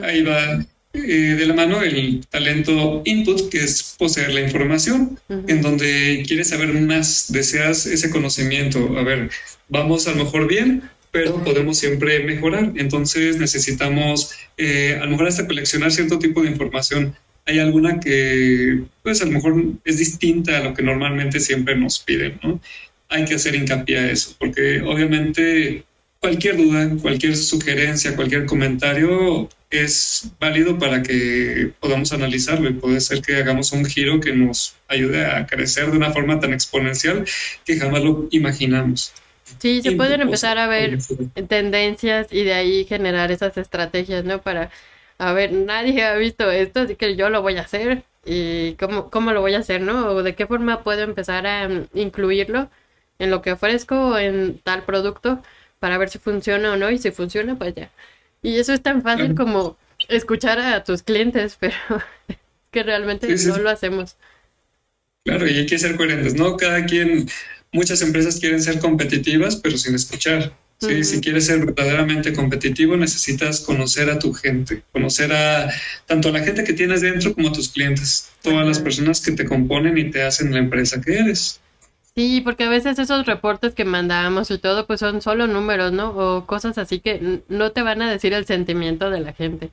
Ahí 0.02 0.22
va 0.22 0.64
eh, 1.04 1.34
de 1.36 1.46
la 1.46 1.54
mano 1.54 1.82
el 1.82 2.24
talento 2.28 3.02
input, 3.04 3.48
que 3.50 3.64
es 3.64 3.94
poseer 3.98 4.32
la 4.32 4.40
información, 4.40 5.18
en 5.28 5.62
donde 5.62 6.24
quieres 6.26 6.48
saber 6.48 6.72
más, 6.74 7.26
deseas 7.32 7.86
ese 7.86 8.10
conocimiento. 8.10 8.98
A 8.98 9.02
ver, 9.02 9.30
vamos 9.68 10.06
a 10.06 10.12
lo 10.12 10.24
mejor 10.24 10.48
bien, 10.48 10.82
pero 11.10 11.42
podemos 11.42 11.78
siempre 11.78 12.20
mejorar. 12.24 12.72
Entonces 12.76 13.38
necesitamos 13.38 14.32
eh, 14.56 14.98
a 15.00 15.04
lo 15.04 15.12
mejor 15.12 15.28
hasta 15.28 15.46
coleccionar 15.46 15.90
cierto 15.92 16.18
tipo 16.18 16.42
de 16.42 16.50
información. 16.50 17.14
Hay 17.46 17.58
alguna 17.58 17.98
que 17.98 18.82
pues 19.02 19.22
a 19.22 19.24
lo 19.24 19.32
mejor 19.32 19.64
es 19.84 19.98
distinta 19.98 20.58
a 20.58 20.64
lo 20.64 20.74
que 20.74 20.82
normalmente 20.82 21.40
siempre 21.40 21.76
nos 21.76 21.98
piden, 21.98 22.38
¿no? 22.42 22.60
Hay 23.08 23.24
que 23.24 23.36
hacer 23.36 23.54
hincapié 23.54 23.98
a 23.98 24.10
eso, 24.10 24.36
porque 24.38 24.82
obviamente 24.82 25.84
cualquier 26.20 26.56
duda, 26.58 26.90
cualquier 27.00 27.36
sugerencia, 27.36 28.16
cualquier 28.16 28.44
comentario 28.44 29.48
es 29.70 30.30
válido 30.40 30.78
para 30.78 31.02
que 31.02 31.72
podamos 31.80 32.12
analizarlo 32.12 32.68
y 32.70 32.74
puede 32.74 33.00
ser 33.00 33.22
que 33.22 33.36
hagamos 33.36 33.72
un 33.72 33.84
giro 33.84 34.20
que 34.20 34.32
nos 34.32 34.76
ayude 34.88 35.26
a 35.26 35.46
crecer 35.46 35.90
de 35.90 35.96
una 35.96 36.12
forma 36.12 36.40
tan 36.40 36.52
exponencial 36.52 37.24
que 37.64 37.76
jamás 37.76 38.02
lo 38.02 38.28
imaginamos. 38.30 39.12
Sí, 39.58 39.82
se 39.82 39.92
pueden 39.92 40.20
empezar 40.20 40.58
a 40.58 40.66
ver 40.66 40.98
tendencias 41.48 42.28
y 42.30 42.44
de 42.44 42.54
ahí 42.54 42.84
generar 42.84 43.30
esas 43.32 43.56
estrategias, 43.56 44.24
¿no? 44.24 44.40
Para, 44.42 44.70
a 45.18 45.32
ver, 45.32 45.52
nadie 45.52 46.04
ha 46.04 46.14
visto 46.16 46.50
esto, 46.50 46.80
así 46.80 46.96
que 46.96 47.16
yo 47.16 47.30
lo 47.30 47.42
voy 47.42 47.56
a 47.56 47.62
hacer 47.62 48.04
y 48.24 48.74
cómo, 48.74 49.10
cómo 49.10 49.32
lo 49.32 49.40
voy 49.40 49.54
a 49.54 49.60
hacer, 49.60 49.80
¿no? 49.80 50.08
O 50.08 50.22
de 50.22 50.34
qué 50.34 50.46
forma 50.46 50.82
puedo 50.84 51.02
empezar 51.02 51.46
a 51.46 51.68
mm, 51.68 51.88
incluirlo 51.94 52.70
en 53.18 53.30
lo 53.30 53.42
que 53.42 53.52
ofrezco 53.52 53.94
o 54.10 54.18
en 54.18 54.58
tal 54.60 54.84
producto 54.84 55.42
para 55.78 55.98
ver 55.98 56.10
si 56.10 56.18
funciona 56.18 56.72
o 56.72 56.76
no 56.76 56.90
y 56.90 56.98
si 56.98 57.10
funciona, 57.10 57.56
pues 57.56 57.74
ya. 57.74 57.90
Y 58.42 58.56
eso 58.56 58.72
es 58.72 58.82
tan 58.82 59.02
fácil 59.02 59.34
como 59.34 59.76
escuchar 60.08 60.58
a 60.60 60.84
tus 60.84 61.02
clientes, 61.02 61.56
pero 61.58 61.74
que 62.70 62.82
realmente 62.82 63.34
no 63.46 63.58
lo 63.58 63.70
hacemos. 63.70 64.16
Claro, 65.24 65.46
y 65.46 65.58
hay 65.58 65.66
que 65.66 65.78
ser 65.78 65.96
coherentes, 65.96 66.34
¿no? 66.34 66.56
Cada 66.56 66.86
quien, 66.86 67.28
muchas 67.72 68.00
empresas 68.02 68.38
quieren 68.38 68.62
ser 68.62 68.78
competitivas, 68.78 69.56
pero 69.56 69.76
sin 69.76 69.94
escuchar. 69.94 70.54
¿sí? 70.78 71.04
Si 71.04 71.20
quieres 71.20 71.46
ser 71.46 71.66
verdaderamente 71.66 72.32
competitivo, 72.32 72.96
necesitas 72.96 73.60
conocer 73.60 74.08
a 74.10 74.18
tu 74.18 74.32
gente, 74.32 74.82
conocer 74.92 75.32
a 75.32 75.70
tanto 76.06 76.28
a 76.28 76.32
la 76.32 76.44
gente 76.44 76.64
que 76.64 76.72
tienes 76.72 77.00
dentro 77.00 77.34
como 77.34 77.48
a 77.48 77.52
tus 77.52 77.68
clientes, 77.68 78.30
todas 78.42 78.66
las 78.66 78.78
personas 78.78 79.20
que 79.20 79.32
te 79.32 79.44
componen 79.44 79.98
y 79.98 80.10
te 80.10 80.22
hacen 80.22 80.52
la 80.52 80.58
empresa 80.58 81.00
que 81.00 81.18
eres. 81.18 81.60
Sí, 82.18 82.40
porque 82.40 82.64
a 82.64 82.68
veces 82.68 82.98
esos 82.98 83.26
reportes 83.26 83.76
que 83.76 83.84
mandamos 83.84 84.50
y 84.50 84.58
todo, 84.58 84.88
pues 84.88 84.98
son 84.98 85.22
solo 85.22 85.46
números, 85.46 85.92
¿no? 85.92 86.10
O 86.10 86.46
cosas 86.46 86.76
así 86.76 86.98
que 86.98 87.44
no 87.46 87.70
te 87.70 87.82
van 87.82 88.02
a 88.02 88.10
decir 88.10 88.34
el 88.34 88.44
sentimiento 88.44 89.08
de 89.08 89.20
la 89.20 89.32
gente. 89.32 89.70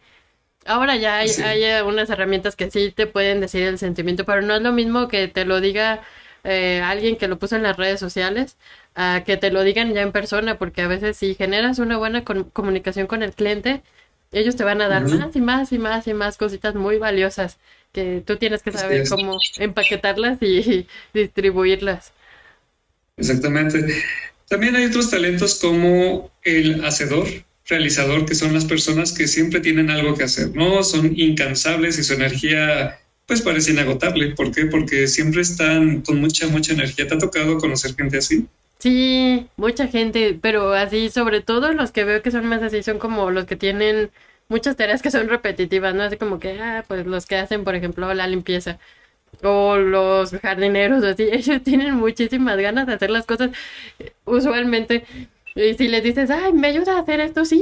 Ahora 0.65 0.95
ya 0.95 1.17
hay, 1.17 1.29
hay 1.31 1.81
unas 1.81 2.09
herramientas 2.11 2.55
que 2.55 2.69
sí 2.69 2.91
te 2.91 3.07
pueden 3.07 3.41
decir 3.41 3.63
el 3.63 3.79
sentimiento, 3.79 4.25
pero 4.25 4.43
no 4.43 4.55
es 4.55 4.61
lo 4.61 4.73
mismo 4.73 5.07
que 5.07 5.27
te 5.27 5.43
lo 5.43 5.59
diga 5.59 6.01
eh, 6.43 6.81
alguien 6.83 7.17
que 7.17 7.27
lo 7.27 7.39
puso 7.39 7.55
en 7.55 7.63
las 7.63 7.77
redes 7.77 7.99
sociales 7.99 8.57
a 8.93 9.23
que 9.25 9.37
te 9.37 9.51
lo 9.51 9.63
digan 9.63 9.93
ya 9.95 10.03
en 10.03 10.11
persona, 10.11 10.59
porque 10.59 10.83
a 10.83 10.87
veces 10.87 11.17
si 11.17 11.33
generas 11.33 11.79
una 11.79 11.97
buena 11.97 12.23
comunicación 12.23 13.07
con 13.07 13.23
el 13.23 13.33
cliente, 13.33 13.81
ellos 14.31 14.55
te 14.55 14.63
van 14.63 14.81
a 14.81 14.87
dar 14.87 15.03
más 15.07 15.35
y 15.35 15.41
más 15.41 15.71
y 15.71 15.79
más 15.79 16.07
y 16.07 16.13
más 16.13 16.37
cositas 16.37 16.75
muy 16.75 16.99
valiosas 16.99 17.57
que 17.91 18.21
tú 18.25 18.37
tienes 18.37 18.61
que 18.61 18.71
saber 18.71 19.09
cómo 19.09 19.39
empaquetarlas 19.57 20.41
y 20.43 20.87
distribuirlas. 21.13 22.13
Exactamente. 23.17 24.03
También 24.47 24.75
hay 24.75 24.85
otros 24.85 25.09
talentos 25.09 25.55
como 25.59 26.31
el 26.43 26.83
hacedor, 26.85 27.27
realizador, 27.67 28.25
que 28.25 28.35
son 28.35 28.53
las 28.53 28.65
personas 28.65 29.13
que 29.13 29.27
siempre 29.27 29.59
tienen 29.59 29.89
algo 29.89 30.15
que 30.15 30.23
hacer, 30.23 30.55
¿no? 30.55 30.83
Son 30.83 31.13
incansables 31.17 31.97
y 31.97 32.03
su 32.03 32.13
energía 32.13 32.99
pues 33.25 33.41
parece 33.41 33.71
inagotable. 33.71 34.35
¿Por 34.35 34.51
qué? 34.51 34.65
Porque 34.65 35.07
siempre 35.07 35.41
están 35.41 36.01
con 36.01 36.19
mucha, 36.21 36.47
mucha 36.47 36.73
energía. 36.73 37.07
¿Te 37.07 37.15
ha 37.15 37.17
tocado 37.17 37.57
conocer 37.57 37.95
gente 37.95 38.17
así? 38.17 38.45
Sí, 38.79 39.47
mucha 39.55 39.87
gente, 39.87 40.37
pero 40.39 40.73
así, 40.73 41.09
sobre 41.09 41.41
todo 41.41 41.73
los 41.73 41.91
que 41.91 42.03
veo 42.03 42.21
que 42.21 42.29
son 42.29 42.45
más 42.45 42.61
así, 42.61 42.83
son 42.83 42.99
como 42.99 43.31
los 43.31 43.45
que 43.45 43.55
tienen 43.55 44.11
muchas 44.47 44.75
tareas 44.75 45.01
que 45.01 45.09
son 45.09 45.27
repetitivas, 45.27 45.95
¿no? 45.95 46.03
Así 46.03 46.17
como 46.17 46.39
que, 46.39 46.59
ah, 46.61 46.85
pues 46.87 47.07
los 47.07 47.25
que 47.25 47.37
hacen, 47.37 47.63
por 47.63 47.73
ejemplo, 47.73 48.13
la 48.13 48.27
limpieza 48.27 48.79
o 49.43 49.77
los 49.77 50.31
jardineros, 50.31 51.03
así, 51.03 51.23
ellos 51.31 51.61
tienen 51.63 51.95
muchísimas 51.95 52.57
ganas 52.57 52.87
de 52.87 52.93
hacer 52.93 53.09
las 53.09 53.25
cosas. 53.25 53.51
Usualmente 54.25 55.05
Y 55.55 55.73
si 55.75 55.87
les 55.87 56.03
dices, 56.03 56.29
ay, 56.29 56.53
me 56.53 56.67
ayuda 56.67 56.97
a 56.97 56.99
hacer 56.99 57.19
esto, 57.21 57.45
sí, 57.45 57.61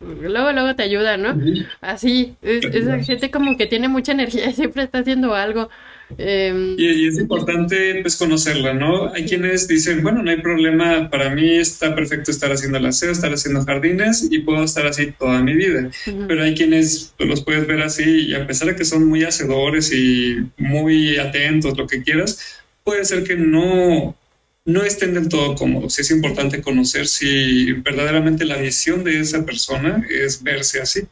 luego, 0.00 0.52
luego 0.52 0.74
te 0.74 0.82
ayuda, 0.82 1.16
¿no? 1.16 1.34
Así, 1.80 2.36
es, 2.42 2.64
esa 2.64 2.98
gente 3.00 3.30
como 3.30 3.56
que 3.56 3.66
tiene 3.66 3.88
mucha 3.88 4.12
energía 4.12 4.50
y 4.50 4.52
siempre 4.52 4.82
está 4.82 4.98
haciendo 4.98 5.34
algo. 5.34 5.70
Em, 6.18 6.76
y, 6.78 7.06
es 7.06 7.18
importante 7.18 8.00
pues 8.02 8.16
conocerla, 8.16 8.72
¿no? 8.72 9.12
Hay 9.12 9.24
quienes 9.24 9.68
dicen, 9.68 10.02
bueno, 10.02 10.22
no 10.22 10.30
hay 10.30 10.40
problema, 10.40 11.10
para 11.10 11.34
mí 11.34 11.56
está 11.56 11.94
perfecto 11.94 12.30
estar 12.30 12.52
haciendo 12.52 12.78
el 12.78 12.86
aseo, 12.86 13.10
estar 13.10 13.32
haciendo 13.32 13.64
jardines 13.64 14.28
y 14.30 14.40
puedo 14.40 14.64
estar 14.64 14.86
así 14.86 15.12
toda 15.12 15.42
mi 15.42 15.54
vida. 15.54 15.90
Pero 16.28 16.42
hay 16.42 16.54
quienes 16.54 17.12
pues, 17.16 17.28
los 17.28 17.44
puedes 17.44 17.66
ver 17.66 17.82
así 17.82 18.28
y 18.28 18.34
a 18.34 18.46
pesar 18.46 18.68
de 18.68 18.76
que 18.76 18.84
son 18.84 19.06
muy 19.06 19.24
hacedores 19.24 19.92
y 19.92 20.36
muy 20.58 21.16
atentos, 21.18 21.76
lo 21.76 21.86
que 21.86 22.02
quieras, 22.02 22.62
puede 22.84 23.04
ser 23.04 23.24
que 23.24 23.36
no, 23.36 24.16
no 24.64 24.82
estén 24.82 25.14
del 25.14 25.28
todo 25.28 25.54
cómodos. 25.54 25.98
Es 25.98 26.10
importante 26.10 26.62
conocer 26.62 27.06
si 27.06 27.72
verdaderamente 27.72 28.44
la 28.44 28.56
visión 28.56 29.04
de 29.04 29.20
esa 29.20 29.44
persona 29.44 30.06
es 30.10 30.42
verse 30.42 30.80
así. 30.80 31.02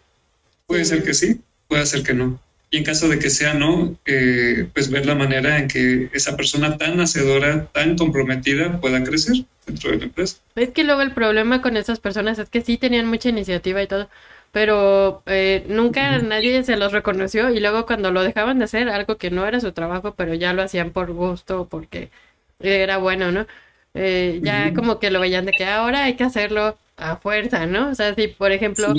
Puede 0.66 0.84
ser 0.84 1.02
que 1.02 1.14
sí, 1.14 1.40
puede 1.68 1.86
ser 1.86 2.02
que 2.02 2.14
no. 2.14 2.40
Y 2.72 2.78
en 2.78 2.84
caso 2.84 3.08
de 3.08 3.18
que 3.18 3.30
sea 3.30 3.54
no, 3.54 3.96
eh, 4.06 4.68
pues 4.72 4.90
ver 4.90 5.04
la 5.04 5.16
manera 5.16 5.58
en 5.58 5.66
que 5.66 6.08
esa 6.12 6.36
persona 6.36 6.78
tan 6.78 7.00
hacedora, 7.00 7.66
tan 7.66 7.98
comprometida 7.98 8.80
pueda 8.80 9.02
crecer 9.02 9.44
dentro 9.66 9.90
de 9.90 9.98
la 9.98 10.04
empresa. 10.04 10.36
Es 10.54 10.70
que 10.70 10.84
luego 10.84 11.02
el 11.02 11.12
problema 11.12 11.62
con 11.62 11.76
esas 11.76 11.98
personas 11.98 12.38
es 12.38 12.48
que 12.48 12.60
sí 12.60 12.78
tenían 12.78 13.08
mucha 13.08 13.28
iniciativa 13.28 13.82
y 13.82 13.88
todo, 13.88 14.08
pero 14.52 15.24
eh, 15.26 15.64
nunca 15.68 16.18
nadie 16.18 16.62
se 16.62 16.76
los 16.76 16.92
reconoció 16.92 17.50
y 17.50 17.58
luego 17.58 17.86
cuando 17.86 18.12
lo 18.12 18.22
dejaban 18.22 18.58
de 18.60 18.66
hacer, 18.66 18.88
algo 18.88 19.16
que 19.16 19.32
no 19.32 19.46
era 19.46 19.58
su 19.58 19.72
trabajo, 19.72 20.14
pero 20.14 20.34
ya 20.34 20.52
lo 20.52 20.62
hacían 20.62 20.90
por 20.90 21.12
gusto, 21.12 21.66
porque 21.68 22.10
era 22.60 22.98
bueno, 22.98 23.32
¿no? 23.32 23.46
Eh, 23.94 24.38
ya 24.44 24.72
como 24.74 25.00
que 25.00 25.10
lo 25.10 25.18
veían 25.18 25.44
de 25.44 25.52
que 25.52 25.64
ahora 25.64 26.04
hay 26.04 26.14
que 26.14 26.22
hacerlo 26.22 26.78
a 27.00 27.16
fuerza, 27.16 27.66
¿no? 27.66 27.90
O 27.90 27.94
sea, 27.94 28.14
si 28.14 28.28
por 28.28 28.52
ejemplo 28.52 28.94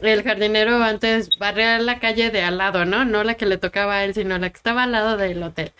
el 0.00 0.22
jardinero 0.22 0.82
antes 0.82 1.38
barría 1.38 1.78
la 1.78 1.98
calle 1.98 2.30
de 2.30 2.42
al 2.42 2.58
lado, 2.58 2.84
¿no? 2.84 3.04
No 3.04 3.24
la 3.24 3.34
que 3.34 3.46
le 3.46 3.58
tocaba 3.58 3.96
a 3.96 4.04
él, 4.04 4.14
sino 4.14 4.38
la 4.38 4.50
que 4.50 4.56
estaba 4.56 4.84
al 4.84 4.92
lado 4.92 5.16
del 5.16 5.42
hotel. 5.42 5.72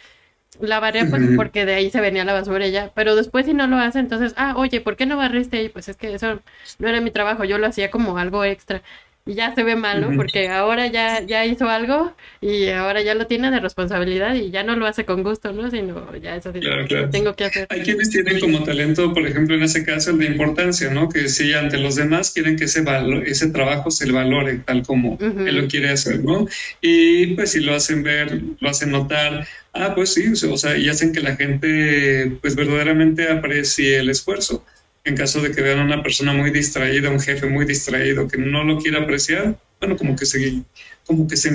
La 0.61 0.81
barría 0.81 1.07
pues 1.09 1.23
porque 1.35 1.65
de 1.65 1.75
ahí 1.75 1.91
se 1.91 2.01
venía 2.01 2.25
la 2.25 2.35
basura 2.35 2.67
ya, 2.69 2.93
pero 2.95 3.17
después 3.17 3.47
si 3.47 3.55
no 3.55 3.67
lo 3.67 3.79
hace, 3.79 3.99
entonces, 3.99 4.35
ah, 4.37 4.55
oye, 4.57 4.81
¿por 4.81 4.97
qué 4.97 5.07
no 5.07 5.17
barriste 5.17 5.57
ahí? 5.57 5.69
Pues 5.71 5.89
es 5.89 5.97
que 5.97 6.15
eso 6.15 6.41
no 6.79 6.89
era 6.89 7.01
mi 7.01 7.11
trabajo, 7.11 7.45
yo 7.45 7.59
lo 7.59 7.67
hacía 7.67 7.91
como 7.91 8.19
algo 8.19 8.45
extra 8.45 8.83
y 9.25 9.35
ya 9.35 9.55
se 9.55 9.63
ve 9.63 9.77
mal, 9.77 10.01
¿no? 10.01 10.17
Porque 10.17 10.49
ahora 10.49 10.89
ya, 10.89 11.25
ya 11.25 11.47
hizo 11.47 11.69
algo 11.69 12.13
y 12.41 12.69
ahora 12.69 13.03
ya 13.03 13.15
lo 13.15 13.29
tiene 13.29 13.53
de 13.53 13.61
responsabilidad 13.61 14.35
y 14.35 14.51
ya 14.51 14.65
no 14.65 14.75
lo 14.75 14.87
hace 14.87 15.05
con 15.05 15.23
gusto, 15.23 15.53
¿no? 15.53 15.71
Sino 15.71 16.17
ya 16.17 16.35
eso 16.35 16.53
claro, 16.53 17.09
tengo 17.11 17.35
que 17.37 17.45
hacer. 17.45 17.67
Hay 17.71 17.83
quienes 17.83 18.11
tienen 18.11 18.41
como 18.41 18.65
talento, 18.65 19.15
por 19.15 19.25
ejemplo, 19.25 19.55
en 19.55 19.63
ese 19.63 19.85
caso, 19.85 20.11
el 20.11 20.19
de 20.19 20.27
importancia, 20.27 20.91
¿no? 20.91 21.09
Que 21.09 21.29
si 21.29 21.53
ante 21.55 21.79
los 21.79 21.95
demás 21.95 22.33
quieren 22.33 22.57
que 22.57 22.65
ese, 22.65 22.83
valor, 22.83 23.23
ese 23.27 23.51
trabajo 23.51 23.93
se 23.93 24.07
le 24.07 24.13
valore 24.13 24.59
tal 24.59 24.83
como 24.83 25.17
él 25.21 25.57
lo 25.57 25.69
quiere 25.69 25.91
hacer, 25.91 26.25
¿no? 26.25 26.49
Y 26.81 27.29
pues 27.35 27.53
si 27.53 27.61
lo 27.61 27.75
hacen 27.75 28.03
ver, 28.03 28.41
lo 28.59 28.69
hacen 28.69 28.91
notar, 28.91 29.47
ah, 29.73 29.95
pues 29.95 30.15
sí, 30.15 30.33
o 30.33 30.57
sea, 30.57 30.77
y 30.77 30.89
hacen 30.89 31.13
que 31.13 31.21
la 31.21 31.37
gente 31.37 32.33
pues 32.41 32.57
verdaderamente 32.57 33.31
aprecie 33.31 33.99
el 33.99 34.11
esfuerzo 34.11 34.65
en 35.05 35.17
caso 35.17 35.41
de 35.41 35.51
que 35.53 35.63
vean 35.63 35.81
a 35.81 35.85
una 35.85 36.03
persona 36.03 36.33
muy 36.33 36.51
distraída, 36.51 37.11
un 37.11 37.21
jefe 37.21 37.47
muy 37.47 37.65
distraído 37.65 38.29
que 38.29 38.39
no 38.39 38.65
lo 38.65 38.79
quiera 38.79 39.01
apreciar, 39.01 39.59
bueno, 39.81 39.97
como 39.97 40.15
que 40.15 40.27
se, 40.27 40.63
como 41.05 41.27
que 41.27 41.37
se 41.37 41.51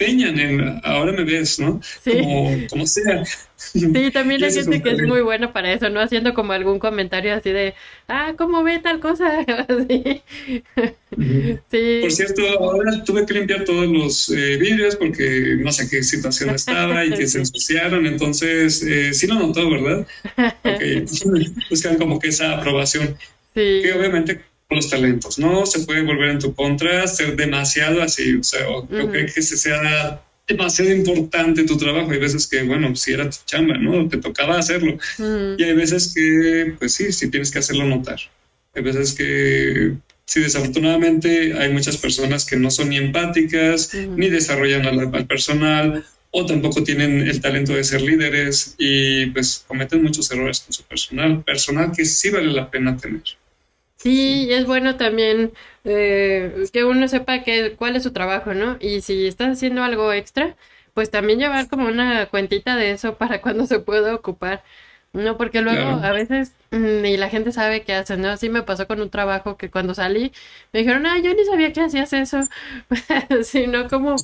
empeñan 0.00 0.38
en, 0.38 0.80
ahora 0.82 1.12
me 1.12 1.24
ves, 1.24 1.58
¿no? 1.58 1.80
Sí. 2.02 2.12
Como, 2.68 2.86
sea. 2.86 3.24
Sí, 3.56 4.10
también 4.12 4.42
hay 4.44 4.52
gente 4.52 4.82
que 4.82 4.90
es 4.90 5.02
muy 5.02 5.20
buena 5.20 5.52
para 5.52 5.72
eso, 5.72 5.90
¿no? 5.90 6.00
Haciendo 6.00 6.32
como 6.34 6.52
algún 6.52 6.78
comentario 6.78 7.34
así 7.34 7.50
de, 7.50 7.74
ah, 8.08 8.32
¿cómo 8.36 8.62
ve 8.62 8.78
tal 8.78 9.00
cosa? 9.00 9.44
sí. 9.98 10.22
Por 12.00 12.12
cierto, 12.12 12.42
ahora 12.58 13.04
tuve 13.04 13.26
que 13.26 13.34
limpiar 13.34 13.64
todos 13.64 13.86
los 13.86 14.30
eh, 14.30 14.56
vídeos 14.56 14.96
porque 14.96 15.56
no 15.58 15.70
sé 15.72 15.88
qué 15.88 16.02
situación 16.02 16.50
estaba 16.50 17.04
y 17.04 17.10
que 17.10 17.26
se 17.28 17.38
ensuciaron, 17.38 18.06
entonces 18.06 18.82
eh, 18.82 19.12
sí 19.12 19.26
lo 19.26 19.34
notó, 19.34 19.68
¿verdad? 19.68 20.06
Okay. 20.64 21.04
Buscan 21.68 21.96
como 21.96 22.18
que 22.18 22.28
esa 22.28 22.56
aprobación. 22.56 23.16
Sí. 23.54 23.80
Que 23.82 23.92
obviamente 23.92 24.40
los 24.76 24.88
talentos, 24.88 25.38
¿no? 25.38 25.66
Se 25.66 25.80
puede 25.80 26.02
volver 26.02 26.30
en 26.30 26.38
tu 26.38 26.54
contra, 26.54 27.06
ser 27.06 27.36
demasiado 27.36 28.02
así, 28.02 28.36
o 28.36 28.42
sea, 28.42 28.68
o, 28.68 28.88
que 28.88 29.42
se 29.42 29.56
sea 29.56 30.22
demasiado 30.46 30.92
importante 30.92 31.64
tu 31.64 31.76
trabajo. 31.76 32.10
Hay 32.10 32.18
veces 32.18 32.46
que, 32.46 32.62
bueno, 32.62 32.94
si 32.96 33.12
era 33.12 33.28
tu 33.28 33.38
chamba, 33.46 33.78
¿no? 33.78 34.08
Te 34.08 34.18
tocaba 34.18 34.58
hacerlo. 34.58 34.98
Y 35.18 35.62
hay 35.62 35.74
veces 35.74 36.12
que, 36.14 36.74
pues 36.78 36.94
sí, 36.94 37.12
sí 37.12 37.30
tienes 37.30 37.50
que 37.50 37.60
hacerlo 37.60 37.84
notar. 37.84 38.18
Hay 38.74 38.82
veces 38.82 39.12
que, 39.12 39.94
sí, 40.24 40.40
desafortunadamente 40.40 41.54
hay 41.54 41.72
muchas 41.72 41.96
personas 41.96 42.44
que 42.44 42.56
no 42.56 42.70
son 42.70 42.90
ni 42.90 42.96
empáticas, 42.96 43.92
ni 43.94 44.28
desarrollan 44.28 44.86
al, 44.86 45.26
personal, 45.26 46.04
o 46.30 46.46
tampoco 46.46 46.84
tienen 46.84 47.22
el 47.22 47.40
talento 47.40 47.74
de 47.74 47.82
ser 47.82 48.02
líderes 48.02 48.76
y 48.78 49.26
pues 49.26 49.64
cometen 49.66 50.02
muchos 50.02 50.30
errores 50.30 50.60
con 50.60 50.72
su 50.72 50.84
personal, 50.84 51.42
personal 51.42 51.90
que 51.90 52.04
sí 52.04 52.30
vale 52.30 52.52
la 52.52 52.70
pena 52.70 52.96
tener. 52.96 53.22
Sí, 54.00 54.48
es 54.50 54.66
bueno 54.66 54.96
también 54.96 55.52
eh, 55.84 56.64
que 56.72 56.84
uno 56.84 57.06
sepa 57.06 57.42
que, 57.42 57.76
cuál 57.76 57.96
es 57.96 58.02
su 58.02 58.12
trabajo, 58.12 58.54
¿no? 58.54 58.78
Y 58.80 59.02
si 59.02 59.26
estás 59.26 59.58
haciendo 59.58 59.82
algo 59.84 60.10
extra, 60.14 60.56
pues 60.94 61.10
también 61.10 61.38
llevar 61.38 61.68
como 61.68 61.86
una 61.86 62.24
cuentita 62.26 62.76
de 62.76 62.92
eso 62.92 63.16
para 63.18 63.40
cuando 63.42 63.66
se 63.66 63.78
pueda 63.80 64.14
ocupar. 64.14 64.62
No, 65.12 65.36
porque 65.36 65.60
luego 65.60 65.82
a 66.02 66.12
veces 66.12 66.54
mm, 66.70 67.02
ni 67.02 67.16
la 67.18 67.28
gente 67.28 67.52
sabe 67.52 67.82
qué 67.82 67.92
hacen, 67.94 68.22
¿no? 68.22 68.36
Sí 68.38 68.48
me 68.48 68.62
pasó 68.62 68.86
con 68.86 69.02
un 69.02 69.10
trabajo 69.10 69.56
que 69.58 69.70
cuando 69.70 69.92
salí 69.92 70.32
me 70.72 70.80
dijeron, 70.80 71.04
ah, 71.06 71.18
yo 71.18 71.34
ni 71.34 71.44
sabía 71.44 71.72
que 71.72 71.82
hacías 71.82 72.12
eso. 72.14 72.40
si 73.44 73.66
no, 73.66 73.88
como 73.88 74.16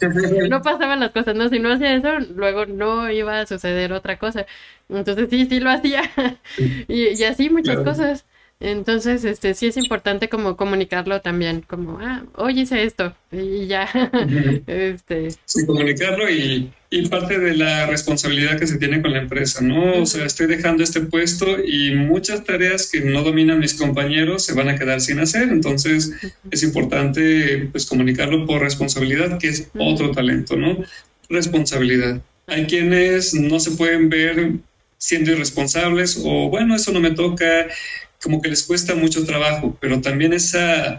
no 0.48 0.62
pasaban 0.62 1.00
las 1.00 1.10
cosas, 1.10 1.34
¿no? 1.34 1.48
Si 1.50 1.58
no 1.58 1.72
hacía 1.72 1.94
eso, 1.94 2.18
luego 2.34 2.64
no 2.66 3.10
iba 3.10 3.40
a 3.40 3.46
suceder 3.46 3.92
otra 3.92 4.18
cosa. 4.18 4.46
Entonces 4.88 5.28
sí, 5.28 5.46
sí 5.46 5.60
lo 5.60 5.70
hacía. 5.70 6.02
y, 6.88 7.20
y, 7.20 7.24
así 7.24 7.50
muchas 7.50 7.80
cosas. 7.80 8.24
Entonces, 8.58 9.22
este, 9.24 9.52
sí 9.52 9.66
es 9.66 9.76
importante 9.76 10.30
como 10.30 10.56
comunicarlo 10.56 11.20
también, 11.20 11.60
como, 11.60 11.98
ah, 12.00 12.24
oye, 12.36 12.62
hice 12.62 12.84
esto, 12.84 13.14
y 13.30 13.66
ya. 13.66 13.86
este. 14.66 15.28
Sí, 15.44 15.66
comunicarlo 15.66 16.30
y, 16.30 16.72
y, 16.88 17.06
parte 17.08 17.38
de 17.38 17.54
la 17.54 17.86
responsabilidad 17.86 18.58
que 18.58 18.66
se 18.66 18.78
tiene 18.78 19.02
con 19.02 19.12
la 19.12 19.18
empresa, 19.18 19.60
¿no? 19.60 20.00
O 20.00 20.06
sea, 20.06 20.24
estoy 20.24 20.46
dejando 20.46 20.82
este 20.82 21.02
puesto 21.02 21.62
y 21.62 21.94
muchas 21.94 22.44
tareas 22.44 22.90
que 22.90 23.02
no 23.02 23.22
dominan 23.22 23.58
mis 23.58 23.74
compañeros 23.74 24.46
se 24.46 24.54
van 24.54 24.70
a 24.70 24.78
quedar 24.78 25.02
sin 25.02 25.18
hacer, 25.18 25.50
entonces 25.50 26.12
es 26.50 26.62
importante, 26.62 27.68
pues, 27.70 27.84
comunicarlo 27.84 28.46
por 28.46 28.62
responsabilidad, 28.62 29.38
que 29.38 29.48
es 29.48 29.68
otro 29.78 30.12
talento, 30.12 30.56
¿no? 30.56 30.78
Responsabilidad. 31.28 32.22
Hay 32.46 32.64
quienes 32.64 33.34
no 33.34 33.60
se 33.60 33.72
pueden 33.72 34.08
ver 34.08 34.52
siendo 34.98 35.32
irresponsables 35.32 36.20
o, 36.24 36.48
bueno, 36.48 36.74
eso 36.74 36.90
no 36.92 37.00
me 37.00 37.10
toca 37.10 37.66
como 38.26 38.42
que 38.42 38.48
les 38.48 38.64
cuesta 38.64 38.96
mucho 38.96 39.24
trabajo, 39.24 39.78
pero 39.80 40.00
también 40.00 40.32
esa, 40.32 40.98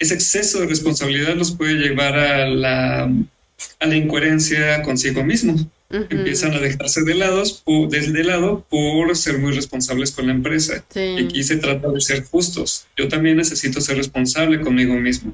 ese 0.00 0.14
exceso 0.14 0.58
de 0.58 0.66
responsabilidad 0.66 1.36
los 1.36 1.52
puede 1.52 1.74
llevar 1.74 2.18
a 2.18 2.48
la, 2.48 3.04
a 3.04 3.86
la 3.86 3.96
incoherencia 3.96 4.82
consigo 4.82 5.22
mismo. 5.22 5.54
Empiezan 5.88 6.52
a 6.54 6.58
dejarse 6.58 7.04
de, 7.04 7.14
lados, 7.14 7.62
de 7.64 8.24
lado 8.24 8.66
por 8.68 9.16
ser 9.16 9.38
muy 9.38 9.52
responsables 9.52 10.10
con 10.10 10.26
la 10.26 10.32
empresa. 10.32 10.84
Y 10.96 11.24
aquí 11.24 11.44
se 11.44 11.58
trata 11.58 11.88
de 11.88 12.00
ser 12.00 12.24
justos. 12.24 12.86
Yo 12.96 13.06
también 13.06 13.36
necesito 13.36 13.80
ser 13.80 13.98
responsable 13.98 14.60
conmigo 14.60 14.94
mismo. 14.94 15.32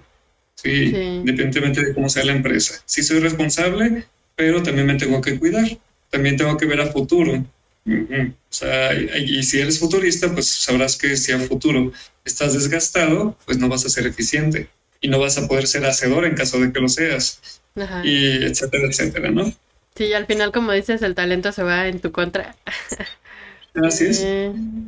Sí, 0.57 0.93
independientemente 0.95 1.83
de 1.83 1.95
cómo 1.95 2.11
sea 2.11 2.27
la 2.27 2.33
empresa. 2.33 2.83
Sí 2.85 3.03
soy 3.03 3.21
responsable, 3.21 4.05
pero 4.37 4.63
también 4.63 4.87
me 4.87 4.97
tengo 4.97 5.23
que 5.23 5.39
cuidar. 5.39 5.79
También 6.11 6.37
tengo 6.37 6.59
que 6.59 6.67
ver 6.67 6.83
a 6.83 6.89
futuro. 6.89 7.43
O 7.87 8.53
sea, 8.53 8.93
y, 8.95 9.43
si 9.43 9.61
eres 9.61 9.79
futurista, 9.79 10.33
pues 10.33 10.47
sabrás 10.47 10.97
que 10.97 11.17
si 11.17 11.33
a 11.33 11.39
futuro 11.39 11.93
estás 12.25 12.55
desgastado, 12.55 13.37
pues 13.47 13.59
no 13.59 13.69
vas 13.69 13.85
a 13.85 13.89
ser 13.89 14.07
eficiente 14.07 14.69
y 15.01 15.09
no 15.09 15.19
vas 15.19 15.39
a 15.39 15.49
poder 15.49 15.67
ser 15.67 15.85
hacedor 15.87 16.25
en 16.25 16.35
caso 16.35 16.61
de 16.61 16.73
que 16.73 16.81
lo 16.81 16.89
seas. 16.89 17.61
Y 18.05 18.45
etcétera, 18.45 18.87
etcétera, 18.89 19.31
¿no? 19.31 19.53
Sí, 19.95 20.13
al 20.13 20.27
final, 20.27 20.53
como 20.53 20.73
dices, 20.73 21.03
el 21.03 21.15
talento 21.15 21.53
se 21.53 21.63
va 21.63 21.89
en 21.89 22.01
tu 22.01 22.13
contra. 22.13 22.57
Así 23.75 24.07
es. 24.07 24.25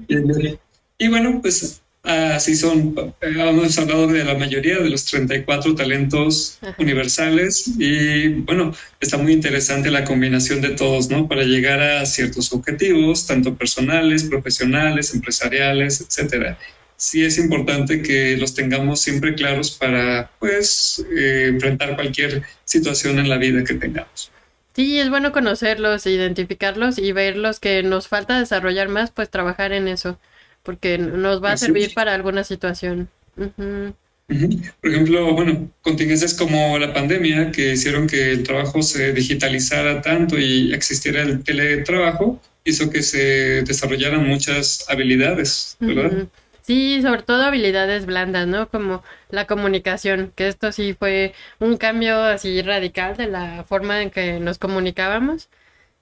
Eh. 0.09 0.59
y 0.99 1.09
bueno, 1.09 1.41
pues 1.41 1.82
Así 2.03 2.57
son, 2.57 2.97
hemos 3.21 3.79
hablado 3.79 4.09
de 4.09 4.25
la 4.25 4.35
mayoría 4.35 4.79
de 4.79 4.91
los 4.91 5.05
34 5.05 5.77
talentos 5.77 6.59
universales 6.77 7.71
y 7.79 8.29
bueno, 8.29 8.75
está 9.01 9.19
muy 9.19 9.33
interesante 9.33 9.89
la 9.89 10.05
combinación 10.05 10.61
de 10.61 10.71
todos, 10.71 11.11
¿no? 11.11 11.29
Para 11.29 11.45
llegar 11.45 11.81
a 11.81 12.05
ciertos 12.05 12.53
objetivos, 12.53 13.27
tanto 13.29 13.55
personales, 13.55 14.25
profesionales, 14.25 15.15
empresariales, 15.15 16.01
etcétera. 16.01 16.59
Sí 16.97 17.25
es 17.25 17.39
importante 17.39 18.03
que 18.03 18.37
los 18.37 18.55
tengamos 18.55 19.01
siempre 19.01 19.37
claros 19.37 19.71
para, 19.71 20.29
pues, 20.41 21.05
eh, 21.17 21.47
enfrentar 21.51 21.95
cualquier 21.95 22.43
situación 22.65 23.21
en 23.21 23.29
la 23.29 23.39
vida 23.39 23.63
que 23.63 23.75
tengamos. 23.75 24.33
Sí, 24.75 24.99
es 24.99 25.09
bueno 25.09 25.31
conocerlos, 25.31 26.07
identificarlos 26.07 26.99
y 26.99 27.13
ver 27.13 27.37
los 27.37 27.61
que 27.61 27.85
nos 27.85 28.09
falta 28.09 28.41
desarrollar 28.41 28.89
más, 28.89 29.13
pues 29.13 29.31
trabajar 29.31 29.73
en 29.73 29.87
eso 29.87 30.19
porque 30.63 30.99
nos 30.99 31.43
va 31.43 31.53
a 31.53 31.57
servir 31.57 31.93
para 31.95 32.15
alguna 32.15 32.45
situación. 32.45 33.09
Por 33.37 34.91
ejemplo, 34.91 35.35
bueno, 35.35 35.71
contingencias 35.83 36.35
como 36.35 36.79
la 36.79 36.93
pandemia 36.93 37.51
que 37.51 37.73
hicieron 37.73 38.07
que 38.07 38.33
el 38.33 38.43
trabajo 38.45 38.83
se 38.83 39.13
digitalizara 39.13 40.01
tanto 40.01 40.39
y 40.39 40.73
existiera 40.73 41.23
el 41.23 41.43
teletrabajo, 41.43 42.41
hizo 42.65 42.91
que 42.91 43.03
se 43.03 43.63
desarrollaran 43.63 44.27
muchas 44.27 44.87
habilidades, 44.89 45.77
¿verdad? 45.81 46.29
Sí, 46.63 47.03
sobre 47.03 47.23
todo 47.23 47.43
habilidades 47.43 48.07
blandas, 48.07 48.47
¿no? 48.47 48.69
Como 48.69 49.03
la 49.31 49.47
comunicación, 49.47 50.33
que 50.37 50.47
esto 50.47 50.71
sí 50.71 50.95
fue 50.95 51.35
un 51.59 51.77
cambio 51.77 52.23
así 52.23 52.63
radical 52.63 53.17
de 53.17 53.27
la 53.27 53.65
forma 53.65 54.01
en 54.01 54.11
que 54.11 54.39
nos 54.39 54.59
comunicábamos. 54.59 55.49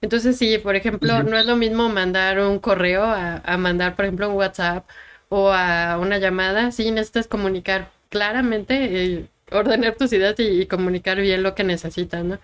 Entonces, 0.01 0.37
sí, 0.37 0.57
por 0.57 0.75
ejemplo, 0.75 1.23
no 1.23 1.37
es 1.37 1.45
lo 1.45 1.55
mismo 1.55 1.87
mandar 1.89 2.39
un 2.39 2.59
correo 2.59 3.03
a, 3.03 3.37
a, 3.37 3.57
mandar, 3.57 3.95
por 3.95 4.05
ejemplo, 4.05 4.29
un 4.29 4.35
WhatsApp 4.35 4.87
o 5.29 5.51
a 5.51 5.97
una 5.99 6.17
llamada. 6.17 6.71
Sí, 6.71 6.89
necesitas 6.91 7.27
comunicar 7.27 7.91
claramente, 8.09 8.75
eh, 9.03 9.25
ordenar 9.51 9.95
tus 9.95 10.13
ideas 10.13 10.35
y, 10.39 10.65
comunicar 10.67 11.19
bien 11.21 11.43
lo 11.43 11.55
que 11.55 11.63
necesitas, 11.63 12.23
¿no? 12.23 12.39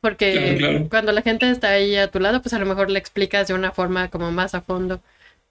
Porque 0.00 0.86
cuando 0.90 1.12
la 1.12 1.22
gente 1.22 1.48
está 1.48 1.70
ahí 1.70 1.96
a 1.96 2.10
tu 2.10 2.18
lado, 2.20 2.42
pues 2.42 2.52
a 2.54 2.58
lo 2.58 2.66
mejor 2.66 2.90
le 2.90 2.98
explicas 2.98 3.48
de 3.48 3.54
una 3.54 3.70
forma 3.72 4.10
como 4.10 4.32
más 4.32 4.54
a 4.54 4.60
fondo. 4.60 5.00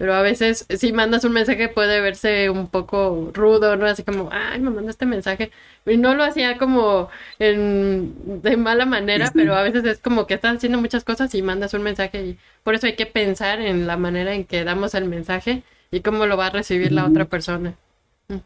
Pero 0.02 0.16
a 0.16 0.24
veces, 0.24 0.66
si 0.68 0.94
mandas 0.94 1.26
un 1.26 1.34
mensaje, 1.34 1.70
puede 1.70 2.02
verse 2.02 2.50
un 2.50 2.68
poco 2.70 3.30
rudo, 3.36 3.76
¿no? 3.76 3.86
Así 3.86 4.02
como, 4.02 4.30
ay, 4.32 4.60
me 4.60 4.72
mandó 4.72 4.90
este 4.90 5.06
mensaje. 5.06 5.52
Y 5.86 5.98
no 5.98 6.16
lo 6.16 6.24
hacía 6.24 6.58
como 6.58 7.12
en, 7.38 8.42
de 8.42 8.58
mala 8.58 8.88
manera, 8.88 9.32
pero 9.32 9.54
a 9.54 9.62
veces 9.62 9.86
es 9.86 10.00
como 10.00 10.26
que 10.26 10.34
estás 10.34 10.58
haciendo 10.58 10.82
muchas 10.82 11.04
cosas 11.04 11.36
y 11.36 11.44
mandas 11.44 11.76
un 11.76 11.84
mensaje. 11.84 12.26
Y 12.26 12.38
por 12.64 12.74
eso 12.74 12.88
hay 12.88 12.96
que 12.96 13.06
pensar 13.06 13.62
en 13.62 13.86
la 13.86 13.96
manera 13.96 14.34
en 14.34 14.46
que 14.46 14.64
damos 14.64 14.96
el 14.96 15.06
mensaje 15.06 15.62
y 15.92 16.00
cómo 16.00 16.26
lo 16.26 16.36
va 16.36 16.48
a 16.48 16.50
recibir 16.50 16.92
la 16.92 17.06
otra 17.06 17.26
persona. 17.26 17.76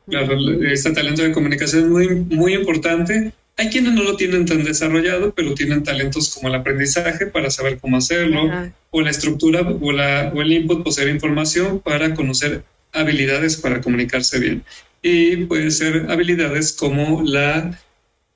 Claro, 0.10 0.38
este 0.62 0.92
talento 0.92 1.22
de 1.22 1.32
comunicación 1.32 1.84
es 1.84 1.90
muy, 1.90 2.16
muy 2.16 2.54
importante 2.54 3.32
hay 3.58 3.70
quienes 3.70 3.94
no 3.94 4.04
lo 4.04 4.18
tienen 4.18 4.46
tan 4.46 4.64
desarrollado, 4.64 5.34
pero 5.34 5.54
tienen 5.54 5.84
talentos 5.84 6.34
como 6.34 6.50
el 6.50 6.56
aprendizaje 6.56 7.28
para 7.28 7.50
saber 7.50 7.80
cómo 7.80 7.98
hacerlo, 7.98 8.52
o 8.96 9.02
la 9.02 9.10
estructura 9.10 9.60
o, 9.62 9.92
la, 9.92 10.32
o 10.34 10.42
el 10.42 10.54
input, 10.54 10.82
poseer 10.82 11.10
información 11.10 11.82
para 11.82 12.14
conocer 12.14 12.64
habilidades 12.94 13.58
para 13.58 13.82
comunicarse 13.82 14.40
bien. 14.40 14.64
Y 15.02 15.36
puede 15.48 15.70
ser 15.72 16.06
habilidades 16.10 16.72
como 16.72 17.22
la, 17.24 17.78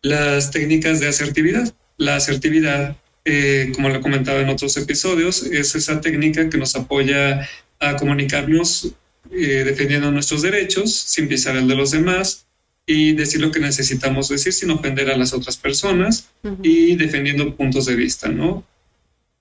las 0.01 0.51
técnicas 0.51 0.99
de 0.99 1.07
asertividad. 1.07 1.73
La 1.95 2.17
asertividad, 2.17 2.97
eh, 3.23 3.71
como 3.73 3.87
lo 3.87 4.01
comentaba 4.01 4.41
en 4.41 4.49
otros 4.49 4.75
episodios, 4.75 5.43
es 5.43 5.75
esa 5.75 6.01
técnica 6.01 6.49
que 6.49 6.57
nos 6.57 6.75
apoya 6.75 7.47
a 7.79 7.95
comunicarnos 7.95 8.91
eh, 9.31 9.63
defendiendo 9.63 10.11
nuestros 10.11 10.41
derechos 10.41 10.93
sin 10.93 11.29
pisar 11.29 11.55
el 11.55 11.69
de 11.69 11.75
los 11.75 11.91
demás, 11.91 12.45
y 12.89 13.13
decir 13.13 13.39
lo 13.39 13.51
que 13.51 13.59
necesitamos 13.59 14.29
decir 14.29 14.51
sin 14.51 14.71
ofender 14.71 15.11
a 15.11 15.15
las 15.15 15.31
otras 15.31 15.57
personas 15.57 16.27
y 16.63 16.95
defendiendo 16.95 17.55
puntos 17.55 17.85
de 17.85 17.95
vista, 17.95 18.29
¿no? 18.29 18.65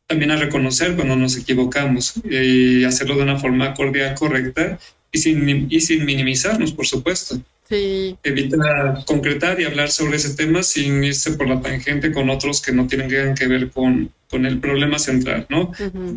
También 0.08 0.32
a 0.32 0.36
reconocer 0.36 0.96
cuando 0.96 1.14
nos 1.14 1.36
equivocamos 1.36 2.14
y 2.28 2.82
hacerlo 2.84 3.16
de 3.16 3.22
una 3.22 3.38
forma 3.38 3.74
cordial, 3.74 4.14
correcta 4.14 4.78
y 5.12 5.18
sin, 5.18 5.68
y 5.70 5.80
sin 5.80 6.04
minimizarnos, 6.04 6.72
por 6.72 6.86
supuesto. 6.86 7.40
Sí. 7.68 8.16
Evita 8.22 9.04
concretar 9.06 9.60
y 9.60 9.64
hablar 9.64 9.90
sobre 9.90 10.16
ese 10.16 10.34
tema 10.34 10.62
sin 10.62 11.04
irse 11.04 11.32
por 11.32 11.46
la 11.46 11.60
tangente 11.60 12.10
con 12.10 12.30
otros 12.30 12.62
que 12.62 12.72
no 12.72 12.86
tienen 12.86 13.34
que 13.34 13.46
ver 13.46 13.70
con, 13.70 14.10
con 14.30 14.46
el 14.46 14.58
problema 14.58 14.98
central, 14.98 15.46
¿no? 15.50 15.72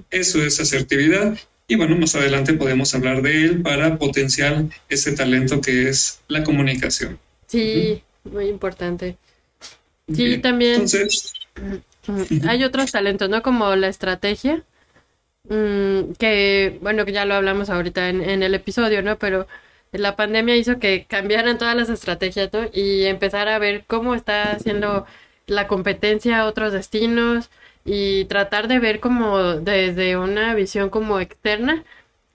Eso 0.10 0.42
es 0.42 0.60
asertividad 0.62 1.38
y 1.68 1.76
bueno, 1.76 1.98
más 1.98 2.16
adelante 2.16 2.54
podemos 2.54 2.94
hablar 2.96 3.22
de 3.22 3.44
él 3.44 3.62
para 3.62 3.98
potenciar 3.98 4.66
ese 4.90 5.14
talento 5.14 5.62
que 5.62 5.88
es 5.88 6.20
la 6.28 6.44
comunicación. 6.44 7.18
Sí, 7.48 8.02
muy 8.24 8.48
importante. 8.48 9.18
Sí, 10.14 10.38
también. 10.40 10.74
Entonces, 10.74 11.34
hay 12.48 12.64
otros 12.64 12.92
talentos, 12.92 13.30
¿no? 13.30 13.42
Como 13.42 13.76
la 13.76 13.88
estrategia, 13.88 14.64
mm, 15.50 16.14
que, 16.20 16.80
bueno, 16.82 17.06
que 17.06 17.12
ya 17.14 17.26
lo 17.26 17.36
hablamos 17.36 17.70
ahorita 17.70 18.10
en, 18.10 18.22
en, 18.22 18.44
el 18.44 18.54
episodio, 18.56 19.02
¿no? 19.02 19.18
Pero 19.18 19.48
la 19.92 20.16
pandemia 20.16 20.56
hizo 20.56 20.80
que 20.80 21.06
cambiaran 21.08 21.58
todas 21.58 21.76
las 21.76 21.90
estrategias, 21.90 22.52
¿no? 22.54 22.70
Y 22.74 23.06
empezar 23.06 23.48
a 23.50 23.60
ver 23.60 23.86
cómo 23.88 24.16
está 24.16 24.52
haciendo 24.54 25.06
la 25.48 25.68
competencia 25.68 26.40
a 26.40 26.46
otros 26.48 26.74
destinos, 26.74 27.50
y 27.86 28.26
tratar 28.26 28.68
de 28.68 28.80
ver 28.80 29.00
como 29.00 29.40
desde 29.56 30.18
una 30.18 30.54
visión 30.56 30.90
como 30.90 31.20
externa 31.20 31.84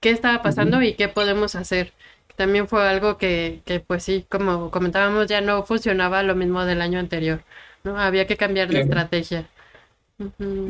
qué 0.01 0.11
estaba 0.11 0.43
pasando 0.43 0.83
y 0.83 0.95
qué 0.95 1.09
podemos 1.09 1.55
hacer. 1.55 1.93
También 2.37 2.69
fue 2.69 2.87
algo 2.89 3.17
que, 3.19 3.61
que, 3.65 3.81
pues 3.81 4.05
sí, 4.05 4.27
como 4.29 4.71
comentábamos, 4.71 5.27
ya 5.27 5.41
no 5.41 5.63
funcionaba 5.63 6.23
lo 6.23 6.35
mismo 6.35 6.65
del 6.65 6.83
año 6.83 6.99
anterior, 6.99 7.43
¿no? 7.85 7.99
Había 7.99 8.27
que 8.27 8.37
cambiar 8.37 8.69
de 8.69 8.81
estrategia. 8.81 9.49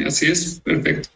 Así 0.07 0.26
es, 0.26 0.61
perfecto. 0.61 1.09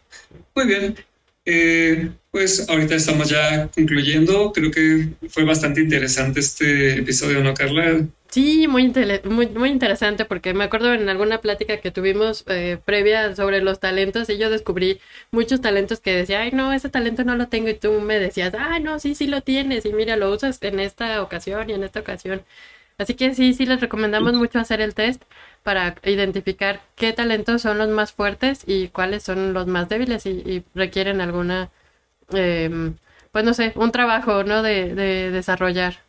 Muy 0.55 0.65
bien. 0.67 0.95
Eh, 1.43 2.11
pues 2.29 2.69
ahorita 2.69 2.95
estamos 2.95 3.29
ya 3.29 3.67
concluyendo. 3.73 4.51
Creo 4.53 4.71
que 4.71 5.09
fue 5.29 5.43
bastante 5.43 5.81
interesante 5.81 6.39
este 6.39 6.99
episodio, 6.99 7.43
¿no, 7.43 7.53
Carla? 7.53 8.05
Sí, 8.29 8.67
muy, 8.67 8.93
muy, 9.25 9.47
muy 9.47 9.69
interesante 9.69 10.23
porque 10.23 10.53
me 10.53 10.63
acuerdo 10.63 10.93
en 10.93 11.09
alguna 11.09 11.41
plática 11.41 11.81
que 11.81 11.91
tuvimos 11.91 12.45
eh, 12.47 12.77
previa 12.85 13.35
sobre 13.35 13.61
los 13.61 13.81
talentos 13.81 14.29
y 14.29 14.37
yo 14.37 14.49
descubrí 14.49 15.01
muchos 15.31 15.59
talentos 15.59 15.99
que 15.99 16.15
decía, 16.15 16.41
ay, 16.41 16.51
no, 16.51 16.71
ese 16.71 16.89
talento 16.89 17.25
no 17.25 17.35
lo 17.35 17.49
tengo 17.49 17.67
y 17.69 17.73
tú 17.73 17.91
me 17.99 18.19
decías, 18.19 18.53
ay, 18.57 18.81
no, 18.81 18.99
sí, 18.99 19.15
sí 19.15 19.27
lo 19.27 19.41
tienes 19.41 19.85
y 19.85 19.91
mira, 19.91 20.15
lo 20.15 20.31
usas 20.33 20.59
en 20.61 20.79
esta 20.79 21.21
ocasión 21.21 21.69
y 21.69 21.73
en 21.73 21.83
esta 21.83 21.99
ocasión. 21.99 22.43
Así 22.97 23.15
que 23.15 23.33
sí, 23.33 23.53
sí 23.53 23.65
les 23.65 23.81
recomendamos 23.81 24.33
mucho 24.33 24.59
hacer 24.59 24.79
el 24.79 24.93
test 24.93 25.23
para 25.63 25.95
identificar 26.03 26.81
qué 26.95 27.13
talentos 27.13 27.61
son 27.61 27.77
los 27.77 27.89
más 27.89 28.11
fuertes 28.13 28.63
y 28.65 28.87
cuáles 28.89 29.23
son 29.23 29.53
los 29.53 29.67
más 29.67 29.89
débiles 29.89 30.25
y, 30.25 30.63
requieren 30.75 31.21
alguna, 31.21 31.69
em, 32.33 32.95
pues 33.31 33.45
no 33.45 33.53
sé, 33.53 33.73
un 33.75 33.91
trabajo, 33.91 34.43
¿no? 34.43 34.63
De, 34.63 34.95
de 34.95 35.31
desarrollar. 35.31 35.99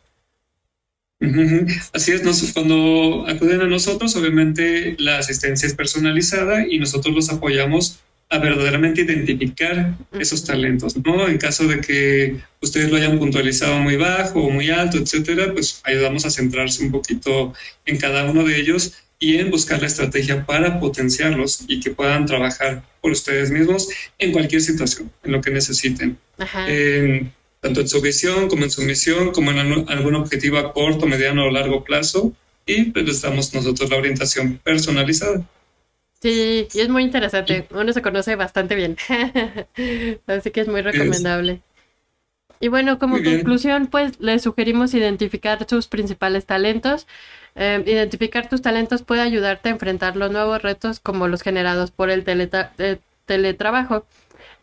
Así 1.93 2.11
es, 2.11 2.51
cuando 2.53 3.25
acuden 3.27 3.61
a 3.61 3.67
nosotros, 3.67 4.15
obviamente 4.15 4.95
la 4.99 5.19
asistencia 5.19 5.67
es 5.67 5.73
personalizada 5.73 6.67
y 6.67 6.79
nosotros 6.79 7.15
los 7.15 7.29
apoyamos 7.29 7.99
a 8.29 8.39
verdaderamente 8.39 9.01
identificar 9.01 9.95
esos 10.11 10.43
talentos, 10.43 10.97
¿no? 10.97 11.27
En 11.27 11.37
caso 11.37 11.67
de 11.67 11.81
que 11.81 12.37
ustedes 12.61 12.89
lo 12.89 12.97
hayan 12.97 13.19
puntualizado 13.19 13.77
muy 13.79 13.95
bajo 13.95 14.41
o 14.41 14.49
muy 14.49 14.69
alto, 14.71 14.97
etcétera, 14.97 15.53
pues 15.53 15.81
ayudamos 15.83 16.25
a 16.25 16.31
centrarse 16.31 16.83
un 16.83 16.91
poquito 16.91 17.53
en 17.85 17.97
cada 17.97 18.29
uno 18.29 18.43
de 18.43 18.59
ellos 18.59 18.93
y 19.19 19.37
en 19.37 19.51
buscar 19.51 19.79
la 19.79 19.87
estrategia 19.87 20.45
para 20.45 20.79
potenciarlos 20.79 21.65
y 21.67 21.79
que 21.79 21.91
puedan 21.91 22.25
trabajar 22.25 22.83
por 23.01 23.11
ustedes 23.11 23.51
mismos 23.51 23.87
en 24.19 24.31
cualquier 24.31 24.61
situación, 24.61 25.11
en 25.23 25.31
lo 25.31 25.41
que 25.41 25.51
necesiten. 25.51 26.17
tanto 27.61 27.79
en 27.79 27.87
su 27.87 28.01
visión 28.01 28.49
como 28.49 28.65
en 28.65 28.71
su 28.71 28.81
misión, 28.81 29.31
como 29.31 29.51
en 29.51 29.89
algún 29.89 30.15
objetivo 30.15 30.57
a 30.57 30.73
corto, 30.73 31.05
mediano 31.05 31.45
o 31.45 31.51
largo 31.51 31.83
plazo. 31.83 32.33
Y 32.65 32.91
pues 32.91 33.05
les 33.05 33.21
damos 33.21 33.53
nosotros 33.53 33.89
la 33.89 33.97
orientación 33.97 34.57
personalizada. 34.63 35.45
Sí, 36.21 36.69
y 36.73 36.79
es 36.79 36.87
muy 36.87 37.03
interesante. 37.03 37.67
Uno 37.71 37.91
se 37.91 38.01
conoce 38.01 38.35
bastante 38.35 38.75
bien. 38.75 38.95
Así 40.27 40.51
que 40.51 40.61
es 40.61 40.69
muy 40.69 40.81
recomendable. 40.81 41.59
Y 42.63 42.69
bueno, 42.69 42.97
como 42.97 43.21
conclusión, 43.21 43.87
pues 43.87 44.21
les 44.21 44.43
sugerimos 44.43 44.93
identificar 44.93 45.67
sus 45.69 45.87
principales 45.89 46.45
talentos 46.45 47.07
eh, 47.55 47.83
identificar 47.85 48.49
tus 48.49 48.61
talentos 48.61 49.03
puede 49.03 49.21
ayudarte 49.21 49.69
a 49.69 49.73
enfrentar 49.73 50.15
los 50.15 50.31
nuevos 50.31 50.61
retos 50.61 50.99
como 50.99 51.27
los 51.27 51.41
generados 51.41 51.91
por 51.91 52.09
el 52.09 52.23
teletrabajo, 53.25 54.05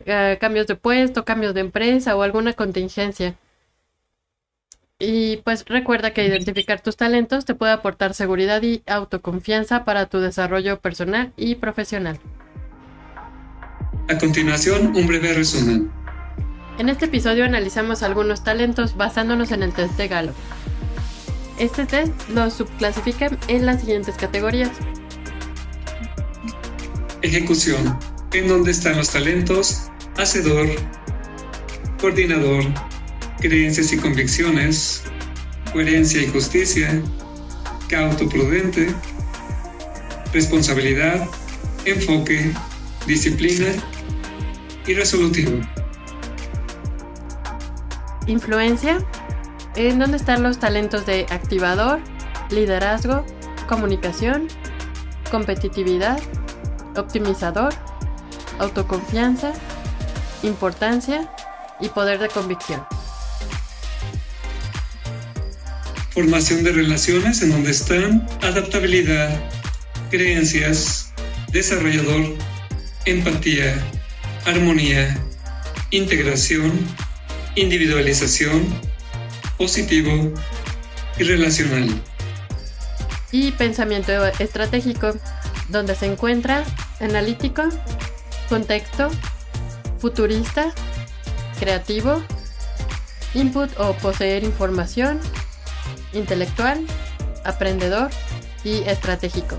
eh, 0.07 0.39
cambios 0.41 0.67
de 0.67 0.75
puesto, 0.75 1.25
cambios 1.25 1.55
de 1.55 1.61
empresa 1.61 2.17
o 2.17 2.23
alguna 2.23 2.55
contingencia. 2.55 3.37
Y 4.99 5.39
pues 5.39 5.65
recuerda 5.67 6.13
que 6.13 6.27
identificar 6.27 6.81
tus 6.81 6.97
talentos 6.97 7.45
te 7.45 7.55
puede 7.55 7.73
aportar 7.73 8.13
seguridad 8.15 8.63
y 8.63 8.83
autoconfianza 8.87 9.85
para 9.85 10.07
tu 10.07 10.21
desarrollo 10.21 10.81
personal 10.81 11.33
y 11.37 11.55
profesional. 11.55 12.19
A 14.09 14.19
continuación, 14.19 14.95
un 14.97 15.07
breve 15.07 15.33
resumen. 15.33 16.00
En 16.81 16.89
este 16.89 17.05
episodio 17.05 17.45
analizamos 17.45 18.03
algunos 18.03 18.43
talentos 18.43 18.97
basándonos 18.97 19.53
en 19.53 19.63
el 19.63 19.75
test 19.75 19.99
de 19.99 20.09
Gallup. 20.09 20.35
Este 21.59 21.85
test 21.85 22.11
lo 22.31 22.51
subclasifica 22.51 23.29
en 23.49 23.67
las 23.67 23.81
siguientes 23.81 24.15
categorías. 24.15 24.71
Ejecución. 27.21 27.99
¿En 28.33 28.49
dónde 28.49 28.71
están 28.71 28.97
los 28.97 29.11
talentos? 29.11 29.91
Hacedor. 30.17 30.71
Coordinador. 32.01 32.65
Creencias 33.41 33.93
y 33.93 33.99
convicciones. 33.99 35.03
Coherencia 35.75 36.23
y 36.23 36.29
justicia. 36.29 37.03
Cauto 37.91 38.27
prudente. 38.27 38.87
Responsabilidad. 40.33 41.29
Enfoque. 41.85 42.55
Disciplina. 43.07 43.67
Y 44.87 44.95
resolutivo. 44.95 45.61
Influencia, 48.31 48.99
en 49.77 49.99
donde 49.99 50.17
están 50.17 50.43
los 50.43 50.59
talentos 50.59 51.07
de 51.07 51.27
activador, 51.31 52.01
liderazgo, 52.51 53.25
comunicación, 53.69 54.49
competitividad, 55.31 56.21
optimizador, 56.97 57.73
autoconfianza, 58.59 59.53
importancia 60.43 61.31
y 61.81 61.89
poder 61.89 62.19
de 62.19 62.29
convicción. 62.29 62.85
Formación 66.11 66.65
de 66.65 66.73
relaciones 66.73 67.41
en 67.43 67.51
donde 67.51 67.71
están 67.71 68.27
adaptabilidad, 68.43 69.31
creencias, 70.11 71.13
desarrollador, 71.53 72.37
empatía, 73.05 73.77
armonía, 74.45 75.17
integración, 75.91 76.73
individualización, 77.57 78.67
positivo 79.59 80.33
y 81.19 81.23
relacional. 81.25 81.89
Y 83.33 83.53
pensamiento 83.53 84.27
estratégico, 84.39 85.15
donde 85.69 85.95
se 85.95 86.07
encuentra 86.07 86.65
analítico, 87.01 87.69
contexto, 88.49 89.11
futurista, 89.99 90.73
creativo, 91.59 92.23
input 93.35 93.71
o 93.79 93.93
poseer 93.95 94.43
información, 94.45 95.21
intelectual, 96.13 96.85
aprendedor 97.45 98.11
y 98.65 98.83
estratégico. 98.83 99.59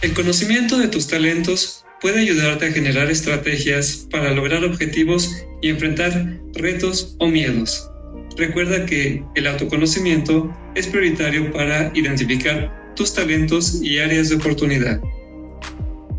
El 0.00 0.12
conocimiento 0.12 0.78
de 0.78 0.88
tus 0.88 1.06
talentos 1.06 1.83
puede 2.00 2.20
ayudarte 2.20 2.66
a 2.66 2.72
generar 2.72 3.10
estrategias 3.10 4.06
para 4.10 4.32
lograr 4.32 4.64
objetivos 4.64 5.44
y 5.62 5.70
enfrentar 5.70 6.38
retos 6.54 7.16
o 7.18 7.26
miedos. 7.26 7.90
Recuerda 8.36 8.84
que 8.84 9.24
el 9.34 9.46
autoconocimiento 9.46 10.54
es 10.74 10.86
prioritario 10.88 11.52
para 11.52 11.90
identificar 11.94 12.94
tus 12.96 13.14
talentos 13.14 13.80
y 13.82 13.98
áreas 13.98 14.28
de 14.28 14.36
oportunidad. 14.36 15.00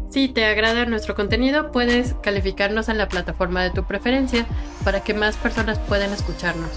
Si 0.09 0.29
te 0.29 0.45
agrada 0.45 0.85
nuestro 0.85 1.13
contenido, 1.13 1.73
puedes 1.73 2.15
calificarnos 2.23 2.87
en 2.87 2.97
la 2.97 3.09
plataforma 3.09 3.63
de 3.63 3.71
tu 3.71 3.85
preferencia 3.85 4.47
para 4.85 5.03
que 5.03 5.13
más 5.13 5.35
personas 5.35 5.77
puedan 5.79 6.13
escucharnos. 6.13 6.71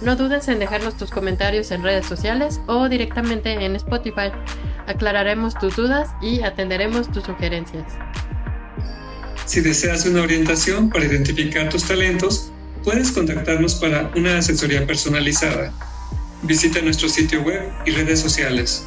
No 0.00 0.14
dudes 0.14 0.46
en 0.46 0.60
dejarnos 0.60 0.96
tus 0.96 1.10
comentarios 1.10 1.72
en 1.72 1.82
redes 1.82 2.06
sociales 2.06 2.60
o 2.66 2.88
directamente 2.88 3.52
en 3.64 3.74
Spotify. 3.74 4.30
Aclararemos 4.86 5.58
tus 5.58 5.74
dudas 5.74 6.10
y 6.22 6.42
atenderemos 6.42 7.10
tus 7.10 7.24
sugerencias. 7.24 7.84
Si 9.46 9.60
deseas 9.60 10.06
una 10.06 10.22
orientación 10.22 10.90
para 10.90 11.04
identificar 11.04 11.68
tus 11.68 11.84
talentos, 11.84 12.50
puedes 12.82 13.12
contactarnos 13.12 13.74
para 13.74 14.10
una 14.16 14.38
asesoría 14.38 14.86
personalizada. 14.86 15.72
Visita 16.42 16.80
nuestro 16.80 17.08
sitio 17.08 17.42
web 17.42 17.62
y 17.86 17.90
redes 17.92 18.20
sociales. 18.20 18.84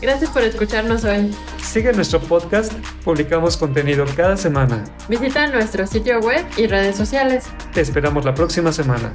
Gracias 0.00 0.30
por 0.30 0.42
escucharnos 0.42 1.04
hoy. 1.04 1.34
Sigue 1.62 1.92
nuestro 1.92 2.20
podcast, 2.20 2.72
publicamos 3.04 3.56
contenido 3.56 4.04
cada 4.16 4.36
semana. 4.36 4.84
Visita 5.08 5.46
nuestro 5.46 5.86
sitio 5.86 6.20
web 6.20 6.44
y 6.56 6.66
redes 6.66 6.96
sociales. 6.96 7.44
Te 7.72 7.80
esperamos 7.80 8.24
la 8.24 8.34
próxima 8.34 8.72
semana. 8.72 9.12